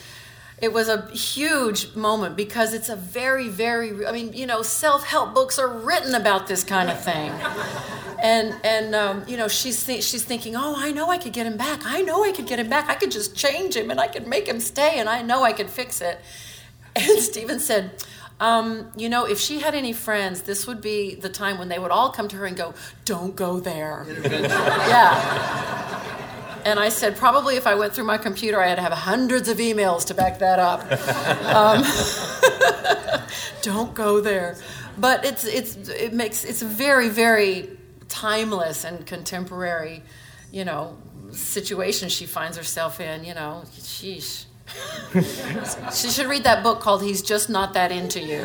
it 0.59 0.73
was 0.73 0.87
a 0.87 1.07
huge 1.11 1.95
moment 1.95 2.35
because 2.35 2.73
it's 2.73 2.89
a 2.89 2.95
very 2.95 3.47
very 3.47 4.05
i 4.05 4.11
mean 4.11 4.33
you 4.33 4.45
know 4.45 4.61
self-help 4.61 5.33
books 5.33 5.59
are 5.59 5.67
written 5.67 6.15
about 6.15 6.47
this 6.47 6.63
kind 6.63 6.89
of 6.89 7.01
thing. 7.03 7.31
And 8.19 8.55
and 8.63 8.95
um, 8.95 9.23
you 9.27 9.37
know 9.37 9.47
she's 9.47 9.85
th- 9.85 10.03
she's 10.03 10.23
thinking 10.23 10.55
oh 10.55 10.73
i 10.75 10.91
know 10.91 11.11
i 11.11 11.19
could 11.19 11.33
get 11.33 11.45
him 11.45 11.55
back. 11.55 11.81
I 11.85 12.01
know 12.01 12.23
i 12.23 12.31
could 12.31 12.47
get 12.47 12.57
him 12.59 12.67
back. 12.67 12.89
I 12.89 12.95
could 12.95 13.11
just 13.11 13.35
change 13.35 13.75
him 13.75 13.91
and 13.91 13.99
i 13.99 14.07
could 14.07 14.25
make 14.25 14.47
him 14.47 14.59
stay 14.59 14.97
and 14.97 15.07
i 15.07 15.21
know 15.21 15.43
i 15.43 15.53
could 15.53 15.69
fix 15.69 16.01
it 16.01 16.19
and 16.97 17.19
stephen 17.21 17.59
said 17.59 17.91
um, 18.39 18.91
you 18.95 19.09
know, 19.09 19.25
if 19.25 19.39
she 19.39 19.59
had 19.59 19.73
any 19.73 19.93
friends, 19.93 20.43
this 20.43 20.67
would 20.67 20.79
be 20.79 21.15
the 21.15 21.29
time 21.29 21.57
when 21.57 21.69
they 21.69 21.79
would 21.79 21.89
all 21.89 22.11
come 22.11 22.27
to 22.27 22.35
her 22.37 22.45
and 22.45 22.55
go, 22.55 22.75
Don't 23.05 23.35
go 23.35 23.59
there. 23.59 24.05
yeah. 24.23 26.03
And 26.63 26.79
I 26.79 26.89
said, 26.89 27.17
Probably 27.17 27.55
if 27.55 27.65
I 27.65 27.73
went 27.73 27.95
through 27.95 28.03
my 28.03 28.19
computer, 28.19 28.61
I 28.61 28.67
had 28.67 28.75
to 28.75 28.81
have 28.81 28.93
hundreds 28.93 29.49
of 29.49 29.57
emails 29.57 30.05
to 30.07 30.13
back 30.13 30.37
that 30.39 30.59
up. 30.59 30.83
Um, 31.47 31.83
don't 33.63 33.95
go 33.95 34.21
there. 34.21 34.55
But 34.99 35.25
it's, 35.25 35.43
it's, 35.43 35.75
it 35.89 36.13
makes, 36.13 36.43
it's 36.43 36.61
very, 36.61 37.09
very 37.09 37.69
timeless 38.07 38.83
and 38.83 39.05
contemporary, 39.05 40.03
you 40.51 40.65
know, 40.65 40.97
situation 41.31 42.09
she 42.09 42.25
finds 42.25 42.57
herself 42.57 42.99
in, 42.99 43.23
you 43.23 43.33
know, 43.33 43.63
sheesh. 43.79 44.45
she 45.93 46.09
should 46.09 46.27
read 46.27 46.43
that 46.43 46.63
book 46.63 46.79
called 46.79 47.01
He's 47.03 47.21
Just 47.21 47.49
Not 47.49 47.73
That 47.73 47.91
Into 47.91 48.19
You. 48.19 48.41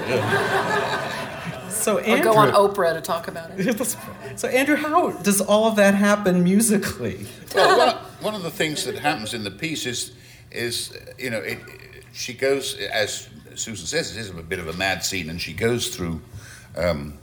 So 1.71 1.99
Or 1.99 2.01
Andrew, 2.03 2.33
go 2.33 2.39
on 2.39 2.53
Oprah 2.53 2.95
to 2.95 3.01
talk 3.01 3.29
about 3.29 3.51
it. 3.57 3.97
so 4.37 4.49
Andrew, 4.49 4.77
how 4.77 5.11
does 5.11 5.41
all 5.41 5.67
of 5.67 5.77
that 5.77 5.95
happen 5.95 6.45
musically? 6.45 7.27
well, 7.55 7.79
one, 7.79 7.89
of- 7.89 8.23
one 8.23 8.35
of 8.35 8.43
the 8.43 8.51
things 8.51 8.85
that 8.85 8.97
happens 8.99 9.35
in 9.35 9.43
the 9.43 9.51
piece 9.51 9.85
is, 9.87 10.13
is 10.51 10.97
you 11.19 11.31
know, 11.31 11.39
it, 11.39 11.59
she 12.13 12.35
goes, 12.35 12.77
as 12.79 13.29
Susan 13.55 13.87
says, 13.87 14.17
it 14.17 14.21
is 14.21 14.31
a 14.31 14.35
bit 14.35 14.59
of 14.59 14.69
a 14.69 14.73
mad 14.75 15.05
scene, 15.05 15.29
and 15.31 15.41
she 15.41 15.53
goes 15.53 15.89
through 15.95 16.21
um, 16.77 17.15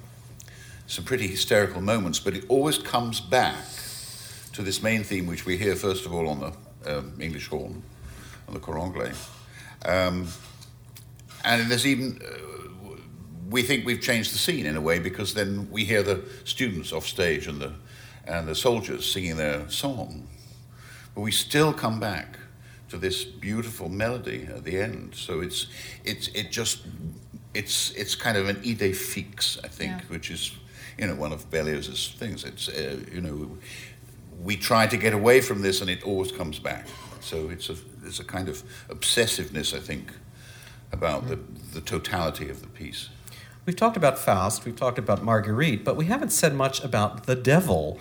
some 0.87 1.05
pretty 1.05 1.27
hysterical 1.27 1.79
moments, 1.81 2.19
but 2.19 2.33
it 2.35 2.43
always 2.49 2.77
comes 2.79 3.21
back 3.21 3.55
to 4.53 4.61
this 4.61 4.81
main 4.81 5.03
theme, 5.03 5.25
which 5.27 5.45
we 5.45 5.57
hear 5.57 5.75
first 5.75 6.05
of 6.05 6.13
all 6.13 6.27
on 6.27 6.39
the 6.39 6.97
um, 6.97 7.13
English 7.21 7.47
horn, 7.47 7.81
on 8.49 8.53
the 8.53 8.59
cor. 8.59 8.79
Um, 9.85 10.27
and 11.45 11.71
there's 11.71 11.85
even, 11.85 12.19
uh, 12.21 12.97
we 13.49 13.63
think 13.63 13.85
we've 13.85 14.01
changed 14.01 14.33
the 14.33 14.37
scene 14.37 14.65
in 14.65 14.75
a 14.75 14.81
way 14.81 14.99
because 14.99 15.33
then 15.33 15.69
we 15.71 15.85
hear 15.85 16.03
the 16.03 16.23
students 16.43 16.91
off 16.91 17.05
stage 17.05 17.47
and 17.47 17.61
the, 17.61 17.73
and 18.25 18.47
the 18.47 18.55
soldiers 18.55 19.09
singing 19.09 19.37
their 19.37 19.69
song. 19.69 20.27
But 21.15 21.21
we 21.21 21.31
still 21.31 21.73
come 21.73 21.99
back 21.99 22.39
to 22.89 22.97
this 22.97 23.23
beautiful 23.23 23.87
melody 23.87 24.47
at 24.53 24.63
the 24.63 24.77
end. 24.79 25.15
So 25.15 25.41
it's, 25.41 25.67
it's, 26.03 26.27
it 26.29 26.51
just, 26.51 26.81
it's, 27.53 27.91
it's 27.91 28.15
kind 28.15 28.37
of 28.37 28.49
an 28.49 28.57
idée 28.57 28.95
fixe, 28.95 29.59
I 29.63 29.67
think, 29.67 29.91
Yeah. 29.91 30.07
which 30.07 30.31
is, 30.31 30.51
you 30.97 31.07
know, 31.07 31.15
one 31.15 31.31
of 31.31 31.49
Berlioz's 31.49 32.15
things. 32.17 32.43
It's, 32.43 32.67
uh, 32.67 32.99
you 33.11 33.21
know, 33.21 33.57
we 34.41 34.57
try 34.57 34.87
to 34.87 34.97
get 34.97 35.13
away 35.13 35.39
from 35.41 35.61
this 35.61 35.81
and 35.81 35.89
it 35.89 36.03
always 36.03 36.31
comes 36.31 36.59
back. 36.59 36.87
So 37.21 37.49
it's 37.49 37.69
a, 37.69 37.75
there's 38.09 38.19
a 38.19 38.23
kind 38.23 38.49
of 38.49 38.63
obsessiveness, 38.89 39.71
I 39.75 39.79
think, 39.79 40.13
about 40.91 41.27
the, 41.27 41.37
the 41.73 41.79
totality 41.79 42.49
of 42.49 42.61
the 42.61 42.67
piece. 42.67 43.09
We've 43.67 43.75
talked 43.75 43.97
about 43.97 44.17
Faust, 44.17 44.65
we've 44.65 44.75
talked 44.75 44.97
about 44.97 45.23
Marguerite, 45.23 45.85
but 45.85 45.95
we 45.95 46.05
haven't 46.05 46.31
said 46.31 46.55
much 46.55 46.83
about 46.83 47.27
the 47.27 47.35
devil. 47.35 47.99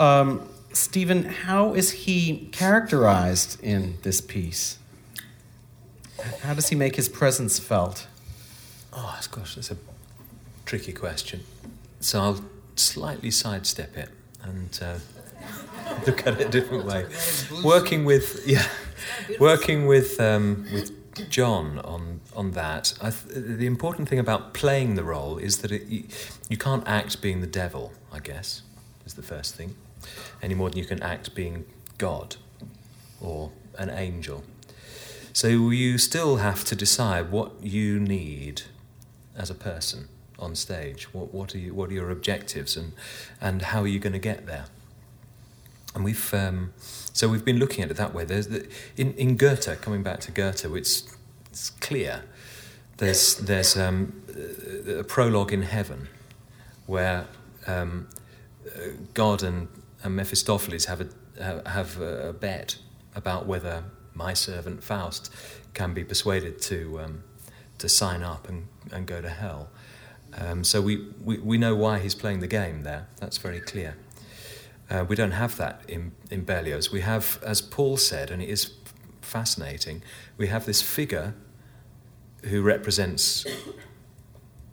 Um, 0.00 0.48
Stephen, 0.72 1.24
how 1.24 1.74
is 1.74 1.90
he 1.90 2.48
characterized 2.50 3.62
in 3.62 3.98
this 4.04 4.22
piece? 4.22 4.78
How 6.40 6.54
does 6.54 6.70
he 6.70 6.74
make 6.76 6.96
his 6.96 7.10
presence 7.10 7.58
felt? 7.58 8.06
Oh, 8.90 9.20
gosh, 9.30 9.56
that's 9.56 9.70
a 9.70 9.76
tricky 10.64 10.94
question. 10.94 11.44
So 12.00 12.20
I'll 12.22 12.44
slightly 12.76 13.30
sidestep 13.30 13.98
it 13.98 14.08
and 14.42 14.80
uh, 14.80 14.96
look 16.06 16.26
at 16.26 16.40
it 16.40 16.46
a 16.46 16.50
different 16.50 16.86
way. 16.86 17.06
Working 17.62 18.06
with 18.06 18.44
yeah, 18.46 18.66
working 19.38 19.86
with 19.86 20.20
um, 20.20 20.66
with 20.72 20.90
John 21.30 21.78
on 21.80 22.20
on 22.34 22.52
that. 22.52 22.94
Th- 23.00 23.14
the 23.58 23.66
important 23.66 24.08
thing 24.08 24.18
about 24.18 24.54
playing 24.54 24.94
the 24.94 25.04
role 25.04 25.38
is 25.38 25.58
that 25.58 25.72
it, 25.72 25.84
you, 25.86 26.04
you 26.48 26.56
can't 26.56 26.86
act 26.86 27.20
being 27.20 27.40
the 27.40 27.46
devil. 27.46 27.92
I 28.12 28.18
guess 28.18 28.62
is 29.04 29.14
the 29.14 29.22
first 29.22 29.54
thing, 29.54 29.74
any 30.42 30.54
more 30.54 30.70
than 30.70 30.78
you 30.78 30.84
can 30.84 31.02
act 31.02 31.34
being 31.34 31.64
God 31.98 32.36
or 33.20 33.50
an 33.78 33.90
angel. 33.90 34.44
So 35.32 35.48
you 35.48 35.96
still 35.98 36.36
have 36.36 36.64
to 36.64 36.76
decide 36.76 37.30
what 37.30 37.62
you 37.62 37.98
need 37.98 38.62
as 39.36 39.48
a 39.48 39.54
person 39.54 40.08
on 40.38 40.54
stage. 40.54 41.04
What, 41.14 41.32
what, 41.32 41.54
are, 41.54 41.58
you, 41.58 41.72
what 41.72 41.90
are 41.90 41.94
your 41.94 42.10
objectives 42.10 42.76
and, 42.76 42.92
and 43.40 43.62
how 43.62 43.82
are 43.82 43.86
you 43.86 43.98
going 43.98 44.12
to 44.12 44.18
get 44.18 44.46
there? 44.46 44.66
And 45.94 46.04
we've, 46.04 46.32
um, 46.34 46.72
so 47.12 47.28
we've 47.28 47.44
been 47.44 47.58
looking 47.58 47.84
at 47.84 47.90
it 47.90 47.96
that 47.96 48.14
way. 48.14 48.24
There's 48.24 48.48
the, 48.48 48.68
in, 48.96 49.12
in 49.14 49.36
Goethe, 49.36 49.80
coming 49.80 50.02
back 50.02 50.20
to 50.20 50.32
Goethe, 50.32 50.64
it's, 50.76 51.16
it's 51.50 51.70
clear. 51.70 52.24
There's, 52.96 53.36
there's 53.36 53.76
um, 53.76 54.22
a 54.88 55.04
prologue 55.04 55.52
in 55.52 55.62
heaven 55.62 56.08
where 56.86 57.26
um, 57.66 58.08
God 59.14 59.42
and, 59.42 59.68
and 60.02 60.16
Mephistopheles 60.16 60.86
have 60.86 61.00
a, 61.00 61.68
have 61.68 62.00
a 62.00 62.32
bet 62.32 62.76
about 63.14 63.46
whether 63.46 63.84
my 64.14 64.34
servant 64.34 64.82
Faust 64.82 65.32
can 65.74 65.94
be 65.94 66.04
persuaded 66.04 66.60
to, 66.62 67.00
um, 67.00 67.24
to 67.78 67.88
sign 67.88 68.22
up 68.22 68.48
and, 68.48 68.68
and 68.90 69.06
go 69.06 69.20
to 69.20 69.28
hell. 69.28 69.68
Um, 70.34 70.64
so 70.64 70.80
we, 70.80 71.08
we, 71.22 71.38
we 71.38 71.58
know 71.58 71.74
why 71.74 71.98
he's 71.98 72.14
playing 72.14 72.40
the 72.40 72.46
game 72.46 72.82
there. 72.82 73.08
That's 73.20 73.38
very 73.38 73.60
clear. 73.60 73.96
Uh, 74.92 75.04
we 75.08 75.16
don't 75.16 75.32
have 75.32 75.56
that 75.56 75.80
in, 75.88 76.12
in 76.30 76.44
Berlioz. 76.44 76.92
We 76.92 77.00
have, 77.00 77.38
as 77.42 77.62
Paul 77.62 77.96
said, 77.96 78.30
and 78.30 78.42
it 78.42 78.48
is 78.50 78.74
fascinating, 79.22 80.02
we 80.36 80.48
have 80.48 80.66
this 80.66 80.82
figure 80.82 81.34
who 82.44 82.60
represents 82.60 83.46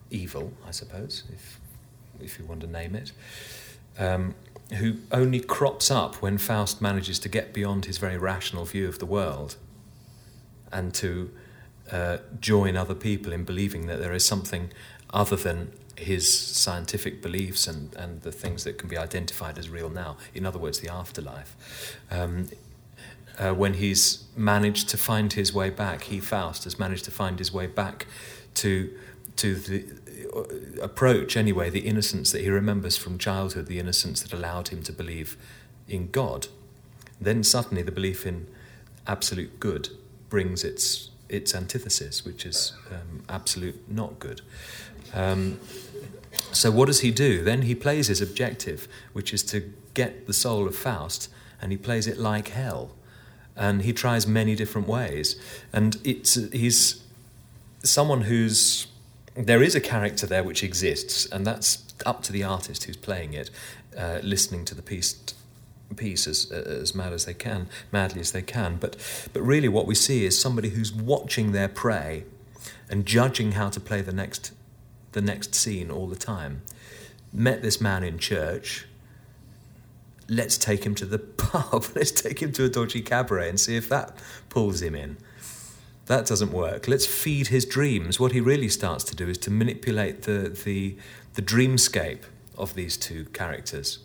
evil, 0.09 0.51
I 0.67 0.71
suppose, 0.71 1.23
if, 1.33 1.61
if 2.19 2.37
you 2.37 2.43
want 2.43 2.59
to 2.61 2.67
name 2.67 2.95
it, 2.95 3.13
um, 3.97 4.35
who 4.73 4.95
only 5.09 5.39
crops 5.39 5.89
up 5.89 6.15
when 6.15 6.37
Faust 6.37 6.81
manages 6.81 7.17
to 7.19 7.29
get 7.29 7.53
beyond 7.53 7.85
his 7.85 7.97
very 7.97 8.17
rational 8.17 8.65
view 8.65 8.89
of 8.89 8.99
the 8.99 9.05
world 9.05 9.55
and 10.69 10.93
to 10.95 11.31
uh, 11.93 12.17
join 12.41 12.75
other 12.75 12.93
people 12.93 13.31
in 13.31 13.45
believing 13.45 13.87
that 13.87 13.99
there 14.01 14.13
is 14.13 14.25
something 14.25 14.69
other 15.11 15.37
than 15.37 15.71
his 15.99 16.33
scientific 16.33 17.21
beliefs 17.21 17.67
and, 17.67 17.93
and 17.95 18.21
the 18.21 18.31
things 18.31 18.63
that 18.63 18.77
can 18.77 18.89
be 18.89 18.97
identified 18.97 19.57
as 19.57 19.69
real 19.69 19.89
now. 19.89 20.17
In 20.33 20.45
other 20.45 20.59
words, 20.59 20.79
the 20.79 20.89
afterlife. 20.89 21.97
Um, 22.09 22.49
uh, 23.37 23.53
when 23.53 23.75
he's 23.75 24.25
managed 24.35 24.89
to 24.89 24.97
find 24.97 25.33
his 25.33 25.53
way 25.53 25.69
back, 25.69 26.03
he, 26.03 26.19
Faust, 26.19 26.63
has 26.63 26.79
managed 26.79 27.05
to 27.05 27.11
find 27.11 27.39
his 27.39 27.53
way 27.53 27.67
back 27.67 28.07
to, 28.55 28.89
to 29.37 29.55
the 29.55 29.85
uh, 30.35 30.83
approach, 30.83 31.37
anyway, 31.37 31.69
the 31.69 31.81
innocence 31.81 32.31
that 32.31 32.41
he 32.41 32.49
remembers 32.49 32.97
from 32.97 33.17
childhood, 33.17 33.67
the 33.67 33.79
innocence 33.79 34.21
that 34.23 34.33
allowed 34.33 34.69
him 34.69 34.83
to 34.83 34.91
believe 34.91 35.37
in 35.87 36.09
God. 36.11 36.47
Then 37.21 37.43
suddenly 37.43 37.81
the 37.81 37.91
belief 37.91 38.25
in 38.25 38.47
absolute 39.07 39.59
good 39.59 39.89
brings 40.29 40.63
its, 40.63 41.09
its 41.29 41.55
antithesis, 41.55 42.25
which 42.25 42.45
is 42.45 42.73
um, 42.91 43.23
absolute 43.29 43.89
not 43.89 44.19
good. 44.19 44.41
Um, 45.13 45.59
so, 46.51 46.71
what 46.71 46.87
does 46.87 47.01
he 47.01 47.11
do? 47.11 47.43
Then 47.43 47.63
he 47.63 47.75
plays 47.75 48.07
his 48.07 48.21
objective, 48.21 48.87
which 49.13 49.33
is 49.33 49.43
to 49.43 49.73
get 49.93 50.27
the 50.27 50.33
soul 50.33 50.67
of 50.67 50.75
Faust, 50.75 51.29
and 51.61 51.71
he 51.71 51.77
plays 51.77 52.07
it 52.07 52.17
like 52.17 52.49
hell. 52.49 52.95
And 53.55 53.81
he 53.81 53.93
tries 53.93 54.25
many 54.25 54.55
different 54.55 54.87
ways. 54.87 55.35
And 55.73 55.97
it's, 56.03 56.35
he's 56.51 57.03
someone 57.83 58.21
who's. 58.21 58.87
There 59.35 59.63
is 59.63 59.75
a 59.75 59.79
character 59.79 60.25
there 60.25 60.43
which 60.43 60.63
exists, 60.63 61.25
and 61.25 61.45
that's 61.45 61.85
up 62.05 62.23
to 62.23 62.31
the 62.31 62.43
artist 62.43 62.85
who's 62.85 62.97
playing 62.97 63.33
it, 63.33 63.49
uh, 63.97 64.19
listening 64.23 64.65
to 64.65 64.75
the 64.75 64.81
piece 64.81 65.15
piece 65.95 66.27
as 66.27 66.51
as 66.51 66.93
mad 66.93 67.13
as 67.13 67.25
they 67.25 67.33
can, 67.33 67.67
madly 67.91 68.21
as 68.21 68.31
they 68.31 68.41
can. 68.41 68.77
But 68.77 68.97
but 69.33 69.41
really, 69.41 69.67
what 69.67 69.85
we 69.85 69.95
see 69.95 70.25
is 70.25 70.39
somebody 70.39 70.69
who's 70.69 70.91
watching 70.93 71.51
their 71.51 71.67
prey 71.67 72.25
and 72.89 73.05
judging 73.05 73.53
how 73.53 73.69
to 73.69 73.79
play 73.79 74.01
the 74.01 74.13
next 74.13 74.51
the 75.11 75.21
next 75.21 75.55
scene 75.55 75.89
all 75.89 76.07
the 76.07 76.15
time. 76.15 76.61
Met 77.31 77.61
this 77.61 77.79
man 77.79 78.03
in 78.03 78.17
church. 78.17 78.85
Let's 80.27 80.57
take 80.57 80.83
him 80.83 80.95
to 80.95 81.05
the 81.05 81.19
pub. 81.19 81.85
Let's 81.95 82.11
take 82.11 82.41
him 82.41 82.51
to 82.53 82.65
a 82.65 82.69
dodgy 82.69 83.01
cabaret 83.01 83.49
and 83.49 83.59
see 83.59 83.75
if 83.75 83.89
that 83.89 84.17
pulls 84.49 84.81
him 84.81 84.95
in. 84.95 85.17
That 86.05 86.25
doesn't 86.25 86.51
work. 86.51 86.87
Let's 86.87 87.05
feed 87.05 87.47
his 87.47 87.65
dreams. 87.65 88.19
What 88.19 88.31
he 88.31 88.41
really 88.41 88.69
starts 88.69 89.03
to 89.05 89.15
do 89.15 89.29
is 89.29 89.37
to 89.39 89.51
manipulate 89.51 90.23
the, 90.23 90.49
the, 90.49 90.97
the 91.35 91.41
dreamscape 91.41 92.23
of 92.57 92.73
these 92.73 92.97
two 92.97 93.25
characters. 93.25 93.99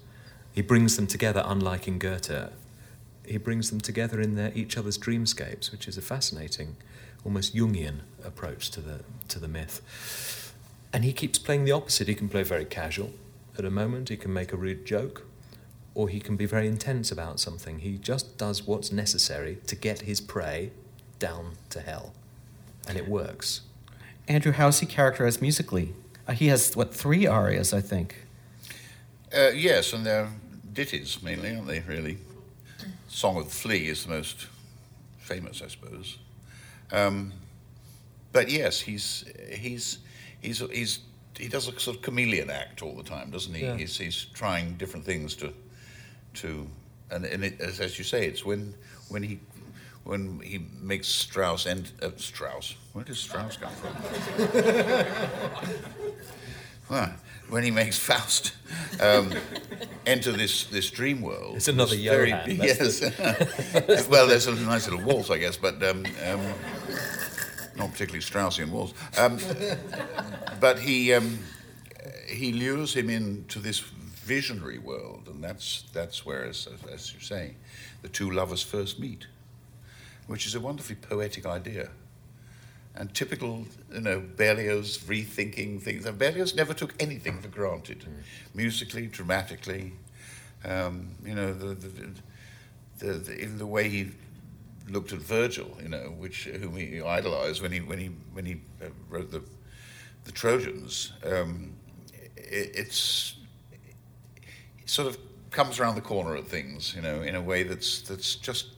He 0.53 0.61
brings 0.61 0.97
them 0.97 1.07
together, 1.07 1.43
unlike 1.47 1.89
in 1.89 1.99
Goethe. 1.99 2.53
He 3.27 3.39
brings 3.39 3.71
them 3.71 3.81
together 3.81 4.21
in 4.21 4.35
their, 4.35 4.53
each 4.55 4.77
other's 4.77 4.99
dreamscapes, 4.99 5.73
which 5.73 5.89
is 5.89 5.97
a 5.97 6.03
fascinating, 6.03 6.77
almost 7.25 7.57
Jungian 7.57 8.01
approach 8.23 8.71
to 8.73 8.81
the, 8.81 9.01
to 9.29 9.39
the 9.39 9.49
myth. 9.49 9.81
And 10.95 11.05
he 11.05 11.13
keeps 11.13 11.39
playing 11.39 11.65
the 11.65 11.73
opposite. 11.73 12.09
He 12.09 12.15
can 12.15 12.31
play 12.31 12.43
very 12.43 12.65
casual 12.65 13.11
at 13.59 13.65
a 13.65 13.71
moment, 13.71 14.09
he 14.09 14.17
can 14.17 14.33
make 14.33 14.53
a 14.53 14.57
rude 14.57 14.85
joke, 14.85 15.27
or 15.95 16.09
he 16.09 16.21
can 16.21 16.37
be 16.37 16.47
very 16.47 16.67
intense 16.67 17.13
about 17.13 17.39
something. 17.39 17.81
He 17.81 17.99
just 17.99 18.37
does 18.37 18.67
what's 18.67 18.91
necessary 18.91 19.59
to 19.67 19.77
get 19.77 20.03
his 20.03 20.21
prey 20.21 20.73
down 21.19 21.53
to 21.71 21.81
hell. 21.81 22.15
And 22.89 22.99
it 22.99 23.09
works. 23.09 23.63
Andrew, 24.27 24.53
how's 24.53 24.81
he 24.81 24.87
characterized 24.87 25.41
musically? 25.41 25.95
Uh, 26.27 26.33
he 26.33 26.49
has, 26.49 26.75
what, 26.75 26.93
three 26.93 27.27
arias, 27.27 27.73
I 27.73 27.81
think. 27.81 28.25
Uh, 29.33 29.51
yes, 29.51 29.93
and 29.93 30.05
they're 30.05 30.31
ditties 30.73 31.23
mainly, 31.23 31.55
aren't 31.55 31.69
they, 31.69 31.81
really? 31.81 32.19
Song 33.09 33.37
of 33.37 33.45
the 33.45 33.51
Flea 33.51 33.89
is 33.89 34.05
the 34.05 34.11
most 34.11 34.47
famous, 35.19 35.63
I 35.63 35.69
suppose. 35.69 36.19
Um, 36.91 37.33
but 38.33 38.51
yes, 38.51 38.81
he's, 38.81 39.25
he's, 39.53 39.99
he's, 40.45 40.59
he's, 40.71 41.01
he 41.39 41.49
does 41.49 41.69
a 41.69 41.79
sort 41.81 41.97
of 41.97 42.03
chameleon 42.03 42.51
act 42.51 42.83
all 42.83 42.95
the 42.95 43.03
time, 43.03 43.31
doesn't 43.31 43.55
he? 43.55 43.65
Yeah. 43.65 43.77
He's, 43.77 43.99
he's 43.99 44.27
trying 44.27 44.75
different 44.75 45.05
things 45.05 45.35
to, 45.37 45.53
to 46.35 46.67
and, 47.11 47.25
and 47.25 47.45
it, 47.45 47.61
as, 47.61 47.81
as 47.81 47.99
you 47.99 48.05
say, 48.05 48.27
it's 48.27 48.45
when, 48.45 48.75
when 49.09 49.23
he 49.23 49.41
when 50.05 50.39
he 50.41 50.67
makes 50.81 51.09
Strauss 51.09 51.67
and 51.67 51.91
uh, 52.03 52.11
Strauss. 52.17 52.75
Where 52.93 53.05
does 53.05 53.19
Strauss 53.19 53.57
come 53.57 53.73
from? 53.73 53.95
well, 56.91 57.15
when 57.49 57.65
he 57.65 57.71
makes 57.71 57.99
Faust 57.99 58.53
um, 59.01 59.33
enter 60.07 60.33
this, 60.33 60.65
this 60.65 60.91
dream 60.91 61.23
world. 61.23 61.57
It's 61.57 61.69
another 61.69 61.97
this 61.97 62.01
Johann, 62.01 62.59
that's 62.59 63.01
Yes. 63.19 64.09
well, 64.09 64.27
there's 64.27 64.47
a 64.47 64.55
nice 64.55 64.89
little 64.89 65.05
waltz, 65.05 65.31
I 65.31 65.39
guess, 65.39 65.57
but 65.57 65.83
um, 65.83 66.05
um, 66.27 66.41
not 67.77 67.93
particularly 67.93 68.23
Straussian 68.23 68.71
waltz. 68.71 68.95
Um, 69.19 69.39
but 70.61 70.79
he 70.79 71.13
um, 71.13 71.39
he 72.27 72.53
lures 72.53 72.95
him 72.95 73.11
into 73.11 73.59
this 73.59 73.81
visionary 73.81 74.79
world, 74.79 75.29
and 75.29 75.43
that's 75.43 75.85
that's 75.93 76.25
where, 76.25 76.45
as, 76.45 76.69
as 76.93 77.13
you 77.13 77.21
say, 77.21 77.55
the 78.03 78.09
two 78.09 78.31
lovers 78.31 78.63
first 78.63 78.99
meet 78.99 79.27
which 80.27 80.47
is 80.47 80.55
a 80.55 80.61
wonderfully 80.61 80.97
poetic 80.97 81.47
idea. 81.47 81.91
And 82.97 83.13
typical, 83.13 83.67
you 83.93 84.01
know, 84.01 84.23
Berlioz 84.37 84.99
rethinking 84.99 85.83
things. 85.83 86.07
And 86.07 86.19
Berlioz 86.19 86.55
never 86.55 86.73
took 86.73 86.95
anything 87.01 87.41
for 87.41 87.49
granted, 87.49 88.05
musically, 88.55 89.09
dramatically. 89.09 89.93
Um, 90.65 91.11
you 91.25 91.35
know, 91.35 91.53
the, 91.53 91.75
the, 91.75 91.91
the, 92.99 93.13
the, 93.15 93.39
in 93.39 93.59
the 93.59 93.67
way 93.67 93.89
he 93.89 94.13
looked 94.89 95.13
at 95.13 95.19
Virgil, 95.19 95.77
you 95.83 95.89
know, 95.89 96.15
which 96.19 96.45
whom 96.45 96.77
he 96.77 97.01
idolized 97.01 97.63
when 97.63 97.73
he 97.73 97.81
when 97.81 97.99
he 97.99 98.11
when 98.33 98.45
he 98.45 98.61
uh, 98.83 98.89
wrote 99.09 99.31
the 99.31 99.43
the 100.25 100.33
Trojans. 100.33 101.13
Um, 101.25 101.75
it, 102.37 102.73
it's 102.75 103.37
it 104.83 104.89
sort 104.89 105.09
of 105.09 105.19
comes 105.51 105.79
around 105.79 105.95
the 105.95 106.01
corner 106.03 106.37
at 106.37 106.47
things, 106.47 106.95
you 106.95 107.03
know, 107.03 107.23
in 107.23 107.35
a 107.35 107.43
way 107.43 107.63
that's 107.63 108.03
that's 108.03 108.37
just 108.37 108.69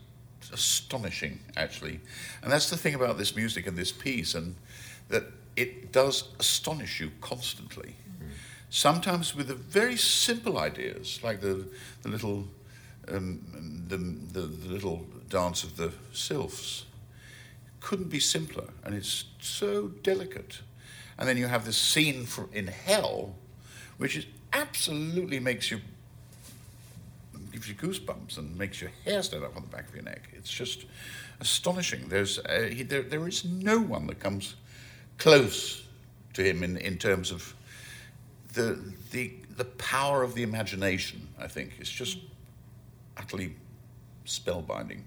astonishing, 0.53 1.41
actually. 1.57 2.01
And 2.43 2.53
that's 2.53 2.71
the 2.71 2.77
thing 2.77 2.95
about 2.95 3.19
this 3.19 3.35
music 3.35 3.67
and 3.67 3.77
this 3.77 3.93
piece, 3.93 4.35
and 4.35 4.55
that 5.09 5.25
it 5.57 5.93
does 5.93 6.29
astonish 6.39 7.01
you 7.01 7.11
constantly. 7.21 7.97
Sometimes 8.69 9.35
with 9.35 9.49
the 9.49 9.55
very 9.55 9.97
simple 9.97 10.59
ideas, 10.59 11.21
like 11.23 11.41
the, 11.41 11.67
the 12.03 12.09
little 12.09 12.49
um, 13.09 13.41
the, 13.89 13.97
the, 13.97 14.47
the 14.47 14.69
little 14.69 15.07
dance 15.29 15.65
of 15.65 15.77
the 15.77 15.93
sylphs, 16.13 16.87
couldn't 17.81 18.09
be 18.09 18.21
simpler, 18.21 18.69
and 18.85 18.95
it's 18.95 19.25
so 19.41 19.89
delicate. 20.03 20.61
And 21.19 21.29
then 21.29 21.37
you 21.37 21.47
have 21.47 21.65
this 21.65 21.77
scene 21.77 22.27
for, 22.27 22.49
in 22.53 22.67
hell, 22.67 23.35
which 23.97 24.17
is 24.17 24.27
absolutely 24.53 25.41
makes 25.41 25.71
you 25.71 25.81
gives 27.53 27.69
you 27.69 27.75
goosebumps 27.75 28.37
and 28.37 28.57
makes 28.59 28.83
your 28.83 28.91
hair 29.07 29.23
stand 29.23 29.43
up 29.43 29.57
on 29.57 29.63
the 29.63 29.69
back 29.69 29.89
of 29.89 29.95
your 29.95 30.05
neck. 30.05 30.29
It's 30.35 30.51
just 30.51 30.85
astonishing. 31.41 32.09
There's 32.09 32.39
uh, 32.39 32.69
he, 32.71 32.83
there, 32.83 33.03
there 33.03 33.27
is 33.27 33.47
no 33.47 33.81
one 33.81 34.07
that 34.09 34.21
comes 34.21 34.57
close 35.17 35.83
to 36.35 36.43
him 36.43 36.63
in, 36.63 36.77
in 36.77 36.99
terms 36.99 37.31
of 37.31 37.55
the 38.53 38.79
the 39.11 39.33
the 39.57 39.65
power 39.65 40.23
of 40.23 40.35
the 40.35 40.43
imagination. 40.43 41.29
I 41.39 41.47
think 41.47 41.73
it's 41.79 41.91
just 41.91 42.19
utterly 43.17 43.55
spellbinding. 44.27 45.01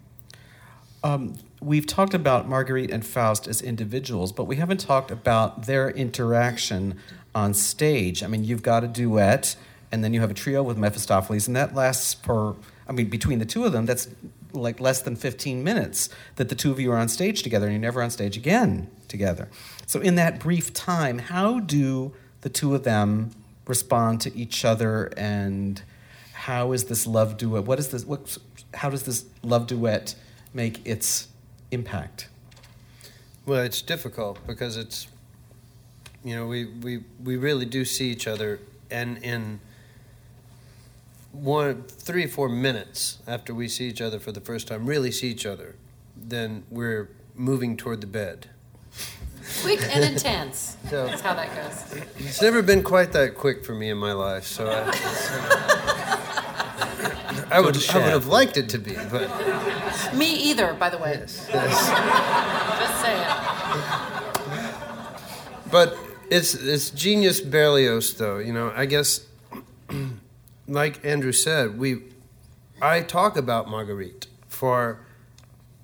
Um, 1.04 1.36
we've 1.62 1.86
talked 1.86 2.14
about 2.14 2.48
Marguerite 2.48 2.92
and 2.92 3.06
Faust 3.06 3.48
as 3.48 3.62
individuals, 3.62 4.32
but 4.32 4.46
we 4.46 4.58
haven't 4.58 4.80
talked 4.80 5.12
about 5.12 5.66
their 5.66 5.90
interaction 5.90 7.00
on 7.34 7.54
stage. 7.54 8.24
I 8.24 8.28
mean, 8.28 8.44
you've 8.44 8.64
got 8.64 8.84
a 8.84 8.88
duet, 8.88 9.56
and 9.92 10.04
then 10.04 10.14
you 10.14 10.22
have 10.22 10.32
a 10.32 10.34
trio 10.34 10.62
with 10.64 10.78
Mephistopheles, 10.78 11.48
and 11.48 11.56
that 11.56 11.74
lasts 11.74 12.14
for, 12.14 12.56
I 12.88 12.92
mean, 12.92 13.10
between 13.10 13.40
the 13.40 13.46
two 13.46 13.66
of 13.66 13.72
them, 13.72 13.86
that's 13.86 14.10
like 14.52 14.80
less 14.80 15.02
than 15.02 15.16
15 15.16 15.64
minutes 15.64 16.10
that 16.38 16.50
the 16.50 16.56
two 16.56 16.72
of 16.72 16.80
you 16.80 16.92
are 16.92 16.98
on 16.98 17.08
stage 17.08 17.44
together, 17.44 17.68
and 17.68 17.74
you're 17.74 17.82
never 17.82 18.02
on 18.02 18.10
stage 18.10 18.36
again 18.36 18.90
together. 19.08 19.48
So, 19.86 20.00
in 20.00 20.16
that 20.16 20.40
brief 20.40 20.74
time, 20.74 21.20
how 21.20 21.60
do 21.60 22.14
the 22.42 22.50
two 22.50 22.74
of 22.76 22.84
them 22.84 23.32
respond 23.68 24.22
to 24.22 24.36
each 24.36 24.66
other, 24.66 25.14
and 25.16 25.82
how 26.34 26.72
is 26.72 26.86
this 26.86 27.06
love 27.06 27.38
duet? 27.38 27.66
What 27.66 27.80
is 27.80 27.90
this? 27.90 28.06
What? 28.06 28.38
How 28.74 28.90
does 28.90 29.04
this 29.04 29.26
love 29.44 29.68
duet 29.68 30.16
make 30.54 30.86
its 30.86 31.28
impact? 31.72 32.28
Well, 33.46 33.62
it's 33.62 33.82
difficult 33.82 34.40
because 34.46 34.78
it's, 34.78 35.08
you 36.24 36.36
know, 36.36 36.46
we, 36.48 36.66
we, 36.66 37.00
we 37.24 37.36
really 37.38 37.66
do 37.66 37.86
see 37.86 38.10
each 38.12 38.28
other, 38.28 38.60
and 38.92 39.18
in 39.20 39.60
one, 41.32 41.84
three 41.84 42.26
or 42.26 42.28
four 42.28 42.50
minutes 42.50 43.20
after 43.28 43.54
we 43.54 43.68
see 43.68 43.88
each 43.88 44.02
other 44.02 44.20
for 44.20 44.32
the 44.32 44.42
first 44.42 44.68
time, 44.68 44.86
really 44.86 45.12
see 45.12 45.30
each 45.30 45.46
other, 45.46 45.76
then 46.16 46.64
we're 46.70 47.10
moving 47.36 47.78
toward 47.78 48.02
the 48.02 48.08
bed. 48.08 48.48
Quick 49.62 49.82
and 49.96 50.04
intense. 50.16 50.76
So- 50.90 51.06
That's 51.08 51.22
how 51.22 51.34
that 51.36 51.56
goes. 51.56 52.02
It's 52.18 52.42
never 52.42 52.62
been 52.64 52.82
quite 52.84 53.12
that 53.14 53.36
quick 53.36 53.64
for 53.66 53.74
me 53.76 53.90
in 53.90 53.98
my 53.98 54.14
life, 54.14 54.44
so 54.46 54.68
I, 54.68 56.09
I 57.52 57.60
would, 57.60 57.76
I 57.90 57.98
would 57.98 58.06
have 58.08 58.28
liked 58.28 58.58
it 58.58 58.70
to 58.70 58.78
be, 58.78 58.96
but 59.12 59.30
Me 60.14 60.34
either, 60.50 60.74
by 60.74 60.90
the 60.90 60.98
way. 60.98 61.14
yes, 61.14 61.48
yes. 61.52 61.90
Just 62.80 63.02
saying. 63.02 63.26
But 65.72 65.98
it's 66.30 66.54
it's 66.56 66.90
genius 66.92 67.42
Berlioz, 67.42 68.16
though. 68.16 68.38
You 68.40 68.54
know, 68.54 68.72
I 68.76 68.86
guess, 68.86 69.26
like 70.68 71.04
Andrew 71.06 71.32
said, 71.32 71.78
we, 71.78 72.04
I 72.82 73.02
talk 73.02 73.38
about 73.38 73.68
Marguerite 73.70 74.28
for, 74.48 75.00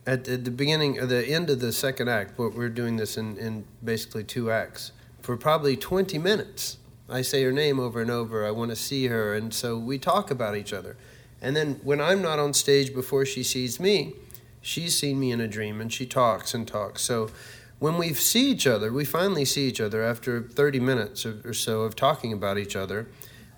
at, 0.05 0.27
at 0.27 0.43
the 0.45 0.51
beginning 0.51 0.99
or 0.99 1.05
the 1.05 1.25
end 1.27 1.49
of 1.49 1.59
the 1.59 1.71
second 1.71 2.09
act. 2.09 2.35
But 2.37 2.53
we're 2.55 2.69
doing 2.69 2.97
this 2.97 3.17
in 3.17 3.37
in 3.37 3.65
basically 3.83 4.23
two 4.23 4.51
acts 4.51 4.91
for 5.21 5.37
probably 5.37 5.75
twenty 5.75 6.17
minutes. 6.17 6.77
I 7.07 7.21
say 7.21 7.43
her 7.43 7.51
name 7.51 7.79
over 7.79 8.01
and 8.01 8.09
over. 8.09 8.45
I 8.45 8.51
want 8.51 8.71
to 8.71 8.75
see 8.75 9.07
her, 9.07 9.35
and 9.35 9.53
so 9.53 9.77
we 9.77 9.99
talk 9.99 10.31
about 10.31 10.55
each 10.55 10.73
other. 10.73 10.97
And 11.45 11.55
then 11.55 11.79
when 11.83 12.01
I'm 12.01 12.23
not 12.23 12.39
on 12.39 12.55
stage 12.55 12.91
before 12.91 13.23
she 13.23 13.43
sees 13.43 13.79
me, 13.79 14.15
she's 14.61 14.97
seen 14.97 15.19
me 15.19 15.31
in 15.31 15.39
a 15.39 15.47
dream, 15.47 15.79
and 15.79 15.93
she 15.93 16.07
talks 16.07 16.55
and 16.55 16.67
talks. 16.67 17.03
So 17.03 17.29
when 17.77 17.99
we 17.99 18.15
see 18.15 18.49
each 18.49 18.65
other, 18.65 18.91
we 18.91 19.05
finally 19.05 19.45
see 19.45 19.67
each 19.67 19.79
other 19.79 20.03
after 20.03 20.41
30 20.41 20.79
minutes 20.79 21.23
or, 21.23 21.53
so 21.53 21.81
of 21.81 21.95
talking 21.95 22.33
about 22.33 22.57
each 22.57 22.75
other, 22.75 23.07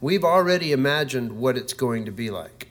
we've 0.02 0.26
already 0.26 0.74
imagined 0.74 1.40
what 1.40 1.56
it's 1.56 1.72
going 1.72 2.04
to 2.04 2.12
be 2.12 2.30
like. 2.30 2.68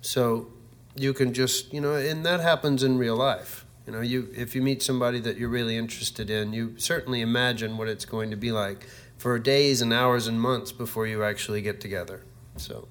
So 0.00 0.46
you 0.94 1.12
can 1.12 1.34
just, 1.34 1.72
you 1.72 1.80
know, 1.80 1.94
and 1.94 2.24
that 2.24 2.38
happens 2.38 2.84
in 2.84 2.98
real 2.98 3.16
life. 3.16 3.66
You 3.84 3.94
know, 3.94 4.00
you 4.00 4.28
if 4.32 4.54
you 4.54 4.62
meet 4.62 4.80
somebody 4.80 5.18
that 5.20 5.38
you're 5.38 5.48
really 5.48 5.76
interested 5.76 6.30
in, 6.30 6.52
you 6.52 6.78
certainly 6.78 7.20
imagine 7.20 7.78
what 7.78 7.88
it's 7.88 8.04
going 8.04 8.30
to 8.30 8.36
be 8.36 8.52
like 8.52 8.86
for 9.18 9.40
days 9.40 9.82
and 9.82 9.92
hours 9.92 10.28
and 10.28 10.40
months 10.40 10.70
before 10.70 11.08
you 11.08 11.24
actually 11.24 11.62
get 11.62 11.80
together. 11.80 12.22
So 12.56 12.86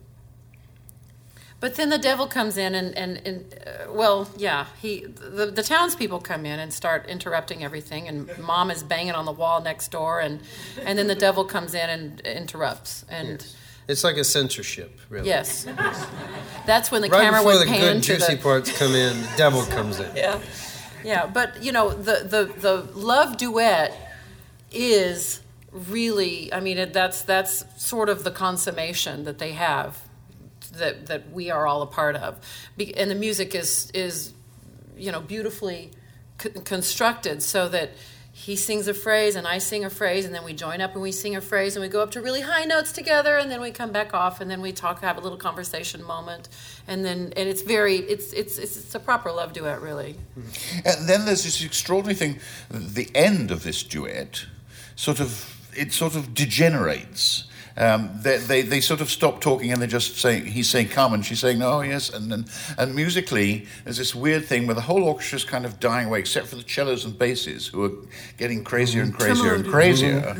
But 1.65 1.73
then 1.73 1.89
the 1.89 1.97
devil 1.97 2.27
comes 2.27 2.57
in, 2.57 2.75
and, 2.75 2.95
and, 2.95 3.19
and 3.25 3.55
uh, 3.65 3.91
well, 3.91 4.29
yeah, 4.37 4.67
he 4.79 4.99
the, 4.99 5.47
the 5.47 5.63
townspeople 5.63 6.19
come 6.19 6.45
in 6.45 6.59
and 6.59 6.71
start 6.71 7.07
interrupting 7.07 7.63
everything, 7.63 8.07
and 8.07 8.29
mom 8.37 8.69
is 8.69 8.83
banging 8.83 9.13
on 9.15 9.25
the 9.25 9.31
wall 9.31 9.63
next 9.63 9.89
door, 9.89 10.19
and 10.19 10.41
and 10.85 10.95
then 10.99 11.07
the 11.07 11.15
devil 11.15 11.43
comes 11.43 11.73
in 11.73 11.89
and 11.89 12.21
interrupts, 12.21 13.03
and 13.09 13.41
Yes. 13.41 13.55
It's 13.87 14.03
like 14.03 14.17
a 14.17 14.23
censorship, 14.23 14.99
really. 15.09 15.27
yes, 15.27 15.65
that's 16.67 16.91
when 16.91 17.01
the 17.01 17.09
Right 17.09 17.23
camera 17.23 17.39
before 17.39 17.57
the 17.57 17.65
good 17.65 18.03
juicy 18.03 18.35
the 18.35 18.41
parts 18.43 18.77
come 18.77 18.93
in, 18.93 19.19
the 19.23 19.33
devil 19.35 19.63
comes 19.63 19.99
in. 19.99 20.15
yeah, 20.15 20.39
yeah. 21.03 21.25
But 21.25 21.63
you 21.63 21.71
know, 21.71 21.89
the 21.89 22.27
the 22.29 22.43
the 22.59 22.75
love 22.93 23.37
duet 23.37 23.91
is 24.71 25.41
really. 25.71 26.53
I 26.53 26.59
mean, 26.59 26.91
that's 26.91 27.23
that's 27.23 27.65
sort 27.83 28.09
of 28.09 28.23
the 28.23 28.29
consummation 28.29 29.23
that 29.23 29.39
they 29.39 29.53
have, 29.53 30.04
that 30.79 31.07
that 31.07 31.31
we 31.31 31.51
are 31.51 31.67
all 31.67 31.81
a 31.81 31.87
part 31.87 32.15
of, 32.15 32.39
and 32.97 33.11
the 33.11 33.15
music 33.15 33.55
is 33.55 33.91
is, 33.93 34.33
you 34.97 35.11
know, 35.11 35.21
beautifully 35.21 35.91
constructed 36.37 37.41
so 37.41 37.67
that. 37.69 37.91
He 38.37 38.57
sings 38.57 38.89
a 38.89 38.93
phrase 38.93 39.37
and 39.37 39.47
I 39.47 39.59
sing 39.59 39.85
a 39.85 39.89
phrase, 39.89 40.25
and 40.25 40.35
then 40.35 40.43
we 40.43 40.51
join 40.51 40.81
up 40.81 40.91
and 40.91 41.01
we 41.01 41.13
sing 41.13 41.37
a 41.37 41.41
phrase, 41.41 41.77
and 41.77 41.81
we 41.81 41.87
go 41.87 42.01
up 42.03 42.11
to 42.11 42.21
really 42.21 42.41
high 42.41 42.65
notes 42.65 42.91
together, 42.91 43.37
and 43.37 43.49
then 43.49 43.61
we 43.61 43.71
come 43.71 43.93
back 43.93 44.13
off, 44.13 44.41
and 44.41 44.51
then 44.51 44.59
we 44.59 44.73
talk, 44.73 44.99
have 44.99 45.17
a 45.17 45.21
little 45.21 45.37
conversation 45.37 46.03
moment, 46.03 46.49
and 46.85 47.05
then 47.05 47.31
and 47.37 47.47
it's 47.47 47.61
very, 47.61 47.95
it's 47.95 48.33
it's 48.33 48.57
it's, 48.57 48.75
it's 48.75 48.93
a 48.93 48.99
proper 48.99 49.31
love 49.31 49.53
duet, 49.53 49.81
really. 49.81 50.17
Mm-hmm. 50.37 50.85
And 50.85 51.07
then 51.07 51.23
there's 51.23 51.45
this 51.45 51.63
extraordinary 51.63 52.15
thing. 52.15 52.39
The 52.69 53.09
end 53.15 53.51
of 53.51 53.63
this 53.63 53.83
duet, 53.83 54.47
sort 54.97 55.21
of, 55.21 55.55
it 55.73 55.93
sort 55.93 56.13
of 56.13 56.33
degenerates. 56.33 57.45
Um, 57.77 58.09
they, 58.21 58.37
they, 58.37 58.61
they 58.61 58.79
sort 58.79 59.01
of 59.01 59.09
stop 59.09 59.41
talking 59.41 59.71
and 59.71 59.81
they're 59.81 59.87
just 59.87 60.17
saying, 60.17 60.45
he's 60.45 60.69
saying 60.69 60.89
come 60.89 61.13
and 61.13 61.25
she's 61.25 61.41
saying, 61.41 61.61
oh 61.61 61.81
yes. 61.81 62.09
And 62.09 62.31
then, 62.31 62.45
and 62.77 62.95
musically, 62.95 63.67
there's 63.83 63.97
this 63.97 64.15
weird 64.15 64.45
thing 64.45 64.65
where 64.65 64.75
the 64.75 64.81
whole 64.81 65.03
orchestra's 65.03 65.43
kind 65.43 65.65
of 65.65 65.79
dying 65.79 66.07
away, 66.07 66.19
except 66.19 66.47
for 66.47 66.55
the 66.55 66.63
cellos 66.65 67.03
and 67.03 67.17
basses 67.19 67.67
who 67.67 67.83
are 67.83 67.91
getting 68.37 68.63
crazier 68.63 69.01
and 69.03 69.13
crazier 69.13 69.55
and 69.55 69.67
crazier. 69.67 70.37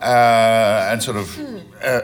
Uh, 0.00 0.88
and 0.92 1.02
sort 1.02 1.16
of, 1.16 1.38
uh, 1.82 2.02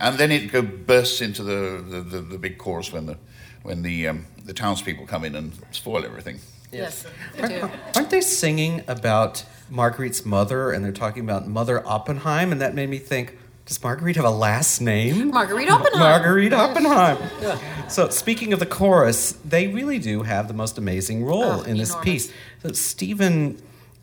and 0.00 0.18
then 0.18 0.32
it 0.32 0.50
go, 0.50 0.62
bursts 0.62 1.20
into 1.20 1.42
the, 1.42 1.84
the, 1.86 2.00
the, 2.00 2.20
the 2.22 2.38
big 2.38 2.56
chorus 2.56 2.92
when 2.92 3.06
the, 3.06 3.18
when 3.62 3.82
the, 3.82 4.08
um, 4.08 4.26
the 4.44 4.54
townspeople 4.54 5.06
come 5.06 5.24
in 5.24 5.34
and 5.34 5.52
spoil 5.70 6.04
everything. 6.04 6.38
Yes, 6.74 7.06
they 7.36 7.48
do. 7.48 7.70
Aren't 7.94 8.10
they 8.10 8.20
singing 8.20 8.82
about 8.88 9.44
Marguerite's 9.70 10.24
mother 10.26 10.70
and 10.72 10.84
they're 10.84 10.92
talking 10.92 11.22
about 11.22 11.46
Mother 11.48 11.86
Oppenheim? 11.86 12.52
And 12.52 12.60
that 12.60 12.74
made 12.74 12.88
me 12.90 12.98
think, 12.98 13.38
does 13.66 13.82
Marguerite 13.82 14.16
have 14.16 14.24
a 14.26 14.30
last 14.30 14.80
name? 14.80 15.30
Marguerite 15.30 15.70
Oppenheim. 15.70 15.98
Marguerite 16.00 16.52
Oppenheim. 16.52 17.88
So, 17.88 18.10
speaking 18.10 18.52
of 18.52 18.58
the 18.60 18.66
chorus, 18.66 19.32
they 19.44 19.68
really 19.68 19.98
do 19.98 20.22
have 20.22 20.48
the 20.48 20.54
most 20.54 20.76
amazing 20.76 21.24
role 21.24 21.42
Oh, 21.44 21.62
in 21.62 21.78
this 21.78 21.90
enormous. 21.90 22.04
piece. 22.04 22.32
So 22.62 22.72
Stephen, 22.72 23.62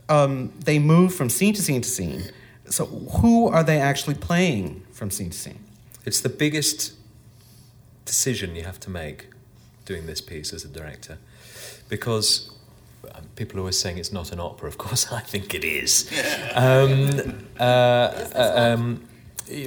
um, 0.10 0.52
they 0.60 0.80
move 0.80 1.14
from 1.14 1.30
scene 1.30 1.54
to 1.54 1.62
scene 1.62 1.82
to 1.82 1.90
scene. 1.90 2.24
So, 2.70 2.86
who 2.86 3.48
are 3.50 3.64
they 3.64 3.80
actually 3.80 4.16
playing 4.16 4.84
from 4.92 5.12
scene 5.12 5.30
to 5.30 5.38
scene? 5.38 5.60
It's 6.06 6.22
the 6.22 6.30
biggest 6.30 6.94
decision 8.06 8.56
you 8.56 8.64
have 8.64 8.80
to 8.82 8.90
make 8.90 9.28
doing 9.86 10.06
this 10.08 10.22
piece 10.22 10.54
as 10.54 10.64
a 10.66 10.68
director 10.68 11.18
because 11.90 12.50
people 13.36 13.58
are 13.58 13.62
always 13.62 13.80
saying 13.80 13.98
it's 13.98 14.12
not 14.12 14.32
an 14.32 14.40
opera. 14.40 14.68
Of 14.68 14.78
course, 14.86 15.12
I 15.12 15.22
think 15.22 15.54
it 15.54 15.64
is. 15.64 16.10
Um, 16.54 17.48
uh, 17.60 17.64
uh, 17.64 18.54
um, 18.56 19.08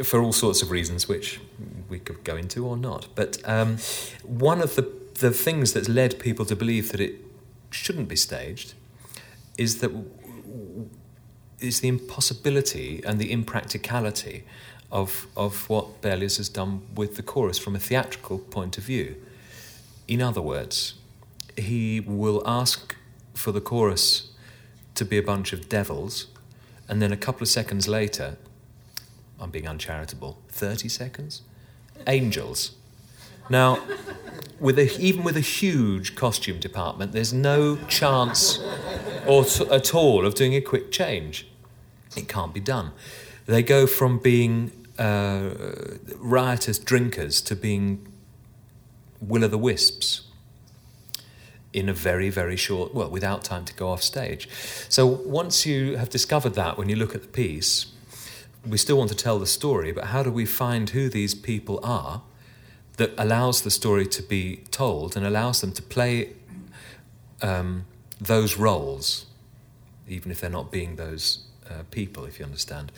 for 0.04 0.20
all 0.20 0.32
sorts 0.32 0.60
of 0.62 0.70
reasons, 0.70 1.08
which 1.08 1.40
we 1.88 1.98
could 1.98 2.22
go 2.24 2.36
into 2.36 2.66
or 2.66 2.76
not. 2.76 3.08
But 3.14 3.38
um, 3.44 3.78
one 4.22 4.60
of 4.60 4.74
the, 4.74 4.92
the 5.14 5.30
things 5.30 5.72
that's 5.72 5.88
led 5.88 6.18
people 6.18 6.44
to 6.46 6.56
believe 6.56 6.92
that 6.92 7.00
it 7.00 7.14
shouldn't 7.70 8.08
be 8.08 8.16
staged 8.16 8.74
is 9.56 9.78
that 9.78 9.90
is 11.60 11.80
the 11.80 11.88
impossibility 11.88 13.02
and 13.06 13.18
the 13.18 13.32
impracticality 13.32 14.44
of, 14.92 15.26
of 15.36 15.68
what 15.68 16.02
Berlioz 16.02 16.36
has 16.36 16.48
done 16.48 16.82
with 16.94 17.16
the 17.16 17.22
chorus 17.22 17.58
from 17.58 17.74
a 17.74 17.78
theatrical 17.78 18.38
point 18.38 18.76
of 18.78 18.84
view. 18.84 19.16
In 20.06 20.20
other 20.20 20.42
words, 20.42 20.94
he 21.56 22.00
will 22.00 22.42
ask 22.46 22.94
for 23.34 23.52
the 23.52 23.60
chorus 23.60 24.30
to 24.94 25.04
be 25.04 25.18
a 25.18 25.22
bunch 25.22 25.52
of 25.52 25.68
devils, 25.68 26.26
and 26.88 27.02
then 27.02 27.12
a 27.12 27.16
couple 27.16 27.42
of 27.42 27.48
seconds 27.48 27.88
later, 27.88 28.36
I'm 29.40 29.50
being 29.50 29.68
uncharitable, 29.68 30.38
30 30.48 30.88
seconds? 30.88 31.42
Angels. 32.06 32.72
Now, 33.50 33.82
with 34.60 34.78
a, 34.78 34.98
even 34.98 35.24
with 35.24 35.36
a 35.36 35.40
huge 35.40 36.14
costume 36.14 36.58
department, 36.58 37.12
there's 37.12 37.32
no 37.32 37.76
chance 37.88 38.58
or 39.26 39.44
t- 39.44 39.66
at 39.70 39.94
all 39.94 40.24
of 40.24 40.34
doing 40.34 40.54
a 40.54 40.60
quick 40.60 40.90
change. 40.90 41.46
It 42.16 42.28
can't 42.28 42.54
be 42.54 42.60
done. 42.60 42.92
They 43.46 43.62
go 43.62 43.86
from 43.86 44.18
being 44.18 44.72
uh, 44.98 45.50
riotous 46.16 46.78
drinkers 46.78 47.40
to 47.42 47.56
being 47.56 48.06
will 49.20 49.44
o' 49.44 49.48
the 49.48 49.58
wisps 49.58 50.22
in 51.74 51.88
a 51.88 51.92
very, 51.92 52.30
very 52.30 52.56
short, 52.56 52.94
well, 52.94 53.10
without 53.10 53.42
time 53.42 53.64
to 53.64 53.74
go 53.74 53.88
off 53.88 54.02
stage. 54.02 54.48
So 54.88 55.04
once 55.06 55.66
you 55.66 55.96
have 55.96 56.08
discovered 56.08 56.54
that, 56.54 56.78
when 56.78 56.88
you 56.88 56.94
look 56.94 57.14
at 57.14 57.22
the 57.22 57.28
piece, 57.28 57.86
we 58.66 58.78
still 58.78 58.96
want 58.96 59.10
to 59.10 59.16
tell 59.16 59.38
the 59.40 59.46
story, 59.46 59.92
but 59.92 60.04
how 60.04 60.22
do 60.22 60.30
we 60.30 60.46
find 60.46 60.90
who 60.90 61.08
these 61.08 61.34
people 61.34 61.80
are 61.82 62.22
that 62.96 63.10
allows 63.18 63.62
the 63.62 63.70
story 63.70 64.06
to 64.06 64.22
be 64.22 64.62
told 64.70 65.16
and 65.16 65.26
allows 65.26 65.60
them 65.60 65.72
to 65.72 65.82
play 65.82 66.32
um, 67.42 67.84
those 68.20 68.56
roles, 68.56 69.26
even 70.08 70.30
if 70.30 70.40
they're 70.40 70.48
not 70.48 70.70
being 70.70 70.94
those 70.94 71.44
uh, 71.68 71.82
people, 71.90 72.24
if 72.24 72.38
you 72.38 72.44
understand? 72.44 72.92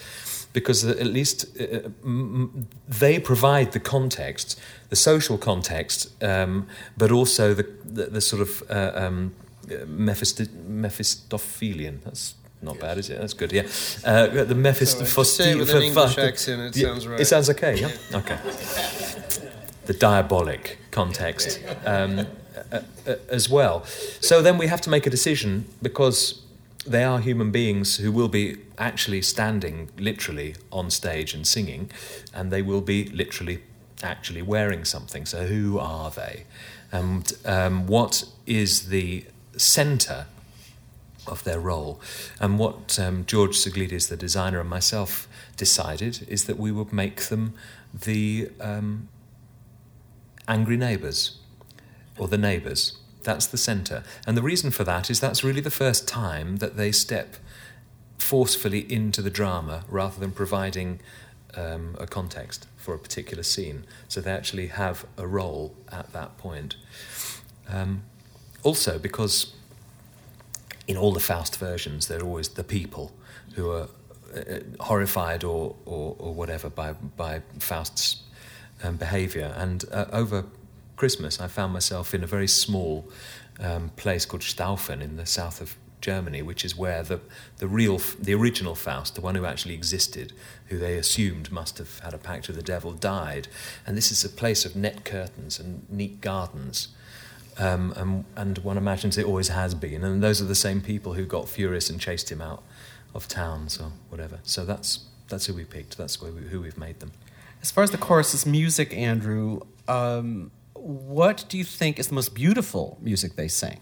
Because 0.56 0.86
uh, 0.88 1.00
at 1.00 1.06
least 1.06 1.46
uh, 1.60 1.90
m- 2.04 2.66
they 3.00 3.20
provide 3.20 3.66
the 3.72 3.80
context, 3.80 4.58
the 4.88 4.96
social 4.96 5.38
context, 5.38 6.08
um, 6.22 6.66
but 6.96 7.10
also 7.10 7.54
the, 7.54 7.66
the, 7.96 8.04
the 8.10 8.20
sort 8.20 8.40
of 8.42 8.62
uh, 8.70 9.06
um, 9.06 9.32
Mephist- 9.86 10.50
Mephistophelian. 10.66 12.00
That's 12.04 12.34
not 12.62 12.78
bad, 12.80 12.96
is 12.98 13.08
it? 13.10 13.18
That's 13.20 13.34
good, 13.34 13.52
yeah. 13.52 13.64
Uh, 14.04 14.44
the 14.44 14.54
Mephistophelian. 14.54 15.58
With 15.58 15.74
an 15.74 15.82
English 15.82 16.18
accent, 16.18 16.76
it 16.76 16.80
sounds 16.80 17.06
right. 17.06 17.20
It 17.20 17.26
sounds 17.26 17.50
okay, 17.50 17.74
yeah? 17.80 17.90
Okay. 18.18 18.38
The 19.86 19.94
diabolic 19.94 20.78
context 20.90 21.60
um, 21.84 22.20
uh, 22.72 22.80
uh, 23.06 23.14
as 23.30 23.48
well. 23.50 23.84
So 24.20 24.42
then 24.42 24.58
we 24.58 24.68
have 24.68 24.80
to 24.80 24.90
make 24.90 25.06
a 25.06 25.10
decision 25.10 25.64
because 25.82 26.40
they 26.86 27.04
are 27.04 27.20
human 27.20 27.50
beings 27.50 27.96
who 27.96 28.12
will 28.12 28.28
be 28.28 28.56
actually 28.78 29.22
standing 29.22 29.90
literally 29.98 30.54
on 30.70 30.90
stage 30.90 31.34
and 31.34 31.46
singing, 31.46 31.90
and 32.32 32.50
they 32.50 32.62
will 32.62 32.80
be 32.80 33.04
literally 33.08 33.62
actually 34.02 34.42
wearing 34.42 34.84
something. 34.84 35.26
So 35.26 35.46
who 35.46 35.78
are 35.78 36.10
they? 36.10 36.44
And 36.92 37.32
um, 37.44 37.86
what 37.86 38.24
is 38.46 38.88
the 38.88 39.24
centre 39.56 40.26
of 41.26 41.44
their 41.44 41.58
role? 41.58 42.00
And 42.40 42.58
what 42.58 42.98
um, 42.98 43.24
George 43.26 43.56
Souglides, 43.56 44.08
the 44.08 44.16
designer, 44.16 44.60
and 44.60 44.70
myself 44.70 45.28
decided 45.56 46.26
is 46.28 46.44
that 46.44 46.58
we 46.58 46.70
would 46.70 46.92
make 46.92 47.22
them 47.22 47.54
the 47.92 48.50
um, 48.60 49.08
angry 50.46 50.76
neighbours 50.76 51.38
or 52.18 52.28
the 52.28 52.38
neighbours. 52.38 52.98
That's 53.26 53.48
the 53.48 53.58
centre. 53.58 54.04
And 54.24 54.36
the 54.36 54.42
reason 54.42 54.70
for 54.70 54.84
that 54.84 55.10
is 55.10 55.18
that's 55.18 55.42
really 55.42 55.60
the 55.60 55.70
first 55.70 56.06
time 56.06 56.58
that 56.58 56.76
they 56.76 56.92
step 56.92 57.34
forcefully 58.18 58.80
into 58.90 59.20
the 59.20 59.30
drama 59.30 59.82
rather 59.88 60.20
than 60.20 60.30
providing 60.30 61.00
um, 61.56 61.96
a 61.98 62.06
context 62.06 62.68
for 62.76 62.94
a 62.94 62.98
particular 63.00 63.42
scene. 63.42 63.84
So 64.06 64.20
they 64.20 64.30
actually 64.30 64.68
have 64.68 65.04
a 65.18 65.26
role 65.26 65.74
at 65.90 66.12
that 66.12 66.38
point. 66.38 66.76
Um, 67.68 68.04
also, 68.62 68.96
because 68.96 69.54
in 70.86 70.96
all 70.96 71.12
the 71.12 71.20
Faust 71.20 71.56
versions, 71.56 72.06
they're 72.06 72.22
always 72.22 72.50
the 72.50 72.62
people 72.62 73.10
who 73.56 73.72
are 73.72 73.88
uh, 74.36 74.60
horrified 74.78 75.42
or, 75.42 75.74
or, 75.84 76.14
or 76.20 76.32
whatever 76.32 76.70
by, 76.70 76.92
by 76.92 77.42
Faust's 77.58 78.22
um, 78.84 78.96
behaviour. 78.96 79.52
And 79.56 79.84
uh, 79.90 80.04
over 80.12 80.44
Christmas, 80.96 81.40
I 81.40 81.46
found 81.46 81.72
myself 81.72 82.14
in 82.14 82.24
a 82.24 82.26
very 82.26 82.48
small 82.48 83.08
um, 83.60 83.90
place 83.96 84.24
called 84.24 84.42
Staufen 84.42 85.00
in 85.00 85.16
the 85.16 85.26
south 85.26 85.60
of 85.60 85.76
Germany, 86.00 86.42
which 86.42 86.64
is 86.64 86.76
where 86.76 87.02
the, 87.02 87.20
the 87.58 87.66
real, 87.66 88.00
the 88.18 88.34
original 88.34 88.74
Faust, 88.74 89.14
the 89.14 89.20
one 89.20 89.34
who 89.34 89.44
actually 89.44 89.74
existed, 89.74 90.32
who 90.66 90.78
they 90.78 90.96
assumed 90.96 91.50
must 91.50 91.78
have 91.78 91.98
had 92.00 92.14
a 92.14 92.18
pact 92.18 92.46
with 92.46 92.56
the 92.56 92.62
devil, 92.62 92.92
died. 92.92 93.48
And 93.86 93.96
this 93.96 94.10
is 94.10 94.24
a 94.24 94.28
place 94.28 94.64
of 94.64 94.76
net 94.76 95.04
curtains 95.04 95.58
and 95.58 95.88
neat 95.90 96.20
gardens. 96.20 96.88
Um, 97.58 97.92
and, 97.96 98.24
and 98.36 98.58
one 98.58 98.76
imagines 98.76 99.16
it 99.16 99.24
always 99.24 99.48
has 99.48 99.74
been. 99.74 100.04
And 100.04 100.22
those 100.22 100.42
are 100.42 100.44
the 100.44 100.54
same 100.54 100.80
people 100.80 101.14
who 101.14 101.24
got 101.24 101.48
furious 101.48 101.88
and 101.88 101.98
chased 101.98 102.30
him 102.30 102.42
out 102.42 102.62
of 103.14 103.26
towns 103.28 103.80
or 103.80 103.92
whatever. 104.10 104.40
So 104.42 104.64
that's, 104.64 105.06
that's 105.28 105.46
who 105.46 105.54
we 105.54 105.64
picked. 105.64 105.96
That's 105.96 106.16
who, 106.16 106.32
we, 106.32 106.42
who 106.42 106.60
we've 106.60 106.78
made 106.78 107.00
them. 107.00 107.12
As 107.62 107.70
far 107.70 107.82
as 107.82 107.90
the 107.90 107.98
chorus's 107.98 108.44
music, 108.44 108.94
Andrew, 108.94 109.60
um, 109.88 110.50
what 110.86 111.44
do 111.48 111.58
you 111.58 111.64
think 111.64 111.98
is 111.98 112.08
the 112.08 112.14
most 112.14 112.34
beautiful 112.34 112.96
music 113.00 113.34
they 113.34 113.48
sing? 113.48 113.80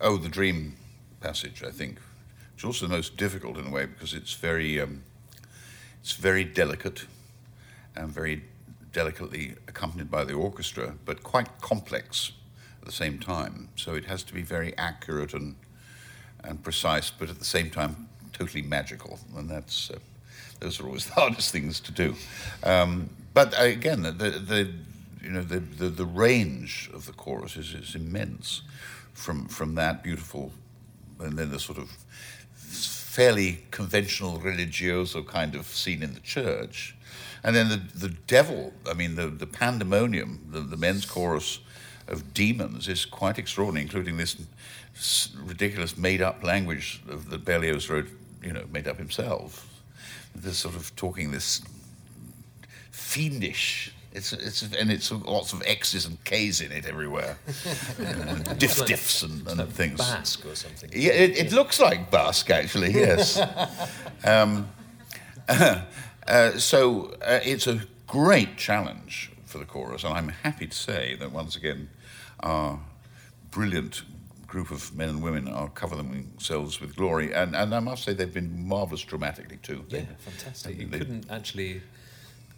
Oh, 0.00 0.18
the 0.18 0.28
dream 0.28 0.76
passage, 1.20 1.62
I 1.66 1.70
think. 1.70 1.98
It's 2.54 2.64
also 2.64 2.86
the 2.86 2.92
most 2.92 3.16
difficult 3.16 3.56
in 3.56 3.68
a 3.68 3.70
way 3.70 3.86
because 3.86 4.12
it's 4.12 4.34
very, 4.34 4.78
um, 4.80 5.02
it's 6.00 6.12
very 6.12 6.44
delicate 6.44 7.06
and 7.94 8.10
very 8.10 8.42
delicately 8.92 9.54
accompanied 9.66 10.10
by 10.10 10.24
the 10.24 10.34
orchestra, 10.34 10.94
but 11.06 11.22
quite 11.22 11.60
complex 11.62 12.32
at 12.80 12.86
the 12.86 12.92
same 12.92 13.18
time. 13.18 13.70
So 13.76 13.94
it 13.94 14.04
has 14.04 14.22
to 14.24 14.34
be 14.34 14.42
very 14.42 14.76
accurate 14.76 15.32
and 15.32 15.56
and 16.44 16.62
precise, 16.62 17.10
but 17.10 17.28
at 17.28 17.38
the 17.38 17.44
same 17.44 17.70
time 17.70 18.08
totally 18.32 18.62
magical, 18.62 19.18
and 19.36 19.48
that's 19.48 19.90
uh, 19.90 19.98
those 20.60 20.80
are 20.80 20.86
always 20.86 21.06
the 21.10 21.14
hardest 21.14 21.50
things 21.50 21.80
to 21.80 21.92
do. 21.92 22.14
Um, 22.62 23.08
but 23.34 23.54
again, 23.58 24.02
the, 24.02 24.12
the 24.12 24.70
you 25.26 25.32
know 25.32 25.42
the, 25.42 25.58
the, 25.58 25.88
the 25.88 26.06
range 26.06 26.88
of 26.94 27.06
the 27.06 27.12
chorus 27.12 27.56
is, 27.56 27.74
is 27.74 27.94
immense, 27.94 28.62
from 29.12 29.48
from 29.48 29.74
that 29.74 30.02
beautiful, 30.02 30.52
and 31.18 31.36
then 31.36 31.50
the 31.50 31.58
sort 31.58 31.78
of 31.78 31.90
fairly 32.54 33.64
conventional 33.70 34.38
religioso 34.38 35.26
kind 35.26 35.54
of 35.54 35.66
scene 35.66 36.02
in 36.02 36.14
the 36.14 36.20
church, 36.20 36.94
and 37.42 37.56
then 37.56 37.68
the 37.68 38.08
the 38.08 38.14
devil. 38.26 38.72
I 38.88 38.94
mean 38.94 39.16
the 39.16 39.26
the 39.26 39.46
pandemonium, 39.46 40.48
the, 40.52 40.60
the 40.60 40.76
men's 40.76 41.04
chorus 41.04 41.60
of 42.08 42.32
demons 42.32 42.88
is 42.88 43.04
quite 43.04 43.38
extraordinary, 43.38 43.82
including 43.82 44.16
this 44.16 44.36
ridiculous 45.44 45.96
made-up 45.96 46.42
language 46.44 47.02
of, 47.08 47.28
that 47.30 47.44
Berlioz 47.44 47.90
wrote, 47.90 48.08
you 48.42 48.52
know, 48.52 48.64
made 48.72 48.86
up 48.86 48.96
himself. 48.96 49.66
This 50.34 50.58
sort 50.58 50.76
of 50.76 50.94
talking 50.94 51.32
this 51.32 51.62
fiendish. 52.90 53.92
It's, 54.16 54.32
it's 54.32 54.62
and 54.62 54.90
it's 54.90 55.12
lots 55.12 55.52
of 55.52 55.62
X's 55.66 56.06
and 56.06 56.22
K's 56.24 56.62
in 56.62 56.72
it 56.72 56.86
everywhere, 56.86 57.36
diff 57.46 58.78
diffs 58.86 59.22
and, 59.22 59.46
and 59.46 59.58
like 59.58 59.68
things. 59.68 59.98
Basque 59.98 60.46
or 60.46 60.54
something. 60.54 60.88
Yeah, 60.92 61.12
it, 61.12 61.36
it 61.38 61.52
looks 61.52 61.78
like 61.78 62.10
Basque 62.10 62.48
actually. 62.50 62.92
Yes. 62.92 63.38
um, 64.24 64.68
uh, 65.48 66.52
so 66.58 67.14
uh, 67.20 67.40
it's 67.44 67.66
a 67.66 67.82
great 68.06 68.56
challenge 68.56 69.32
for 69.44 69.58
the 69.58 69.66
chorus, 69.66 70.02
and 70.02 70.14
I'm 70.14 70.28
happy 70.28 70.66
to 70.66 70.74
say 70.76 71.14
that 71.20 71.30
once 71.30 71.54
again, 71.54 71.90
our 72.40 72.80
brilliant 73.50 74.02
group 74.46 74.70
of 74.70 74.96
men 74.96 75.10
and 75.10 75.22
women 75.22 75.46
are 75.48 75.68
covering 75.68 76.08
themselves 76.30 76.80
with 76.80 76.96
glory, 76.96 77.34
and, 77.34 77.54
and 77.54 77.74
I 77.74 77.80
must 77.80 78.04
say 78.04 78.14
they've 78.14 78.32
been 78.32 78.66
marvellous 78.66 79.02
dramatically 79.02 79.58
too. 79.62 79.84
Yeah, 79.88 80.00
They- 80.00 80.06
fantastic. 80.18 80.76
they- 80.78 80.84
You 80.84 80.88
they- 80.88 80.98
couldn't 80.98 81.26
actually 81.30 81.82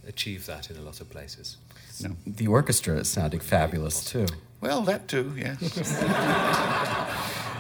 achieve 0.09 0.47
that 0.47 0.71
in 0.71 0.77
a 0.77 0.81
lot 0.81 1.01
of 1.01 1.09
places. 1.11 1.59
No. 2.03 2.17
The 2.27 2.47
orchestra 2.47 2.97
is 2.97 3.09
sounding 3.09 3.41
fabulous 3.41 4.05
too. 4.05 4.27
Well, 4.61 4.83
that 4.83 5.07
too, 5.07 5.33
yes. 5.37 5.59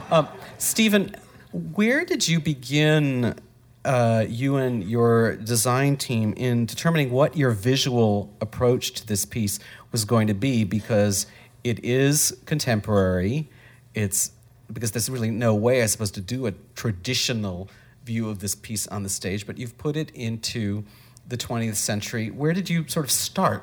Stephen, 0.58 1.14
where 1.52 2.04
did 2.04 2.26
you 2.26 2.40
begin, 2.40 3.38
uh, 3.84 4.24
you 4.28 4.56
and 4.56 4.82
your 4.82 5.36
design 5.36 5.96
team, 5.96 6.34
in 6.36 6.66
determining 6.66 7.10
what 7.10 7.36
your 7.36 7.52
visual 7.52 8.34
approach 8.40 8.92
to 8.94 9.06
this 9.06 9.24
piece 9.24 9.60
was 9.92 10.04
going 10.04 10.26
to 10.26 10.34
be? 10.34 10.64
Because 10.64 11.26
it 11.62 11.84
is 11.84 12.36
contemporary. 12.46 13.48
It's 13.94 14.32
because 14.72 14.90
there's 14.92 15.08
really 15.08 15.30
no 15.30 15.54
way, 15.54 15.82
I 15.82 15.86
suppose, 15.86 16.10
to 16.12 16.20
do 16.20 16.46
a 16.46 16.52
traditional 16.74 17.68
view 18.04 18.28
of 18.28 18.40
this 18.40 18.54
piece 18.54 18.86
on 18.88 19.02
the 19.02 19.08
stage, 19.08 19.46
but 19.46 19.58
you've 19.58 19.78
put 19.78 19.96
it 19.96 20.10
into 20.10 20.84
the 21.28 21.36
20th 21.36 21.76
century. 21.76 22.30
Where 22.30 22.52
did 22.52 22.70
you 22.70 22.86
sort 22.88 23.04
of 23.04 23.10
start? 23.10 23.62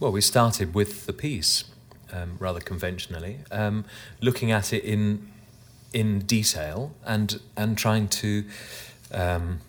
Well, 0.00 0.12
we 0.12 0.20
started 0.20 0.74
with 0.74 1.06
the 1.06 1.12
piece, 1.12 1.64
um, 2.12 2.36
rather 2.38 2.60
conventionally, 2.60 3.38
um, 3.50 3.84
looking 4.20 4.50
at 4.52 4.72
it 4.72 4.84
in 4.84 5.32
in 5.92 6.20
detail 6.20 6.94
and 7.04 7.40
and 7.56 7.78
trying 7.78 8.08
to, 8.08 8.44
um, 9.12 9.60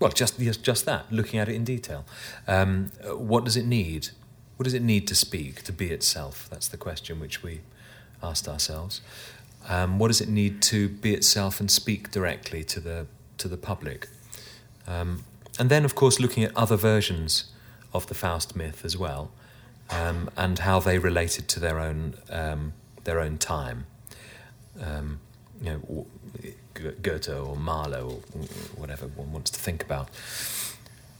well, 0.00 0.10
just 0.10 0.40
just 0.62 0.86
that, 0.86 1.10
looking 1.12 1.38
at 1.38 1.48
it 1.48 1.54
in 1.54 1.64
detail. 1.64 2.04
Um, 2.48 2.90
what 3.04 3.44
does 3.44 3.56
it 3.56 3.66
need? 3.66 4.08
What 4.56 4.64
does 4.64 4.74
it 4.74 4.82
need 4.82 5.06
to 5.08 5.14
speak 5.14 5.62
to 5.64 5.72
be 5.72 5.90
itself? 5.90 6.48
That's 6.50 6.68
the 6.68 6.78
question 6.78 7.20
which 7.20 7.42
we 7.42 7.60
asked 8.22 8.48
ourselves. 8.48 9.02
Um, 9.68 9.98
what 9.98 10.08
does 10.08 10.20
it 10.20 10.28
need 10.28 10.62
to 10.62 10.88
be 10.88 11.12
itself 11.12 11.60
and 11.60 11.70
speak 11.70 12.10
directly 12.10 12.64
to 12.64 12.80
the 12.80 13.06
to 13.38 13.48
the 13.48 13.56
public? 13.56 14.08
Um, 14.86 15.24
and 15.58 15.70
then, 15.70 15.84
of 15.84 15.94
course, 15.94 16.20
looking 16.20 16.44
at 16.44 16.56
other 16.56 16.76
versions 16.76 17.52
of 17.92 18.06
the 18.06 18.14
Faust 18.14 18.56
myth 18.56 18.84
as 18.84 18.96
well, 18.96 19.30
um, 19.90 20.30
and 20.36 20.58
how 20.60 20.80
they 20.80 20.98
related 20.98 21.48
to 21.48 21.60
their 21.60 21.78
own 21.78 22.14
um, 22.30 22.72
their 23.04 23.20
own 23.20 23.38
time. 23.38 23.86
Um, 24.80 25.20
you 25.62 25.70
know, 25.70 26.06
Goethe 26.74 27.30
or 27.30 27.56
Marlowe 27.56 28.22
or 28.34 28.40
whatever 28.76 29.06
one 29.06 29.32
wants 29.32 29.50
to 29.50 29.60
think 29.60 29.82
about. 29.82 30.10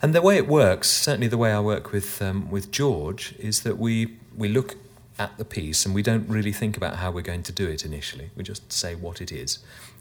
And 0.02 0.14
the 0.14 0.20
way 0.20 0.36
it 0.36 0.46
works, 0.46 0.90
certainly 0.90 1.26
the 1.26 1.38
way 1.38 1.52
I 1.52 1.60
work 1.60 1.92
with 1.92 2.20
um, 2.20 2.50
with 2.50 2.70
George, 2.70 3.34
is 3.38 3.62
that 3.62 3.78
we 3.78 4.18
we 4.36 4.48
look 4.48 4.76
at 5.18 5.36
the 5.38 5.44
piece 5.44 5.86
and 5.86 5.94
we 5.94 6.02
don't 6.02 6.28
really 6.28 6.52
think 6.52 6.76
about 6.76 6.96
how 6.96 7.10
we're 7.10 7.22
going 7.22 7.42
to 7.42 7.52
do 7.52 7.66
it 7.66 7.84
initially. 7.84 8.30
We 8.36 8.44
just 8.44 8.72
say 8.72 8.94
what 8.94 9.20
it 9.20 9.32
is, 9.32 9.60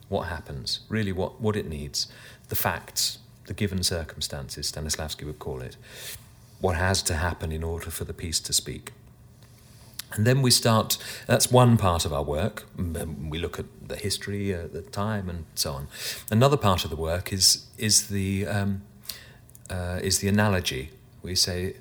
what 0.10 0.28
happens, 0.28 0.82
really 0.90 1.12
what, 1.12 1.40
what 1.40 1.56
it 1.56 1.68
needs, 1.68 2.08
the 2.50 2.56
facts, 2.56 3.20
the 3.48 3.54
given 3.54 3.84
circumstances, 3.84 4.72
Stanislavski 4.72 5.26
would 5.26 5.40
call 5.40 5.62
it, 5.62 5.78
what 6.60 6.76
has 6.76 7.02
to 7.04 7.14
happen 7.16 7.52
in 7.52 7.64
order 7.64 7.90
for 7.90 8.06
the 8.06 8.14
piece 8.14 8.40
to 8.40 8.54
speak. 8.54 8.92
And 10.14 10.26
then 10.26 10.42
we 10.42 10.52
start, 10.52 10.98
that's 11.28 11.52
one 11.52 11.78
part 11.78 12.06
of 12.06 12.14
our 12.14 12.24
work. 12.24 12.64
We 12.78 13.38
look 13.38 13.60
at 13.60 13.66
the 13.86 13.98
history, 13.98 14.54
uh, 14.54 14.68
the 14.72 14.82
time, 14.82 15.30
and 15.30 15.46
so 15.56 15.74
on. 15.74 15.88
Another 16.32 16.58
part 16.58 16.86
of 16.86 16.90
the 16.90 16.96
work 16.96 17.34
is, 17.34 17.66
is, 17.78 18.08
the, 18.08 18.48
um, 18.48 18.84
uh, 19.70 20.00
is 20.02 20.20
the 20.20 20.28
analogy. 20.30 20.92
We 21.22 21.36
say, 21.36 21.76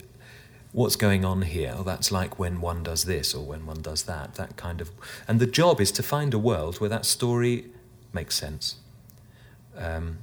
what's 0.73 0.97
going 0.97 1.25
on 1.25 1.43
here? 1.43 1.75
Oh, 1.77 1.85
that's 1.85 2.11
like 2.11 2.39
when 2.39 2.61
one 2.61 2.83
does 2.83 3.05
this 3.05 3.35
or 3.35 3.45
when 3.45 3.67
one 3.67 3.81
does 3.83 4.03
that, 4.05 4.35
that 4.35 4.57
kind 4.57 4.81
of. 4.81 4.91
And 5.29 5.39
the 5.39 5.47
job 5.47 5.81
is 5.81 5.93
to 5.93 6.03
find 6.03 6.35
a 6.35 6.39
world 6.39 6.81
where 6.81 6.91
that 6.91 7.05
story 7.05 7.67
makes 8.13 8.35
sense, 8.35 8.77
um, 9.79 10.19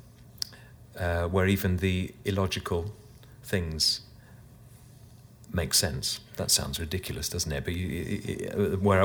uh, 1.02 1.28
where 1.28 1.48
even 1.48 1.78
the 1.78 2.14
illogical 2.26 2.94
things 3.44 4.02
make 5.54 5.74
sense. 5.74 6.22
That 6.38 6.50
sounds 6.50 6.80
ridiculous, 6.80 7.28
doesn't 7.28 7.52
it? 7.52 7.66
But 7.66 7.74
you, 7.76 7.88
you- 7.88 8.22
you- 8.40 8.80
where 8.82 9.02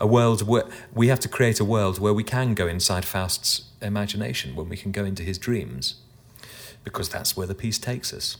a 0.00 0.06
world 0.06 0.46
where 0.48 0.64
we 0.94 1.08
have 1.08 1.20
to 1.20 1.28
create 1.28 1.60
a 1.60 1.64
world 1.64 1.98
where 1.98 2.14
we 2.14 2.24
can 2.24 2.54
go 2.54 2.66
inside 2.66 3.04
Faust's 3.04 3.64
imagination, 3.82 4.54
when 4.56 4.68
we 4.68 4.76
can 4.76 4.92
go 4.92 5.04
into 5.04 5.22
his 5.22 5.36
dreams, 5.38 5.96
because 6.84 7.08
that's 7.10 7.36
where 7.36 7.46
the 7.46 7.54
piece 7.54 7.78
takes 7.78 8.12
us. 8.14 8.36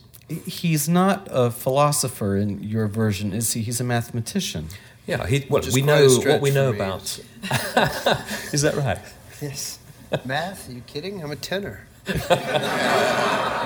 He's 0.47 0.89
not 0.89 1.27
a 1.31 1.51
philosopher 1.51 2.37
in 2.37 2.63
your 2.63 2.87
version, 2.87 3.33
is 3.33 3.53
he? 3.53 3.61
He's 3.63 3.81
a 3.81 3.85
mathematician. 3.85 4.69
Yeah, 5.07 5.27
he, 5.27 5.45
well, 5.51 5.63
we 5.75 5.83
know 5.83 6.09
what 6.21 6.41
we 6.41 6.51
know 6.53 6.71
about. 6.71 7.03
is 8.53 8.63
that 8.63 8.75
right? 8.77 9.01
Yes. 9.43 9.79
Math? 10.25 10.69
Are 10.69 10.73
you 10.73 10.83
kidding? 10.87 11.23
I'm 11.23 11.31
a 11.33 11.37
tenor. 11.37 11.87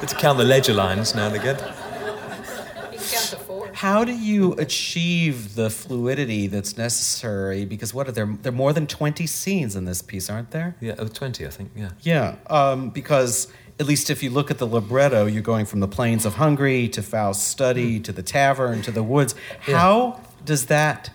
To 0.00 0.16
count 0.16 0.38
the 0.38 0.44
ledger 0.44 0.72
lines 0.72 1.14
now 1.14 1.26
and 1.26 1.36
again. 1.36 1.56
You 1.56 2.98
can 2.98 3.06
count 3.06 3.28
to 3.30 3.36
four. 3.36 3.70
How 3.74 4.02
do 4.02 4.12
you 4.12 4.54
achieve 4.54 5.54
the 5.54 5.68
fluidity 5.68 6.46
that's 6.46 6.78
necessary? 6.78 7.64
Because 7.66 7.92
what 7.92 8.08
are 8.08 8.12
there? 8.12 8.26
There 8.26 8.50
are 8.50 8.56
more 8.56 8.72
than 8.72 8.86
twenty 8.86 9.26
scenes 9.26 9.76
in 9.76 9.84
this 9.84 10.00
piece, 10.00 10.30
aren't 10.30 10.52
there? 10.52 10.74
Yeah, 10.80 10.94
oh, 10.98 11.06
20, 11.06 11.46
I 11.46 11.50
think, 11.50 11.70
yeah. 11.76 11.90
Yeah, 12.00 12.36
um, 12.48 12.90
because 12.90 13.46
at 13.78 13.86
least 13.86 14.10
if 14.10 14.22
you 14.22 14.30
look 14.30 14.50
at 14.50 14.58
the 14.58 14.66
libretto, 14.66 15.26
you're 15.26 15.42
going 15.42 15.66
from 15.66 15.80
the 15.80 15.88
plains 15.88 16.24
of 16.24 16.34
Hungary 16.34 16.88
to 16.88 17.02
Faust's 17.02 17.46
study 17.46 18.00
to 18.00 18.10
the 18.10 18.22
tavern 18.22 18.82
to 18.82 18.90
the 18.90 19.02
woods. 19.02 19.34
How 19.60 20.20
does 20.44 20.66
that 20.66 21.10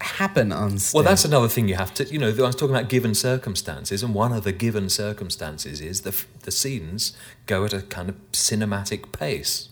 happen 0.00 0.52
on 0.52 0.78
stage? 0.78 0.94
Well, 0.94 1.04
that's 1.04 1.24
another 1.24 1.48
thing 1.48 1.68
you 1.68 1.76
have 1.76 1.92
to, 1.94 2.04
you 2.04 2.18
know, 2.18 2.28
I 2.28 2.42
was 2.42 2.56
talking 2.56 2.74
about 2.74 2.88
given 2.88 3.14
circumstances, 3.14 4.02
and 4.02 4.14
one 4.14 4.32
of 4.32 4.44
the 4.44 4.52
given 4.52 4.88
circumstances 4.88 5.80
is 5.80 6.02
the, 6.02 6.14
the 6.42 6.50
scenes 6.50 7.16
go 7.46 7.64
at 7.64 7.72
a 7.72 7.82
kind 7.82 8.08
of 8.08 8.16
cinematic 8.32 9.12
pace. 9.12 9.68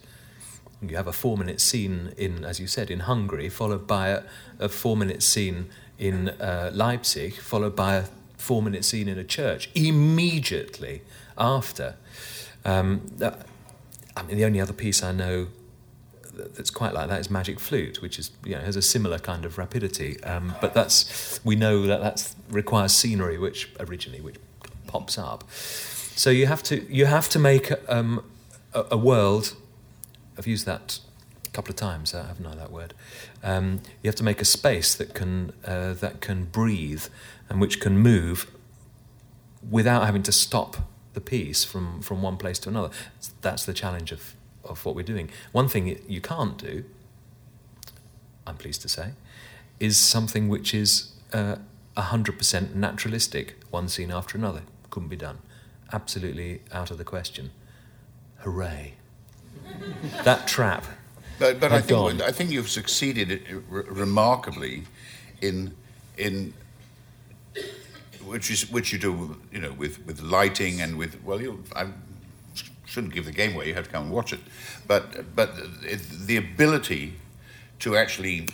You 0.81 0.97
have 0.97 1.09
a 1.09 1.13
four 1.13 1.37
minute 1.37 1.61
scene 1.61 2.13
in, 2.17 2.45
as 2.45 2.61
you 2.61 2.67
said, 2.67 2.91
in 2.91 3.01
Hungary, 3.01 3.49
followed 3.49 3.87
by 3.87 4.09
a, 4.09 4.23
a 4.59 4.69
four 4.69 4.97
minute 4.97 5.23
scene 5.23 5.69
in 5.99 6.29
uh, 6.29 6.71
Leipzig, 6.73 7.35
followed 7.35 7.75
by 7.75 7.97
a 7.97 8.05
four 8.37 8.63
minute 8.63 8.85
scene 8.85 9.09
in 9.09 9.19
a 9.19 9.25
church 9.25 9.71
immediately 9.75 11.03
after. 11.37 11.97
Um, 12.65 13.03
I 14.17 14.23
mean, 14.23 14.37
the 14.37 14.45
only 14.45 14.61
other 14.61 14.73
piece 14.73 15.03
I 15.03 15.13
know 15.13 15.49
that's 16.39 16.71
quite 16.71 16.95
like 16.95 17.09
that 17.09 17.21
is 17.21 17.31
Magic 17.31 17.61
Flute, 17.61 18.01
which 18.01 18.19
is 18.19 18.31
you 18.45 18.55
know 18.55 18.61
has 18.61 18.77
a 18.77 18.83
similar 18.83 19.19
kind 19.19 19.45
of 19.45 19.59
rapidity. 19.59 20.23
Um, 20.25 20.55
but 20.61 20.75
that's 20.75 21.41
we 21.45 21.57
know 21.57 21.87
that 21.87 22.01
that 22.01 22.35
requires 22.51 22.93
scenery, 22.93 23.39
which 23.39 23.71
originally 23.81 24.21
which 24.21 24.37
pops 24.87 25.19
up. 25.19 25.51
So 25.51 26.31
you 26.31 26.47
have 26.47 26.63
to 26.65 26.85
you 26.93 27.07
have 27.07 27.29
to 27.31 27.39
make 27.39 27.73
um, 27.89 28.25
a, 28.75 28.85
a 28.93 28.97
world. 28.97 29.55
I've 30.37 30.47
used 30.47 30.67
that 30.67 31.01
a 31.47 31.51
couple 31.51 31.71
of 31.71 31.77
times, 31.77 32.15
uh, 32.15 32.25
haven't 32.25 32.47
I? 32.47 32.55
That 32.55 32.71
word. 32.71 32.95
Um, 33.43 33.81
you 34.03 34.09
have 34.09 34.17
to 34.17 34.25
make 34.25 34.41
a 34.41 34.45
space 34.45 34.95
that 34.95 35.15
can 35.15 35.53
uh, 35.65 35.95
that 35.95 36.21
can 36.21 36.45
breathe 36.45 37.05
and 37.49 37.61
which 37.61 37.81
can 37.81 37.99
move 37.99 38.51
without 39.69 40.05
having 40.07 40.23
to 40.23 40.33
stop 40.33 40.77
the 41.15 41.21
piece 41.21 41.65
from, 41.65 42.01
from 42.01 42.23
one 42.23 42.37
place 42.37 42.59
to 42.61 42.69
another. 42.69 42.91
That's 43.41 43.65
the 43.65 43.73
challenge 43.73 44.13
of, 44.13 44.35
of 44.69 44.85
what 44.85 44.95
we're 44.95 45.03
doing. 45.03 45.31
One 45.53 45.69
thing 45.69 45.99
you 46.09 46.21
can't 46.21 46.57
do, 46.57 46.85
I'm 48.47 48.57
pleased 48.57 48.83
to 48.83 48.89
say, 48.89 49.11
is 49.81 49.97
something 49.99 50.49
which 50.49 50.75
is 50.75 51.13
uh, 51.33 51.57
100% 51.97 52.75
naturalistic, 52.75 53.57
one 53.71 53.89
scene 53.89 54.11
after 54.11 54.39
another. 54.39 54.63
Couldn't 54.91 55.09
be 55.09 55.17
done. 55.17 55.39
Absolutely 55.93 56.63
out 56.73 56.91
of 56.91 56.99
the 56.99 57.05
question. 57.05 57.51
Hooray. 58.39 58.95
that 60.25 60.47
trap. 60.47 60.85
But, 61.39 61.61
but 61.61 61.73
I, 61.73 61.81
think. 61.81 62.21
I 62.23 62.33
think 62.33 62.51
you've 62.51 62.69
succeeded 62.69 63.63
re- 63.69 63.85
remarkably 63.89 64.85
in, 65.41 65.75
in 66.17 66.53
which 68.25 68.51
is 68.51 68.71
which 68.71 68.93
you 68.93 68.99
do, 68.99 69.37
you 69.53 69.61
know, 69.61 69.73
with, 69.73 70.05
with 70.05 70.21
lighting 70.21 70.81
and 70.81 70.99
with 70.99 71.23
well, 71.23 71.41
you 71.41 71.63
I 71.75 71.87
shouldn't 72.99 73.15
give 73.15 73.27
the 73.27 73.33
game 73.33 73.55
away. 73.55 73.69
You 73.69 73.75
have 73.75 73.85
to 73.85 73.91
come 73.91 74.05
and 74.07 74.13
watch 74.13 74.33
it, 74.33 74.41
but 74.89 75.35
but 75.37 75.51
it, 75.85 76.01
the 76.27 76.37
ability 76.37 77.15
to 77.79 77.97
actually 77.97 78.49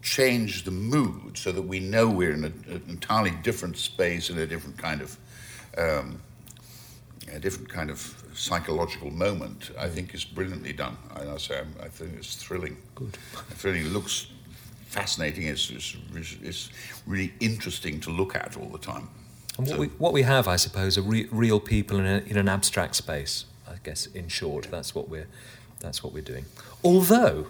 change 0.00 0.62
the 0.64 0.70
mood 0.70 1.36
so 1.36 1.50
that 1.50 1.62
we 1.62 1.80
know 1.80 2.08
we're 2.08 2.32
in 2.32 2.44
a, 2.44 2.52
an 2.72 2.82
entirely 2.88 3.32
different 3.42 3.76
space 3.76 4.30
in 4.30 4.38
a 4.38 4.46
different 4.46 4.78
kind 4.78 5.00
of 5.02 5.16
um, 5.76 6.20
a 7.32 7.40
different 7.40 7.68
kind 7.68 7.90
of 7.90 7.98
psychological 8.32 9.10
moment. 9.10 9.70
I 9.76 9.88
think 9.88 10.14
is 10.14 10.24
brilliantly 10.24 10.72
done. 10.72 10.96
I, 11.12 11.34
I 11.34 11.38
say 11.38 11.62
I 11.82 11.88
think 11.88 12.12
it's 12.16 12.36
thrilling. 12.36 12.76
Good. 12.94 13.16
Thrilling. 13.58 13.86
It 13.86 13.92
looks 13.92 14.28
fascinating. 14.86 15.48
It's, 15.48 15.68
it's, 15.70 15.96
it's 16.42 16.70
really 17.06 17.32
interesting 17.40 17.98
to 18.02 18.10
look 18.10 18.36
at 18.36 18.56
all 18.56 18.68
the 18.68 18.78
time. 18.78 19.08
And 19.58 19.66
what, 19.66 19.74
So- 19.74 19.80
we, 19.80 19.86
what 19.98 20.12
we 20.12 20.22
have, 20.22 20.46
I 20.46 20.54
suppose, 20.56 20.96
are 20.96 21.02
re- 21.02 21.28
real 21.32 21.58
people 21.58 21.98
in, 21.98 22.06
a, 22.06 22.18
in 22.30 22.36
an 22.36 22.48
abstract 22.48 22.94
space. 22.94 23.46
I 23.84 23.90
guess, 23.90 24.06
in 24.06 24.28
short, 24.28 24.68
that's 24.70 24.94
what 24.94 25.10
we're 25.10 25.26
that's 25.80 26.02
what 26.02 26.14
we're 26.14 26.22
doing. 26.22 26.46
Although, 26.82 27.48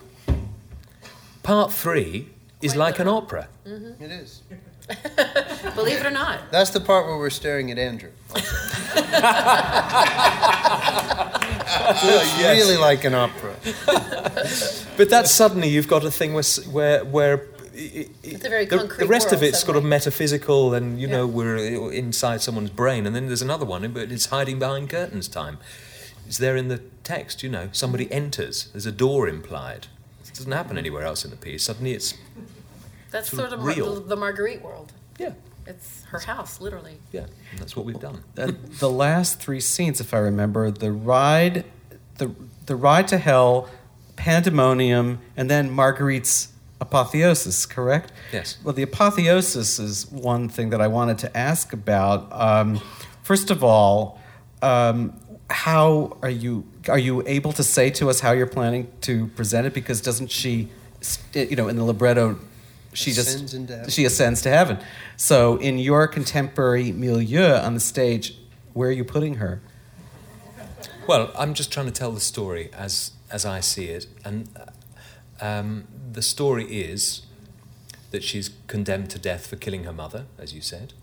part 1.45 1.73
three 1.73 2.29
is 2.61 2.75
like 2.75 2.99
an 2.99 3.07
opera. 3.07 3.47
Mm-hmm. 3.65 4.03
It 4.03 4.11
is. 4.11 4.43
Believe 5.77 5.99
it 6.01 6.07
or 6.07 6.11
not. 6.11 6.51
That's 6.51 6.71
the 6.71 6.81
part 6.81 7.07
where 7.07 7.17
we're 7.17 7.31
staring 7.31 7.71
at 7.71 7.79
Andrew. 7.79 8.11
it's 11.95 12.39
really 12.43 12.77
like 12.77 13.05
an 13.05 13.15
opera. 13.15 13.55
But 14.97 15.11
that 15.11 15.27
suddenly 15.27 15.69
you've 15.69 15.89
got 15.89 16.05
a 16.05 16.11
thing 16.11 16.35
where 16.35 16.45
where 16.71 17.05
where. 17.05 17.37
i- 17.75 17.79
i- 18.01 18.09
It's 18.23 18.45
a 18.45 18.49
very 18.49 18.65
the, 18.67 18.79
concrete 18.79 18.99
the 19.05 19.07
rest 19.09 19.33
of 19.33 19.41
world 19.41 19.49
it's 19.49 19.59
sort 19.61 19.71
of 19.77 19.83
suddenly. 19.83 19.91
metaphysical, 19.91 20.75
and 20.75 21.01
you 21.01 21.09
know 21.09 21.27
we're 21.27 21.57
uh, 21.59 21.89
inside 21.91 22.43
someone's 22.43 22.71
brain, 22.71 23.07
and 23.07 23.15
then 23.17 23.27
there's 23.27 23.43
another 23.43 23.65
one, 23.67 23.91
but 23.93 24.13
it's 24.13 24.27
hiding 24.27 24.59
behind 24.61 24.91
curtains. 24.91 25.27
Time, 25.29 25.59
it's 26.27 26.39
there 26.39 26.57
in 26.57 26.69
the 26.69 26.79
text. 27.03 27.43
You 27.43 27.49
know, 27.51 27.69
somebody 27.73 28.11
enters. 28.13 28.69
There's 28.73 28.87
a 28.87 28.93
door 28.93 29.29
implied. 29.29 29.87
It 30.27 30.35
doesn't 30.35 30.51
happen 30.53 30.77
anywhere 30.79 31.05
else 31.05 31.25
in 31.25 31.31
the 31.31 31.37
piece. 31.37 31.63
Suddenly, 31.65 31.93
it's 31.93 32.15
That's 33.11 33.29
Sort 33.31 33.41
sort 33.51 33.53
of 33.53 33.61
of 33.61 33.65
real. 33.67 33.95
the, 33.95 34.01
the 34.01 34.17
Marguerite 34.17 34.63
world. 34.63 34.93
yeah, 35.19 35.35
It's 35.67 36.03
her 36.07 36.19
house, 36.19 36.61
literally. 36.61 36.97
yeah. 37.13 37.27
And 37.53 37.61
that's 37.61 37.77
what 37.77 37.85
we've 37.87 38.01
done. 38.01 38.25
Uh, 38.37 38.53
the 38.81 38.91
last 38.91 39.39
three 39.41 39.61
scenes, 39.61 40.01
if 40.01 40.13
I 40.13 40.19
remember, 40.19 40.71
the 40.73 40.91
ride, 40.91 41.65
the 42.19 42.33
the 42.67 42.75
ride 42.75 43.07
to 43.09 43.19
hell, 43.19 43.69
pandemonium, 44.17 45.21
and 45.37 45.49
then 45.51 45.71
Marguerite's 45.71 46.49
apotheosis. 46.81 47.67
Correct? 47.67 48.11
Yes. 48.33 48.59
Well, 48.65 48.75
the 48.75 48.83
apotheosis 48.83 49.79
is 49.79 50.11
one 50.11 50.49
thing 50.49 50.71
that 50.71 50.81
I 50.81 50.89
wanted 50.89 51.19
to 51.19 51.37
ask 51.37 51.73
about. 51.73 52.27
Um, 52.33 52.81
first 53.23 53.51
of 53.51 53.63
all, 53.63 54.19
um, 54.63 55.13
how 55.51 56.17
are 56.23 56.31
you 56.31 56.65
are 56.89 56.99
you 56.99 57.23
able 57.27 57.53
to 57.53 57.63
say 57.63 57.91
to 57.91 58.09
us 58.09 58.21
how 58.21 58.33
you're 58.33 58.47
planning 58.47 58.91
to 59.03 59.29
present 59.29 59.67
it? 59.67 59.75
Because 59.75 60.01
doesn't 60.01 60.31
she, 60.31 60.71
you 61.35 61.57
know, 61.57 61.69
in 61.69 61.77
the 61.77 61.85
libretto, 61.85 62.39
she 62.93 63.11
Ascends 63.11 63.53
just 63.53 63.91
she 63.91 64.05
ascends 64.05 64.43
to 64.43 64.51
heaven. 64.51 64.79
So, 65.17 65.57
in 65.57 65.79
your 65.79 66.07
contemporary 66.09 66.93
milieu 66.93 67.55
on 67.55 67.75
the 67.75 67.81
stage, 67.81 68.37
where 68.73 68.89
are 68.89 68.93
you 68.93 69.05
putting 69.05 69.35
her? 69.35 69.61
Well, 71.07 71.31
I'm 71.37 71.53
just 71.55 71.71
trying 71.73 71.87
to 71.87 71.93
tell 71.93 72.13
the 72.13 72.21
story 72.21 72.71
as 72.73 73.13
as 73.31 73.45
I 73.45 73.61
see 73.61 73.87
it, 73.87 74.07
and 74.25 74.49
uh, 74.57 75.45
um, 75.45 75.87
the 76.13 76.23
story 76.23 76.65
is 76.65 77.23
that 78.13 78.23
she's 78.23 78.51
condemned 78.69 79.11
to 79.11 79.19
death 79.19 79.47
for 79.47 79.57
killing 79.57 79.85
her 79.85 79.93
mother, 79.93 80.27
as 80.39 80.55
you 80.55 80.61
said, 80.61 80.95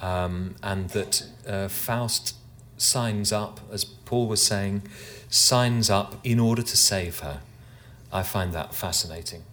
um, 0.00 0.56
and 0.62 0.90
that 0.90 1.24
uh, 1.46 1.68
Faust 1.68 2.34
signs 2.78 3.32
up, 3.32 3.60
as 3.70 3.84
Paul 3.84 4.26
was 4.28 4.40
saying, 4.42 4.82
signs 5.28 5.90
up 5.90 6.16
in 6.24 6.40
order 6.40 6.62
to 6.62 6.76
save 6.76 7.20
her. 7.20 7.40
I 8.12 8.22
find 8.22 8.52
that 8.54 8.74
fascinating. 8.74 9.44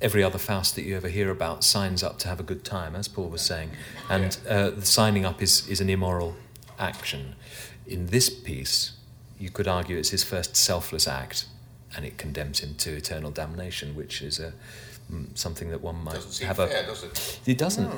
Every 0.00 0.22
other 0.22 0.38
Faust 0.38 0.76
that 0.76 0.82
you 0.82 0.96
ever 0.96 1.08
hear 1.08 1.28
about 1.30 1.62
signs 1.62 2.02
up 2.02 2.18
to 2.20 2.28
have 2.28 2.40
a 2.40 2.42
good 2.42 2.64
time, 2.64 2.96
as 2.96 3.06
Paul 3.06 3.28
was 3.28 3.42
saying, 3.42 3.70
and 4.08 4.38
uh, 4.48 4.70
the 4.70 4.86
signing 4.86 5.26
up 5.26 5.42
is, 5.42 5.68
is 5.68 5.82
an 5.82 5.90
immoral 5.90 6.36
action. 6.78 7.34
In 7.86 8.06
this 8.06 8.30
piece, 8.30 8.92
you 9.38 9.50
could 9.50 9.68
argue 9.68 9.98
it's 9.98 10.08
his 10.08 10.24
first 10.24 10.56
selfless 10.56 11.06
act, 11.06 11.44
and 11.94 12.06
it 12.06 12.16
condemns 12.16 12.60
him 12.60 12.76
to 12.76 12.96
eternal 12.96 13.30
damnation, 13.30 13.94
which 13.94 14.22
is 14.22 14.38
a, 14.38 14.54
mm, 15.12 15.26
something 15.36 15.68
that 15.68 15.82
one 15.82 16.02
might 16.02 16.14
Doesn't 16.14 16.46
have 16.46 16.56
fair, 16.56 16.82
a. 16.82 16.86
does 16.86 17.02
it? 17.02 17.40
It 17.44 17.58
doesn't. 17.58 17.92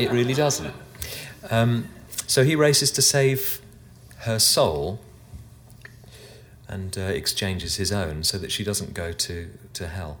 It 0.00 0.10
really 0.10 0.34
doesn't. 0.34 0.74
Um, 1.50 1.88
so 2.28 2.44
he 2.44 2.54
races 2.54 2.90
to 2.92 3.02
save 3.02 3.62
her 4.18 4.38
soul 4.38 5.00
and 6.68 6.98
uh, 6.98 7.00
exchanges 7.00 7.76
his 7.76 7.90
own 7.90 8.22
so 8.22 8.36
that 8.36 8.52
she 8.52 8.62
doesn't 8.62 8.92
go 8.92 9.12
to, 9.12 9.48
to 9.72 9.88
hell. 9.88 10.18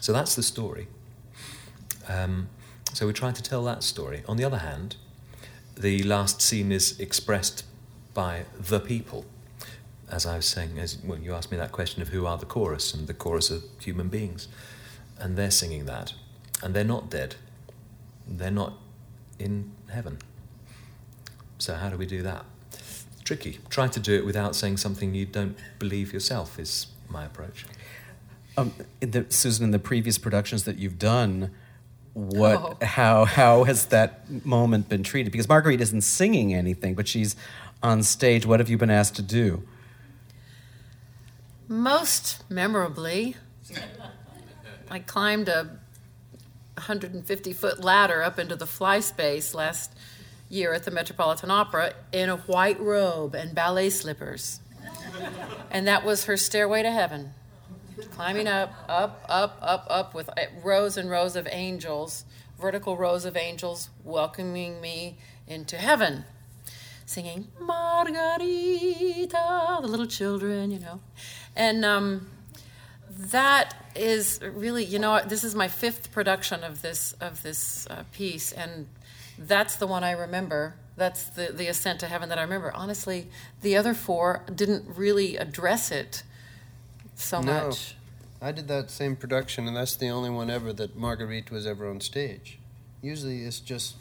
So 0.00 0.14
that's 0.14 0.34
the 0.34 0.42
story. 0.42 0.88
Um, 2.08 2.48
so 2.94 3.04
we're 3.04 3.12
trying 3.12 3.34
to 3.34 3.42
tell 3.42 3.62
that 3.64 3.82
story. 3.82 4.22
On 4.26 4.38
the 4.38 4.44
other 4.44 4.58
hand, 4.58 4.96
the 5.76 6.02
last 6.02 6.40
scene 6.40 6.72
is 6.72 6.98
expressed 6.98 7.64
by 8.14 8.44
the 8.58 8.80
people. 8.80 9.26
As 10.10 10.24
I 10.24 10.36
was 10.36 10.46
saying, 10.46 10.78
as 10.78 10.96
well, 11.04 11.18
you 11.18 11.34
asked 11.34 11.50
me 11.50 11.58
that 11.58 11.72
question 11.72 12.00
of 12.00 12.08
who 12.08 12.24
are 12.24 12.38
the 12.38 12.46
chorus, 12.46 12.94
and 12.94 13.06
the 13.06 13.14
chorus 13.14 13.50
are 13.50 13.60
human 13.80 14.08
beings, 14.08 14.48
and 15.18 15.36
they're 15.36 15.50
singing 15.50 15.84
that, 15.84 16.14
and 16.62 16.72
they're 16.72 16.84
not 16.84 17.10
dead, 17.10 17.34
they're 18.26 18.50
not 18.50 18.74
in 19.38 19.72
heaven. 19.90 20.18
So 21.58 21.74
how 21.74 21.88
do 21.88 21.96
we 21.96 22.06
do 22.06 22.22
that? 22.22 22.44
Tricky. 23.24 23.58
Try 23.70 23.88
to 23.88 24.00
do 24.00 24.14
it 24.14 24.24
without 24.26 24.54
saying 24.54 24.76
something 24.78 25.14
you 25.14 25.24
don't 25.26 25.56
believe 25.78 26.12
yourself 26.12 26.58
is 26.58 26.88
my 27.08 27.24
approach. 27.24 27.64
Um, 28.56 28.74
in 29.00 29.10
the, 29.12 29.26
Susan, 29.30 29.64
in 29.64 29.70
the 29.70 29.78
previous 29.78 30.18
productions 30.18 30.64
that 30.64 30.78
you've 30.78 30.98
done, 30.98 31.50
what, 32.12 32.78
Oh. 32.80 32.84
how, 32.84 33.24
how 33.24 33.64
has 33.64 33.86
that 33.86 34.44
moment 34.44 34.88
been 34.88 35.02
treated? 35.02 35.32
Because 35.32 35.48
Marguerite 35.48 35.80
isn't 35.80 36.02
singing 36.02 36.54
anything, 36.54 36.94
but 36.94 37.08
she's 37.08 37.34
on 37.82 38.02
stage. 38.02 38.46
What 38.46 38.60
have 38.60 38.68
you 38.68 38.78
been 38.78 38.90
asked 38.90 39.16
to 39.16 39.22
do? 39.22 39.62
Most 41.66 42.44
memorably, 42.50 43.36
I 44.90 44.98
climbed 44.98 45.48
a 45.48 45.78
150 46.74 47.52
foot 47.52 47.82
ladder 47.82 48.22
up 48.22 48.38
into 48.38 48.54
the 48.56 48.66
fly 48.66 49.00
space 49.00 49.54
last 49.54 49.92
year 50.48 50.72
at 50.72 50.84
the 50.84 50.90
Metropolitan 50.90 51.50
Opera 51.50 51.94
in 52.12 52.28
a 52.28 52.36
white 52.36 52.80
robe 52.80 53.34
and 53.34 53.54
ballet 53.54 53.90
slippers. 53.90 54.60
And 55.70 55.86
that 55.86 56.04
was 56.04 56.24
her 56.24 56.36
stairway 56.36 56.82
to 56.82 56.90
heaven. 56.90 57.32
Climbing 58.12 58.48
up, 58.48 58.72
up, 58.88 59.24
up, 59.28 59.58
up, 59.62 59.86
up 59.88 60.14
with 60.14 60.28
uh, 60.30 60.46
rows 60.62 60.96
and 60.96 61.08
rows 61.08 61.36
of 61.36 61.46
angels, 61.50 62.24
vertical 62.60 62.96
rows 62.96 63.24
of 63.24 63.36
angels 63.36 63.88
welcoming 64.04 64.80
me 64.80 65.16
into 65.46 65.76
heaven 65.76 66.24
singing 67.06 67.48
Margarita, 67.60 69.28
the 69.80 69.86
little 69.86 70.06
children, 70.06 70.70
you 70.70 70.78
know. 70.78 71.00
And 71.56 71.84
um, 71.84 72.30
that 73.10 73.74
is 73.94 74.40
really, 74.42 74.84
you 74.84 74.98
know, 74.98 75.20
this 75.24 75.44
is 75.44 75.54
my 75.54 75.68
fifth 75.68 76.12
production 76.12 76.64
of 76.64 76.82
this 76.82 77.12
of 77.20 77.42
this 77.42 77.86
uh, 77.90 78.04
piece, 78.12 78.52
and 78.52 78.88
that's 79.38 79.76
the 79.76 79.86
one 79.86 80.04
I 80.04 80.12
remember. 80.12 80.74
That's 80.96 81.24
the 81.24 81.50
the 81.52 81.66
ascent 81.66 82.00
to 82.00 82.06
heaven 82.06 82.28
that 82.28 82.38
I 82.38 82.42
remember. 82.42 82.70
Honestly, 82.72 83.26
the 83.62 83.76
other 83.76 83.94
four 83.94 84.44
didn't 84.54 84.84
really 84.96 85.36
address 85.36 85.90
it 85.90 86.22
so 87.16 87.40
No. 87.40 87.68
much. 87.68 87.96
I 88.40 88.52
did 88.52 88.68
that 88.68 88.90
same 88.90 89.16
production, 89.16 89.66
and 89.66 89.76
that's 89.76 89.96
the 89.96 90.08
only 90.08 90.30
one 90.30 90.50
ever 90.50 90.72
that 90.74 90.96
Marguerite 90.96 91.50
was 91.50 91.66
ever 91.66 91.88
on 91.88 92.00
stage. 92.00 92.58
Usually, 93.02 93.42
it's 93.44 93.58
just 93.60 93.94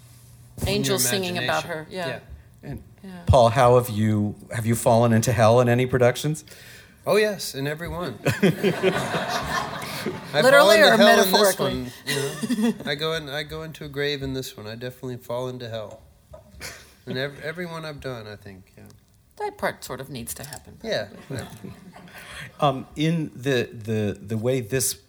Angels 0.68 1.04
singing 1.08 1.38
about 1.38 1.64
imagination. 1.66 1.70
her, 1.70 1.88
yeah. 1.90 2.20
And 2.62 2.84
Yeah. 3.04 3.10
Paul, 3.26 3.50
how 3.50 3.76
have 3.80 3.90
you 3.90 4.36
have 4.54 4.66
you 4.66 4.76
fallen 4.76 5.14
into 5.14 5.32
hell 5.32 5.60
in 5.62 5.68
any 5.70 5.86
productions? 5.86 6.44
Oh 7.08 7.16
yes, 7.18 7.56
in 7.56 7.68
every 7.68 7.88
one. 7.90 8.20
I 10.34 10.42
Literally 10.42 10.80
or 10.82 10.98
hell 10.98 11.08
in 11.08 11.18
this 11.18 11.32
metaphorically? 11.32 11.84
one, 11.84 11.92
you 12.58 12.62
know. 12.62 12.74
I 12.86 12.96
go 12.96 13.14
in. 13.14 13.30
I 13.30 13.44
go 13.44 13.62
into 13.62 13.86
a 13.86 13.88
grave 13.88 14.24
in 14.24 14.34
this 14.34 14.58
one. 14.58 14.66
I 14.66 14.76
definitely 14.76 15.18
fall 15.18 15.48
into 15.48 15.70
hell. 15.70 16.02
And 17.06 17.18
every, 17.18 17.44
every 17.44 17.66
one 17.66 17.86
I've 17.86 18.00
done, 18.00 18.28
I 18.28 18.36
think. 18.36 18.74
Yeah. 18.78 18.86
That 19.38 19.58
part 19.58 19.84
sort 19.84 20.00
of 20.02 20.10
needs 20.10 20.34
to 20.36 20.44
happen. 20.44 20.80
Yeah. 20.84 21.10
yeah. 21.30 21.48
Um, 22.60 22.88
in 22.96 23.32
the, 23.36 23.70
the 23.72 24.18
the 24.20 24.38
way 24.38 24.62
this 24.62 25.00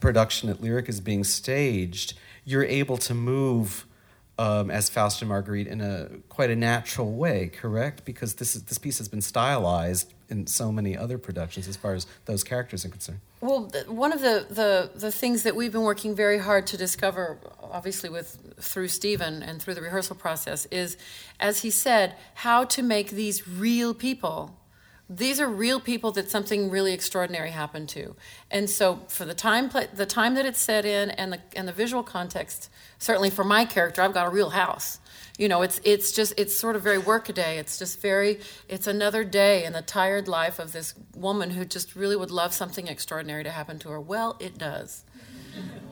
production 0.00 0.48
at 0.48 0.60
Lyric 0.60 0.88
is 0.88 1.00
being 1.00 1.24
staged, 1.24 2.14
you're 2.44 2.64
able 2.64 2.96
to 2.98 3.14
move 3.14 3.86
um, 4.38 4.70
as 4.70 4.88
Faust 4.88 5.22
and 5.22 5.28
Marguerite 5.28 5.66
in 5.66 5.80
a 5.80 6.08
quite 6.28 6.50
a 6.50 6.56
natural 6.56 7.12
way, 7.12 7.48
correct? 7.48 8.04
Because 8.04 8.34
this 8.34 8.56
is 8.56 8.64
this 8.64 8.78
piece 8.78 8.98
has 8.98 9.08
been 9.08 9.22
stylized 9.22 10.12
in 10.28 10.46
so 10.46 10.72
many 10.72 10.96
other 10.96 11.18
productions 11.18 11.68
as 11.68 11.76
far 11.76 11.94
as 11.94 12.06
those 12.24 12.42
characters 12.42 12.84
are 12.84 12.88
concerned. 12.88 13.20
Well, 13.40 13.70
one 13.88 14.12
of 14.12 14.22
the, 14.22 14.46
the, 14.48 14.90
the 14.98 15.12
things 15.12 15.42
that 15.42 15.54
we've 15.54 15.70
been 15.70 15.82
working 15.82 16.14
very 16.14 16.38
hard 16.38 16.66
to 16.68 16.78
discover, 16.78 17.38
obviously 17.62 18.08
with 18.08 18.38
through 18.58 18.88
Stephen 18.88 19.42
and 19.42 19.60
through 19.60 19.74
the 19.74 19.82
rehearsal 19.82 20.16
process, 20.16 20.66
is, 20.70 20.96
as 21.38 21.60
he 21.60 21.70
said, 21.70 22.16
how 22.34 22.64
to 22.64 22.82
make 22.82 23.10
these 23.10 23.46
real 23.46 23.92
people. 23.92 24.58
These 25.16 25.40
are 25.40 25.48
real 25.48 25.80
people 25.80 26.10
that 26.12 26.30
something 26.30 26.70
really 26.70 26.92
extraordinary 26.92 27.50
happened 27.50 27.88
to, 27.90 28.16
and 28.50 28.68
so 28.68 29.00
for 29.08 29.24
the 29.24 29.34
time 29.34 29.70
the 29.94 30.06
time 30.06 30.34
that 30.34 30.44
it's 30.44 30.60
set 30.60 30.84
in 30.84 31.10
and 31.10 31.32
the 31.34 31.40
and 31.54 31.68
the 31.68 31.72
visual 31.72 32.02
context, 32.02 32.68
certainly 32.98 33.30
for 33.30 33.44
my 33.44 33.64
character, 33.64 34.02
I've 34.02 34.14
got 34.14 34.26
a 34.26 34.30
real 34.30 34.50
house. 34.50 34.98
You 35.38 35.48
know, 35.48 35.62
it's 35.62 35.80
it's 35.84 36.10
just 36.10 36.34
it's 36.36 36.56
sort 36.56 36.74
of 36.74 36.82
very 36.82 36.98
workaday. 36.98 37.58
It's 37.58 37.78
just 37.78 38.00
very 38.00 38.40
it's 38.68 38.86
another 38.86 39.24
day 39.24 39.64
in 39.64 39.72
the 39.72 39.82
tired 39.82 40.26
life 40.26 40.58
of 40.58 40.72
this 40.72 40.94
woman 41.14 41.50
who 41.50 41.64
just 41.64 41.94
really 41.94 42.16
would 42.16 42.30
love 42.30 42.52
something 42.52 42.88
extraordinary 42.88 43.44
to 43.44 43.50
happen 43.50 43.78
to 43.80 43.90
her. 43.90 44.00
Well, 44.00 44.36
it 44.40 44.58
does. 44.58 45.04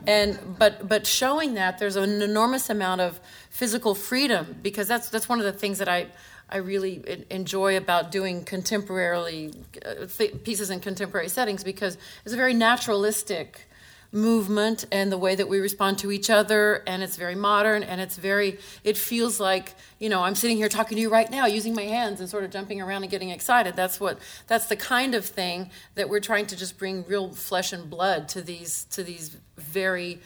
And 0.07 0.57
but 0.59 0.89
but 0.89 1.07
showing 1.07 1.55
that 1.55 1.79
there's 1.79 1.97
an 1.97 2.23
enormous 2.23 2.70
amount 2.70 3.01
of 3.01 3.20
physical 3.51 3.95
freedom 3.95 4.57
because 4.62 4.89
that's 4.89 5.09
that's 5.11 5.29
one 5.29 5.39
of 5.39 5.45
the 5.45 5.53
things 5.53 5.79
that 5.79 5.89
I 5.89 6.09
I 6.53 6.59
really 6.59 7.24
enjoy 7.30 7.78
about 7.78 8.12
doing 8.12 8.44
contemporarily 8.44 9.57
uh, 9.84 10.07
th- 10.07 10.44
pieces 10.44 10.70
in 10.70 10.80
contemporary 10.80 11.30
settings 11.30 11.64
because 11.64 11.96
it's 12.24 12.34
a 12.34 12.36
very 12.36 12.53
naturalistic 12.53 13.68
movement 14.12 14.84
and 14.92 15.11
the 15.11 15.16
way 15.16 15.34
that 15.34 15.48
we 15.48 15.59
respond 15.59 15.98
to 15.98 16.12
each 16.12 16.28
other 16.28 16.82
and 16.86 17.03
it's 17.03 17.16
very 17.16 17.34
modern 17.34 17.82
and 17.82 17.98
it's 17.98 18.16
very 18.18 18.59
it 18.84 18.94
feels 18.94 19.40
like 19.40 19.74
you 19.98 20.11
know 20.11 20.22
i'm 20.22 20.34
sitting 20.34 20.59
here 20.59 20.68
talking 20.68 20.96
to 20.96 21.00
you 21.00 21.09
right 21.09 21.30
now 21.30 21.46
using 21.46 21.74
my 21.74 21.84
hands 21.84 22.20
and 22.20 22.28
sort 22.28 22.44
of 22.44 22.50
jumping 22.50 22.82
around 22.82 23.03
and 23.03 23.11
getting 23.11 23.30
excited. 23.30 23.74
That's 23.74 23.98
what 23.98 24.18
that's 24.46 24.66
the 24.66 24.76
kind 24.76 25.14
of 25.14 25.24
thing 25.24 25.70
that 25.94 26.11
we're 26.11 26.20
trying 26.20 26.46
to 26.48 26.57
just 26.57 26.78
bring 26.78 27.05
real 27.07 27.32
flesh 27.32 27.72
and 27.72 27.88
blood 27.88 28.28
to 28.30 28.42
these 28.42 28.84
to 28.90 29.03
these 29.03 29.36
very 29.57 30.20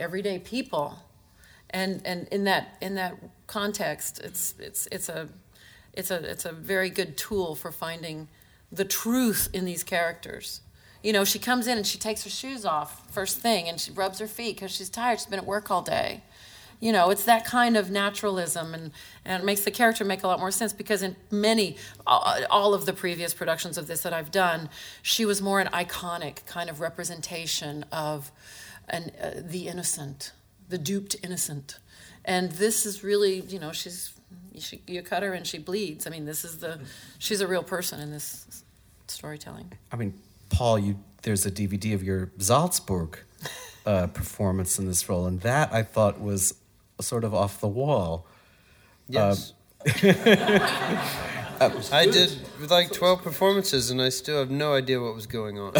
everyday 0.00 0.40
people. 0.40 0.98
And 1.70 2.02
and 2.04 2.26
in 2.32 2.44
that 2.44 2.76
in 2.80 2.96
that 2.96 3.14
context 3.46 4.20
it's 4.24 4.54
it's 4.58 4.88
it's 4.90 5.08
a 5.08 5.28
it's 5.98 6.10
a 6.10 6.30
it's 6.30 6.44
a 6.44 6.52
very 6.52 6.90
good 6.90 7.16
tool 7.16 7.54
for 7.54 7.70
finding 7.70 8.28
the 8.72 8.84
truth 8.84 9.48
in 9.52 9.64
these 9.64 9.82
characters. 9.82 10.60
You 11.02 11.12
know 11.12 11.24
she 11.24 11.38
comes 11.38 11.66
in 11.66 11.76
and 11.76 11.86
she 11.86 11.98
takes 11.98 12.24
her 12.24 12.30
shoes 12.30 12.64
off 12.64 13.12
first 13.12 13.38
thing 13.38 13.68
and 13.68 13.80
she 13.80 13.92
rubs 13.92 14.18
her 14.18 14.26
feet 14.26 14.56
because 14.56 14.70
she's 14.70 14.88
tired. 14.88 15.18
She's 15.18 15.26
been 15.26 15.38
at 15.38 15.46
work 15.46 15.70
all 15.70 15.82
day. 15.82 16.22
You 16.80 16.92
know 16.92 17.10
it's 17.10 17.24
that 17.24 17.44
kind 17.44 17.76
of 17.76 17.90
naturalism 17.90 18.72
and, 18.72 18.92
and 19.24 19.42
it 19.42 19.44
makes 19.44 19.62
the 19.62 19.70
character 19.70 20.04
make 20.04 20.22
a 20.22 20.28
lot 20.28 20.38
more 20.38 20.52
sense 20.52 20.72
because 20.72 21.02
in 21.02 21.16
many 21.30 21.76
all 22.06 22.72
of 22.72 22.86
the 22.86 22.92
previous 22.92 23.34
productions 23.34 23.76
of 23.76 23.88
this 23.88 24.02
that 24.02 24.12
i've 24.12 24.30
done 24.30 24.68
she 25.02 25.24
was 25.24 25.42
more 25.42 25.58
an 25.58 25.66
iconic 25.72 26.46
kind 26.46 26.70
of 26.70 26.80
representation 26.80 27.84
of 27.90 28.30
an, 28.88 29.10
uh, 29.20 29.32
the 29.42 29.66
innocent 29.66 30.30
the 30.68 30.78
duped 30.78 31.16
innocent. 31.22 31.78
And 32.24 32.52
this 32.52 32.84
is 32.84 33.02
really 33.02 33.40
you 33.40 33.58
know 33.58 33.72
she's 33.72 34.12
she, 34.58 34.82
you 34.86 35.02
cut 35.02 35.22
her 35.22 35.32
and 35.32 35.46
she 35.46 35.58
bleeds 35.58 36.06
i 36.06 36.10
mean 36.10 36.24
this 36.24 36.44
is 36.44 36.58
the 36.58 36.80
she's 37.18 37.40
a 37.40 37.46
real 37.46 37.62
person 37.62 38.00
in 38.00 38.10
this 38.10 38.62
storytelling 39.06 39.72
I 39.90 39.96
mean, 39.96 40.14
Paul, 40.50 40.78
you 40.78 40.98
there's 41.22 41.46
a 41.46 41.50
DVD 41.50 41.94
of 41.94 42.02
your 42.02 42.30
Salzburg 42.38 43.18
uh, 43.84 44.06
performance 44.08 44.78
in 44.78 44.86
this 44.86 45.08
role, 45.08 45.26
and 45.26 45.40
that 45.40 45.72
I 45.72 45.82
thought 45.82 46.20
was 46.20 46.54
sort 47.00 47.24
of 47.24 47.34
off 47.34 47.60
the 47.60 47.68
wall. 47.68 48.26
Yes. 49.08 49.52
I 51.60 52.06
did 52.10 52.38
like 52.68 52.92
12 52.92 53.22
performances 53.22 53.90
and 53.90 54.02
I 54.02 54.10
still 54.10 54.38
have 54.38 54.50
no 54.50 54.74
idea 54.74 55.00
what 55.00 55.14
was 55.14 55.26
going 55.26 55.58
on. 55.58 55.72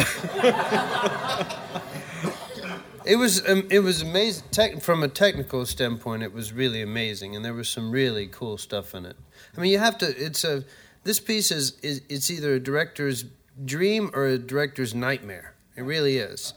it 3.09 3.17
was 3.17 3.47
um, 3.49 3.67
it 3.71 3.79
was 3.79 4.03
amazing 4.03 4.43
tech, 4.51 4.81
from 4.81 5.01
a 5.01 5.07
technical 5.07 5.65
standpoint 5.65 6.21
it 6.21 6.31
was 6.31 6.53
really 6.53 6.81
amazing 6.81 7.35
and 7.35 7.43
there 7.43 7.55
was 7.55 7.67
some 7.67 7.91
really 7.91 8.27
cool 8.27 8.57
stuff 8.57 8.93
in 8.93 9.05
it. 9.05 9.17
I 9.57 9.61
mean 9.61 9.71
you 9.71 9.79
have 9.79 9.97
to 9.97 10.05
it's 10.05 10.43
a 10.43 10.63
this 11.03 11.19
piece 11.19 11.51
is, 11.51 11.77
is 11.81 12.01
it's 12.07 12.29
either 12.29 12.53
a 12.53 12.59
director's 12.59 13.25
dream 13.65 14.11
or 14.13 14.25
a 14.25 14.37
director's 14.37 14.93
nightmare. 14.93 15.55
It 15.75 15.81
really 15.81 16.17
is. 16.17 16.53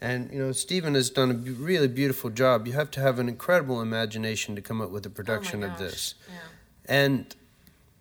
And 0.00 0.32
you 0.32 0.38
know, 0.38 0.52
Stephen 0.52 0.94
has 0.94 1.10
done 1.10 1.30
a 1.30 1.34
b- 1.34 1.50
really 1.50 1.88
beautiful 1.88 2.30
job. 2.30 2.66
You 2.66 2.74
have 2.74 2.90
to 2.92 3.00
have 3.00 3.18
an 3.18 3.28
incredible 3.28 3.82
imagination 3.82 4.54
to 4.54 4.62
come 4.62 4.80
up 4.80 4.90
with 4.90 5.04
a 5.06 5.10
production 5.10 5.62
of 5.62 5.70
gosh, 5.70 5.78
this 5.78 6.14
yeah. 6.28 6.34
and 6.86 7.36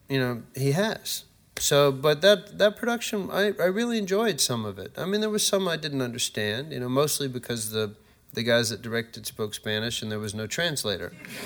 you 0.07 0.19
know 0.19 0.43
he 0.55 0.73
has 0.73 1.23
so 1.59 1.91
but 1.91 2.21
that 2.21 2.57
that 2.57 2.75
production 2.75 3.29
I, 3.31 3.53
I 3.59 3.65
really 3.65 3.97
enjoyed 3.97 4.39
some 4.41 4.65
of 4.65 4.79
it 4.79 4.93
i 4.97 5.05
mean 5.05 5.21
there 5.21 5.29
was 5.29 5.45
some 5.45 5.67
i 5.67 5.77
didn't 5.77 6.01
understand 6.01 6.71
you 6.71 6.79
know 6.79 6.89
mostly 6.89 7.27
because 7.27 7.71
the 7.71 7.95
the 8.33 8.43
guys 8.43 8.69
that 8.69 8.81
directed 8.81 9.25
spoke 9.25 9.53
spanish 9.53 10.01
and 10.01 10.11
there 10.11 10.19
was 10.19 10.33
no 10.33 10.47
translator 10.47 11.13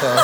so 0.00 0.16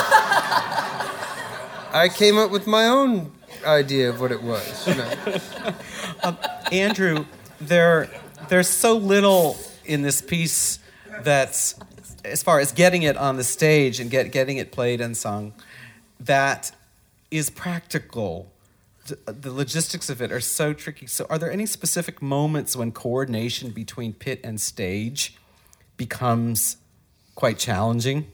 i 1.93 2.09
came 2.13 2.37
up 2.37 2.51
with 2.51 2.67
my 2.67 2.85
own 2.85 3.31
idea 3.65 4.09
of 4.09 4.19
what 4.19 4.31
it 4.31 4.41
was 4.41 4.87
you 4.87 4.95
know. 4.95 5.13
Um, 6.23 6.37
Andrew, 6.71 7.25
there 7.59 8.09
there's 8.47 8.69
so 8.69 8.95
little 8.95 9.57
in 9.83 10.03
this 10.03 10.21
piece 10.21 10.79
that's 11.21 11.75
as 12.23 12.41
far 12.41 12.61
as 12.61 12.71
getting 12.71 13.03
it 13.03 13.17
on 13.17 13.35
the 13.35 13.43
stage 13.43 13.99
and 13.99 14.09
get, 14.09 14.31
getting 14.31 14.55
it 14.55 14.71
played 14.71 15.01
and 15.01 15.17
sung 15.17 15.53
that 16.21 16.71
is 17.29 17.49
practical. 17.49 18.52
The, 19.05 19.51
logistics 19.51 20.09
of 20.09 20.21
it 20.21 20.31
are 20.31 20.39
so 20.39 20.71
tricky. 20.73 21.07
So 21.07 21.25
are 21.29 21.37
there 21.37 21.51
any 21.51 21.65
specific 21.65 22.21
moments 22.21 22.73
when 22.75 22.91
coordination 22.93 23.71
between 23.71 24.13
pit 24.13 24.39
and 24.43 24.61
stage 24.61 25.35
becomes 25.97 26.77
quite 27.35 27.59
challenging? 27.59 28.27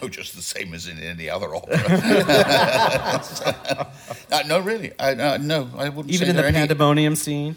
No, 0.00 0.08
just 0.08 0.34
the 0.36 0.42
same 0.42 0.72
as 0.74 0.86
in 0.88 0.98
any 0.98 1.28
other 1.30 1.54
opera. 1.54 1.78
Uh, 4.32 4.42
no, 4.48 4.58
really. 4.58 4.90
I, 4.98 5.12
uh, 5.12 5.36
no, 5.38 5.68
I 5.76 5.88
wouldn't 5.90 6.12
Even 6.12 6.28
in 6.30 6.36
the 6.36 6.44
any- 6.44 6.54
pandemonium 6.56 7.14
scene? 7.16 7.54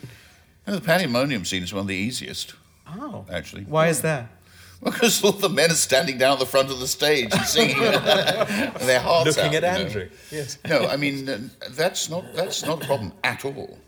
No, 0.68 0.76
the 0.76 0.82
pandemonium 0.82 1.44
scene 1.46 1.64
is 1.64 1.74
one 1.74 1.82
of 1.82 1.88
the 1.88 1.96
easiest, 1.96 2.54
Oh. 2.88 3.26
actually. 3.32 3.64
Why 3.64 3.88
is 3.88 4.02
that? 4.02 4.28
Because 4.84 5.24
all 5.24 5.32
the 5.32 5.50
men 5.50 5.72
are 5.72 5.76
standing 5.76 6.18
down 6.18 6.34
at 6.34 6.40
the 6.40 6.46
front 6.46 6.70
of 6.70 6.80
the 6.80 6.88
stage 6.88 7.34
and 7.34 7.46
singing 7.46 7.80
their 7.82 9.00
hearts 9.00 9.38
Looking 9.38 9.56
out, 9.56 9.64
at 9.64 9.80
you 9.80 9.84
know. 9.84 9.88
Andrew. 9.88 10.10
Yes. 10.32 10.58
No, 10.68 10.88
I 10.88 10.98
mean 10.98 11.28
uh, 11.28 11.40
that's 11.72 12.10
not 12.10 12.34
that's 12.34 12.64
not 12.66 12.84
a 12.84 12.86
problem 12.86 13.14
at 13.24 13.44
all. 13.44 13.80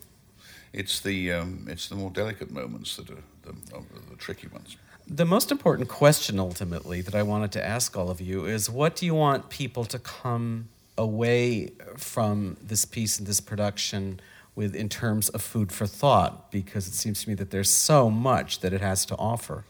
It's 0.73 0.99
the 0.99 1.33
um, 1.33 1.67
it's 1.69 1.89
the 1.89 1.95
more 1.95 2.09
delicate 2.09 2.51
moments 2.51 2.95
that 2.95 3.09
are 3.09 3.23
the, 3.43 3.51
are 3.75 3.83
the 4.09 4.15
tricky 4.17 4.47
ones. 4.47 4.77
The 5.07 5.25
most 5.25 5.51
important 5.51 5.89
question 5.89 6.39
ultimately 6.39 7.01
that 7.01 7.15
I 7.15 7.23
wanted 7.23 7.51
to 7.53 7.65
ask 7.65 7.97
all 7.97 8.11
of 8.11 8.21
you 8.21 8.45
is 8.45 8.69
what 8.69 8.95
do 8.95 9.05
you 9.05 9.15
want 9.15 9.49
people 9.49 9.85
to 9.85 9.97
come 9.97 10.69
away 10.97 11.71
from 11.97 12.57
this 12.61 12.85
piece 12.85 13.17
and 13.17 13.27
this 13.27 13.39
production 13.39 14.19
with 14.55 14.75
in 14.75 14.89
terms 14.89 15.29
of 15.29 15.41
food 15.41 15.71
for 15.71 15.87
thought? 15.87 16.51
Because 16.51 16.87
it 16.87 16.93
seems 16.93 17.23
to 17.23 17.29
me 17.29 17.35
that 17.35 17.49
there's 17.49 17.71
so 17.71 18.09
much 18.09 18.59
that 18.59 18.71
it 18.73 18.81
has 18.81 19.05
to 19.07 19.15
offer. 19.17 19.63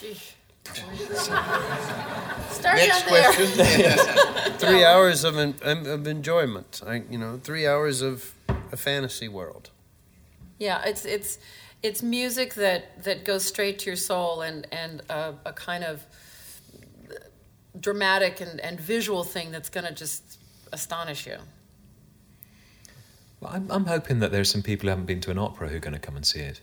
Sheesh. 0.00 0.32
Start 2.50 2.76
Next 2.76 3.02
down 3.04 3.12
there. 3.12 3.32
question. 3.32 4.54
three 4.58 4.84
hours 4.84 5.22
of, 5.24 5.38
en- 5.38 5.54
of 5.86 6.06
enjoyment 6.08 6.82
I, 6.84 7.02
you 7.08 7.18
know 7.18 7.38
three 7.42 7.66
hours 7.68 8.02
of 8.02 8.34
a 8.72 8.76
fantasy 8.76 9.28
world 9.28 9.70
Yeah, 10.58 10.82
it's 10.84 11.04
it's 11.04 11.38
it's 11.84 12.02
music 12.02 12.54
that 12.54 13.04
that 13.04 13.24
goes 13.24 13.44
straight 13.44 13.78
to 13.80 13.86
your 13.90 13.96
soul 13.96 14.42
and 14.42 14.66
and 14.72 15.02
a, 15.08 15.34
a 15.44 15.52
kind 15.52 15.84
of 15.84 16.04
dramatic 17.78 18.40
and, 18.40 18.58
and 18.60 18.80
visual 18.80 19.22
thing 19.22 19.52
that's 19.52 19.68
going 19.68 19.86
to 19.86 19.92
just 19.94 20.38
astonish 20.72 21.26
you. 21.26 21.36
Well, 23.40 23.52
I'm, 23.54 23.70
I'm 23.70 23.84
hoping 23.84 24.18
that 24.20 24.32
there's 24.32 24.50
some 24.50 24.62
people 24.62 24.86
who 24.86 24.90
haven't 24.90 25.04
been 25.06 25.20
to 25.20 25.30
an 25.30 25.38
opera 25.38 25.68
who 25.68 25.76
are 25.76 25.80
going 25.80 25.92
to 25.94 26.00
come 26.00 26.16
and 26.16 26.26
see 26.26 26.40
it. 26.40 26.60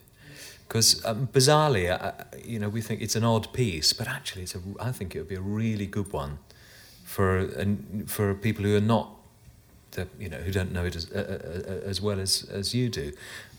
Because 0.73 1.05
um, 1.05 1.27
bizarrely, 1.31 1.87
uh, 1.87 2.13
you 2.43 2.57
know, 2.57 2.67
we 2.67 2.81
think 2.81 2.99
it's 2.99 3.15
an 3.15 3.23
odd 3.23 3.53
piece, 3.53 3.93
but 3.93 4.07
actually, 4.07 4.41
it's 4.41 4.55
a, 4.55 4.59
I 4.79 4.91
think 4.91 5.15
it 5.15 5.19
would 5.19 5.27
be 5.27 5.35
a 5.35 5.39
really 5.39 5.85
good 5.85 6.11
one 6.11 6.39
for 7.03 7.37
and 7.37 8.09
for 8.09 8.33
people 8.33 8.65
who 8.65 8.75
are 8.75 8.81
not 8.81 9.11
the, 9.91 10.07
you 10.19 10.29
know 10.29 10.37
who 10.37 10.51
don't 10.51 10.71
know 10.71 10.83
it 10.83 10.95
as 10.95 11.11
uh, 11.11 11.19
uh, 11.67 11.87
as 11.87 12.01
well 12.01 12.19
as 12.19 12.49
as 12.49 12.73
you 12.73 12.89
do, 12.89 13.11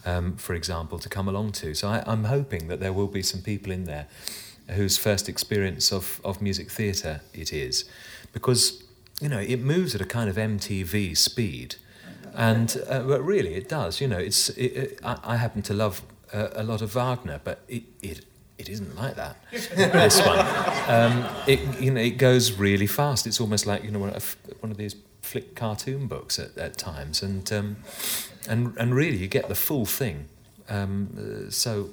um, 0.04 0.36
for 0.36 0.54
example, 0.54 0.98
to 0.98 1.08
come 1.08 1.28
along 1.28 1.52
to. 1.52 1.72
So 1.76 1.86
I, 1.86 2.02
I'm 2.04 2.24
hoping 2.24 2.66
that 2.66 2.80
there 2.80 2.92
will 2.92 3.06
be 3.06 3.22
some 3.22 3.42
people 3.42 3.70
in 3.70 3.84
there 3.84 4.08
whose 4.70 4.98
first 4.98 5.28
experience 5.28 5.92
of 5.92 6.20
of 6.24 6.42
music 6.42 6.68
theatre 6.68 7.20
it 7.32 7.52
is, 7.52 7.84
because 8.32 8.82
you 9.20 9.28
know 9.28 9.38
it 9.38 9.60
moves 9.60 9.94
at 9.94 10.00
a 10.00 10.04
kind 10.04 10.28
of 10.28 10.34
MTV 10.34 11.16
speed, 11.16 11.76
and 12.34 12.76
uh, 12.88 13.04
but 13.04 13.24
really 13.24 13.54
it 13.54 13.68
does. 13.68 14.00
You 14.00 14.08
know, 14.08 14.18
it's 14.18 14.48
it, 14.48 14.72
it, 14.76 15.00
I, 15.04 15.18
I 15.22 15.36
happen 15.36 15.62
to 15.62 15.74
love 15.74 16.02
uh, 16.32 16.48
a 16.54 16.62
lot 16.62 16.82
of 16.82 16.92
Wagner, 16.94 17.40
but 17.42 17.60
it 17.68 17.84
it 18.02 18.24
it 18.58 18.68
isn't 18.68 18.96
like 18.96 19.16
that. 19.16 19.36
this 19.50 20.20
one, 20.20 20.38
um, 20.88 21.24
it 21.46 21.80
you 21.80 21.90
know 21.90 22.00
it 22.00 22.18
goes 22.18 22.52
really 22.52 22.86
fast. 22.86 23.26
It's 23.26 23.40
almost 23.40 23.66
like 23.66 23.84
you 23.84 23.90
know 23.90 23.98
one 23.98 24.10
of, 24.10 24.36
one 24.60 24.70
of 24.70 24.76
these 24.76 24.96
flick 25.22 25.54
cartoon 25.54 26.06
books 26.06 26.38
at, 26.38 26.56
at 26.56 26.76
times, 26.76 27.22
and 27.22 27.50
um, 27.52 27.76
and 28.48 28.76
and 28.78 28.94
really 28.94 29.16
you 29.16 29.26
get 29.26 29.48
the 29.48 29.54
full 29.54 29.86
thing. 29.86 30.28
Um, 30.68 31.46
uh, 31.46 31.50
so 31.50 31.90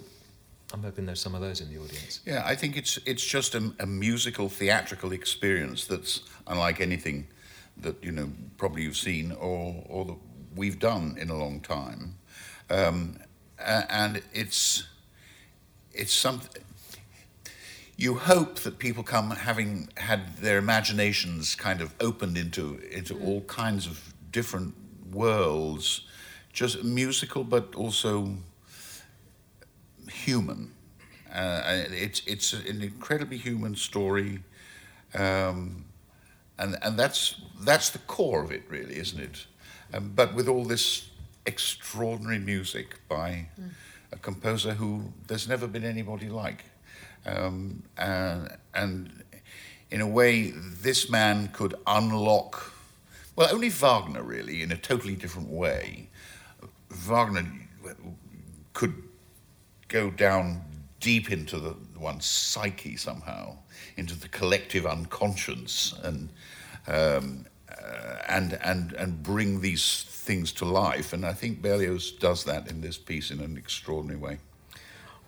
I'm 0.73 0.83
hoping 0.83 1.05
there's 1.05 1.19
some 1.19 1.35
of 1.35 1.41
those 1.41 1.61
in 1.61 1.69
the 1.69 1.79
audience. 1.79 2.21
Yeah, 2.25 2.43
I 2.45 2.55
think 2.55 2.77
it's 2.77 2.99
it's 3.05 3.25
just 3.25 3.55
a, 3.55 3.73
a 3.79 3.85
musical 3.85 4.49
theatrical 4.49 5.11
experience 5.11 5.85
that's 5.85 6.21
unlike 6.47 6.81
anything 6.81 7.27
that 7.77 8.03
you 8.03 8.11
know 8.11 8.31
probably 8.57 8.83
you've 8.83 8.97
seen 8.97 9.31
or 9.31 9.83
or 9.89 10.05
that 10.05 10.17
we've 10.55 10.79
done 10.79 11.17
in 11.19 11.29
a 11.29 11.35
long 11.35 11.59
time, 11.61 12.15
um, 12.69 13.17
and 13.65 14.21
it's 14.33 14.87
it's 15.93 16.13
something 16.13 16.63
you 18.01 18.15
hope 18.15 18.59
that 18.61 18.79
people 18.79 19.03
come 19.03 19.29
having 19.29 19.87
had 19.95 20.37
their 20.37 20.57
imaginations 20.57 21.53
kind 21.53 21.81
of 21.81 21.93
opened 21.99 22.35
into 22.35 22.79
into 22.91 23.13
mm. 23.13 23.23
all 23.23 23.41
kinds 23.41 23.85
of 23.85 24.13
different 24.31 24.73
worlds, 25.11 26.01
just 26.51 26.83
musical 26.83 27.43
but 27.43 27.75
also 27.75 28.37
human. 30.09 30.71
Uh, 31.31 31.61
it's 31.91 32.23
it's 32.25 32.53
an 32.53 32.81
incredibly 32.81 33.37
human 33.37 33.75
story, 33.75 34.39
um, 35.13 35.85
and 36.57 36.77
and 36.81 36.97
that's 36.97 37.35
that's 37.59 37.91
the 37.91 37.99
core 37.99 38.43
of 38.43 38.51
it, 38.51 38.63
really, 38.67 38.97
isn't 38.97 39.19
it? 39.19 39.45
Um, 39.93 40.11
but 40.15 40.33
with 40.33 40.47
all 40.47 40.65
this 40.65 41.10
extraordinary 41.45 42.39
music 42.39 42.99
by 43.07 43.47
mm. 43.59 43.69
a 44.11 44.17
composer 44.17 44.73
who 44.73 45.13
there's 45.27 45.47
never 45.47 45.67
been 45.67 45.83
anybody 45.83 46.29
like. 46.29 46.65
Um, 47.25 47.83
and, 47.97 48.57
and 48.73 49.23
in 49.89 50.01
a 50.01 50.07
way, 50.07 50.51
this 50.51 51.09
man 51.09 51.49
could 51.49 51.75
unlock, 51.85 52.73
well, 53.35 53.49
only 53.53 53.69
Wagner 53.69 54.23
really, 54.23 54.61
in 54.61 54.71
a 54.71 54.77
totally 54.77 55.15
different 55.15 55.49
way. 55.49 56.09
Wagner 56.89 57.45
could 58.73 58.93
go 59.87 60.09
down 60.09 60.61
deep 60.99 61.31
into 61.31 61.59
the 61.59 61.75
one's 61.99 62.25
psyche 62.25 62.95
somehow, 62.95 63.57
into 63.97 64.15
the 64.17 64.29
collective 64.29 64.85
unconscious, 64.85 65.93
and 66.03 66.29
um, 66.87 67.45
Uh, 67.81 68.21
and 68.27 68.53
and 68.63 68.93
and 68.93 69.23
bring 69.23 69.61
these 69.61 70.05
things 70.07 70.51
to 70.53 70.65
life. 70.65 71.13
And 71.13 71.25
I 71.25 71.33
think 71.33 71.61
Berlioz 71.61 72.11
does 72.11 72.43
that 72.43 72.69
in 72.69 72.81
this 72.81 72.97
piece 72.97 73.31
in 73.31 73.39
an 73.39 73.57
extraordinary 73.57 74.19
way. 74.19 74.37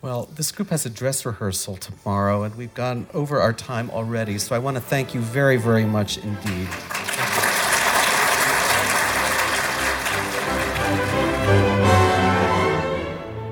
Well, 0.01 0.25
this 0.35 0.51
group 0.51 0.69
has 0.69 0.85
a 0.85 0.89
dress 0.89 1.25
rehearsal 1.25 1.77
tomorrow, 1.77 2.43
and 2.43 2.55
we've 2.55 2.73
gone 2.73 3.07
over 3.13 3.39
our 3.39 3.53
time 3.53 3.89
already, 3.89 4.37
so 4.37 4.53
I 4.53 4.59
want 4.59 4.75
to 4.75 4.81
thank 4.81 5.13
you 5.13 5.21
very, 5.21 5.55
very 5.55 5.85
much 5.85 6.17
indeed. 6.17 6.67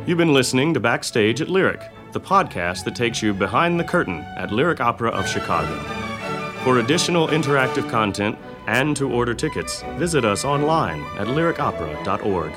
You've 0.06 0.18
been 0.18 0.34
listening 0.34 0.74
to 0.74 0.82
Backstage 0.82 1.40
at 1.40 1.48
Lyric, 1.48 1.80
the 2.12 2.20
podcast 2.20 2.84
that 2.84 2.96
takes 2.96 3.22
you 3.22 3.34
behind 3.34 3.80
the 3.80 3.86
curtain 3.86 4.20
at 4.36 4.52
Lyric 4.52 4.82
Opera 4.82 5.12
of 5.12 5.30
Chicago. 5.30 5.74
For 6.66 6.80
additional 6.80 7.30
interactive 7.30 7.90
content 7.90 8.38
and 8.72 8.96
to 8.96 9.12
order 9.12 9.34
tickets, 9.34 9.84
visit 9.98 10.24
us 10.24 10.46
online 10.46 11.02
at 11.18 11.28
lyricopera.org. 11.28 12.52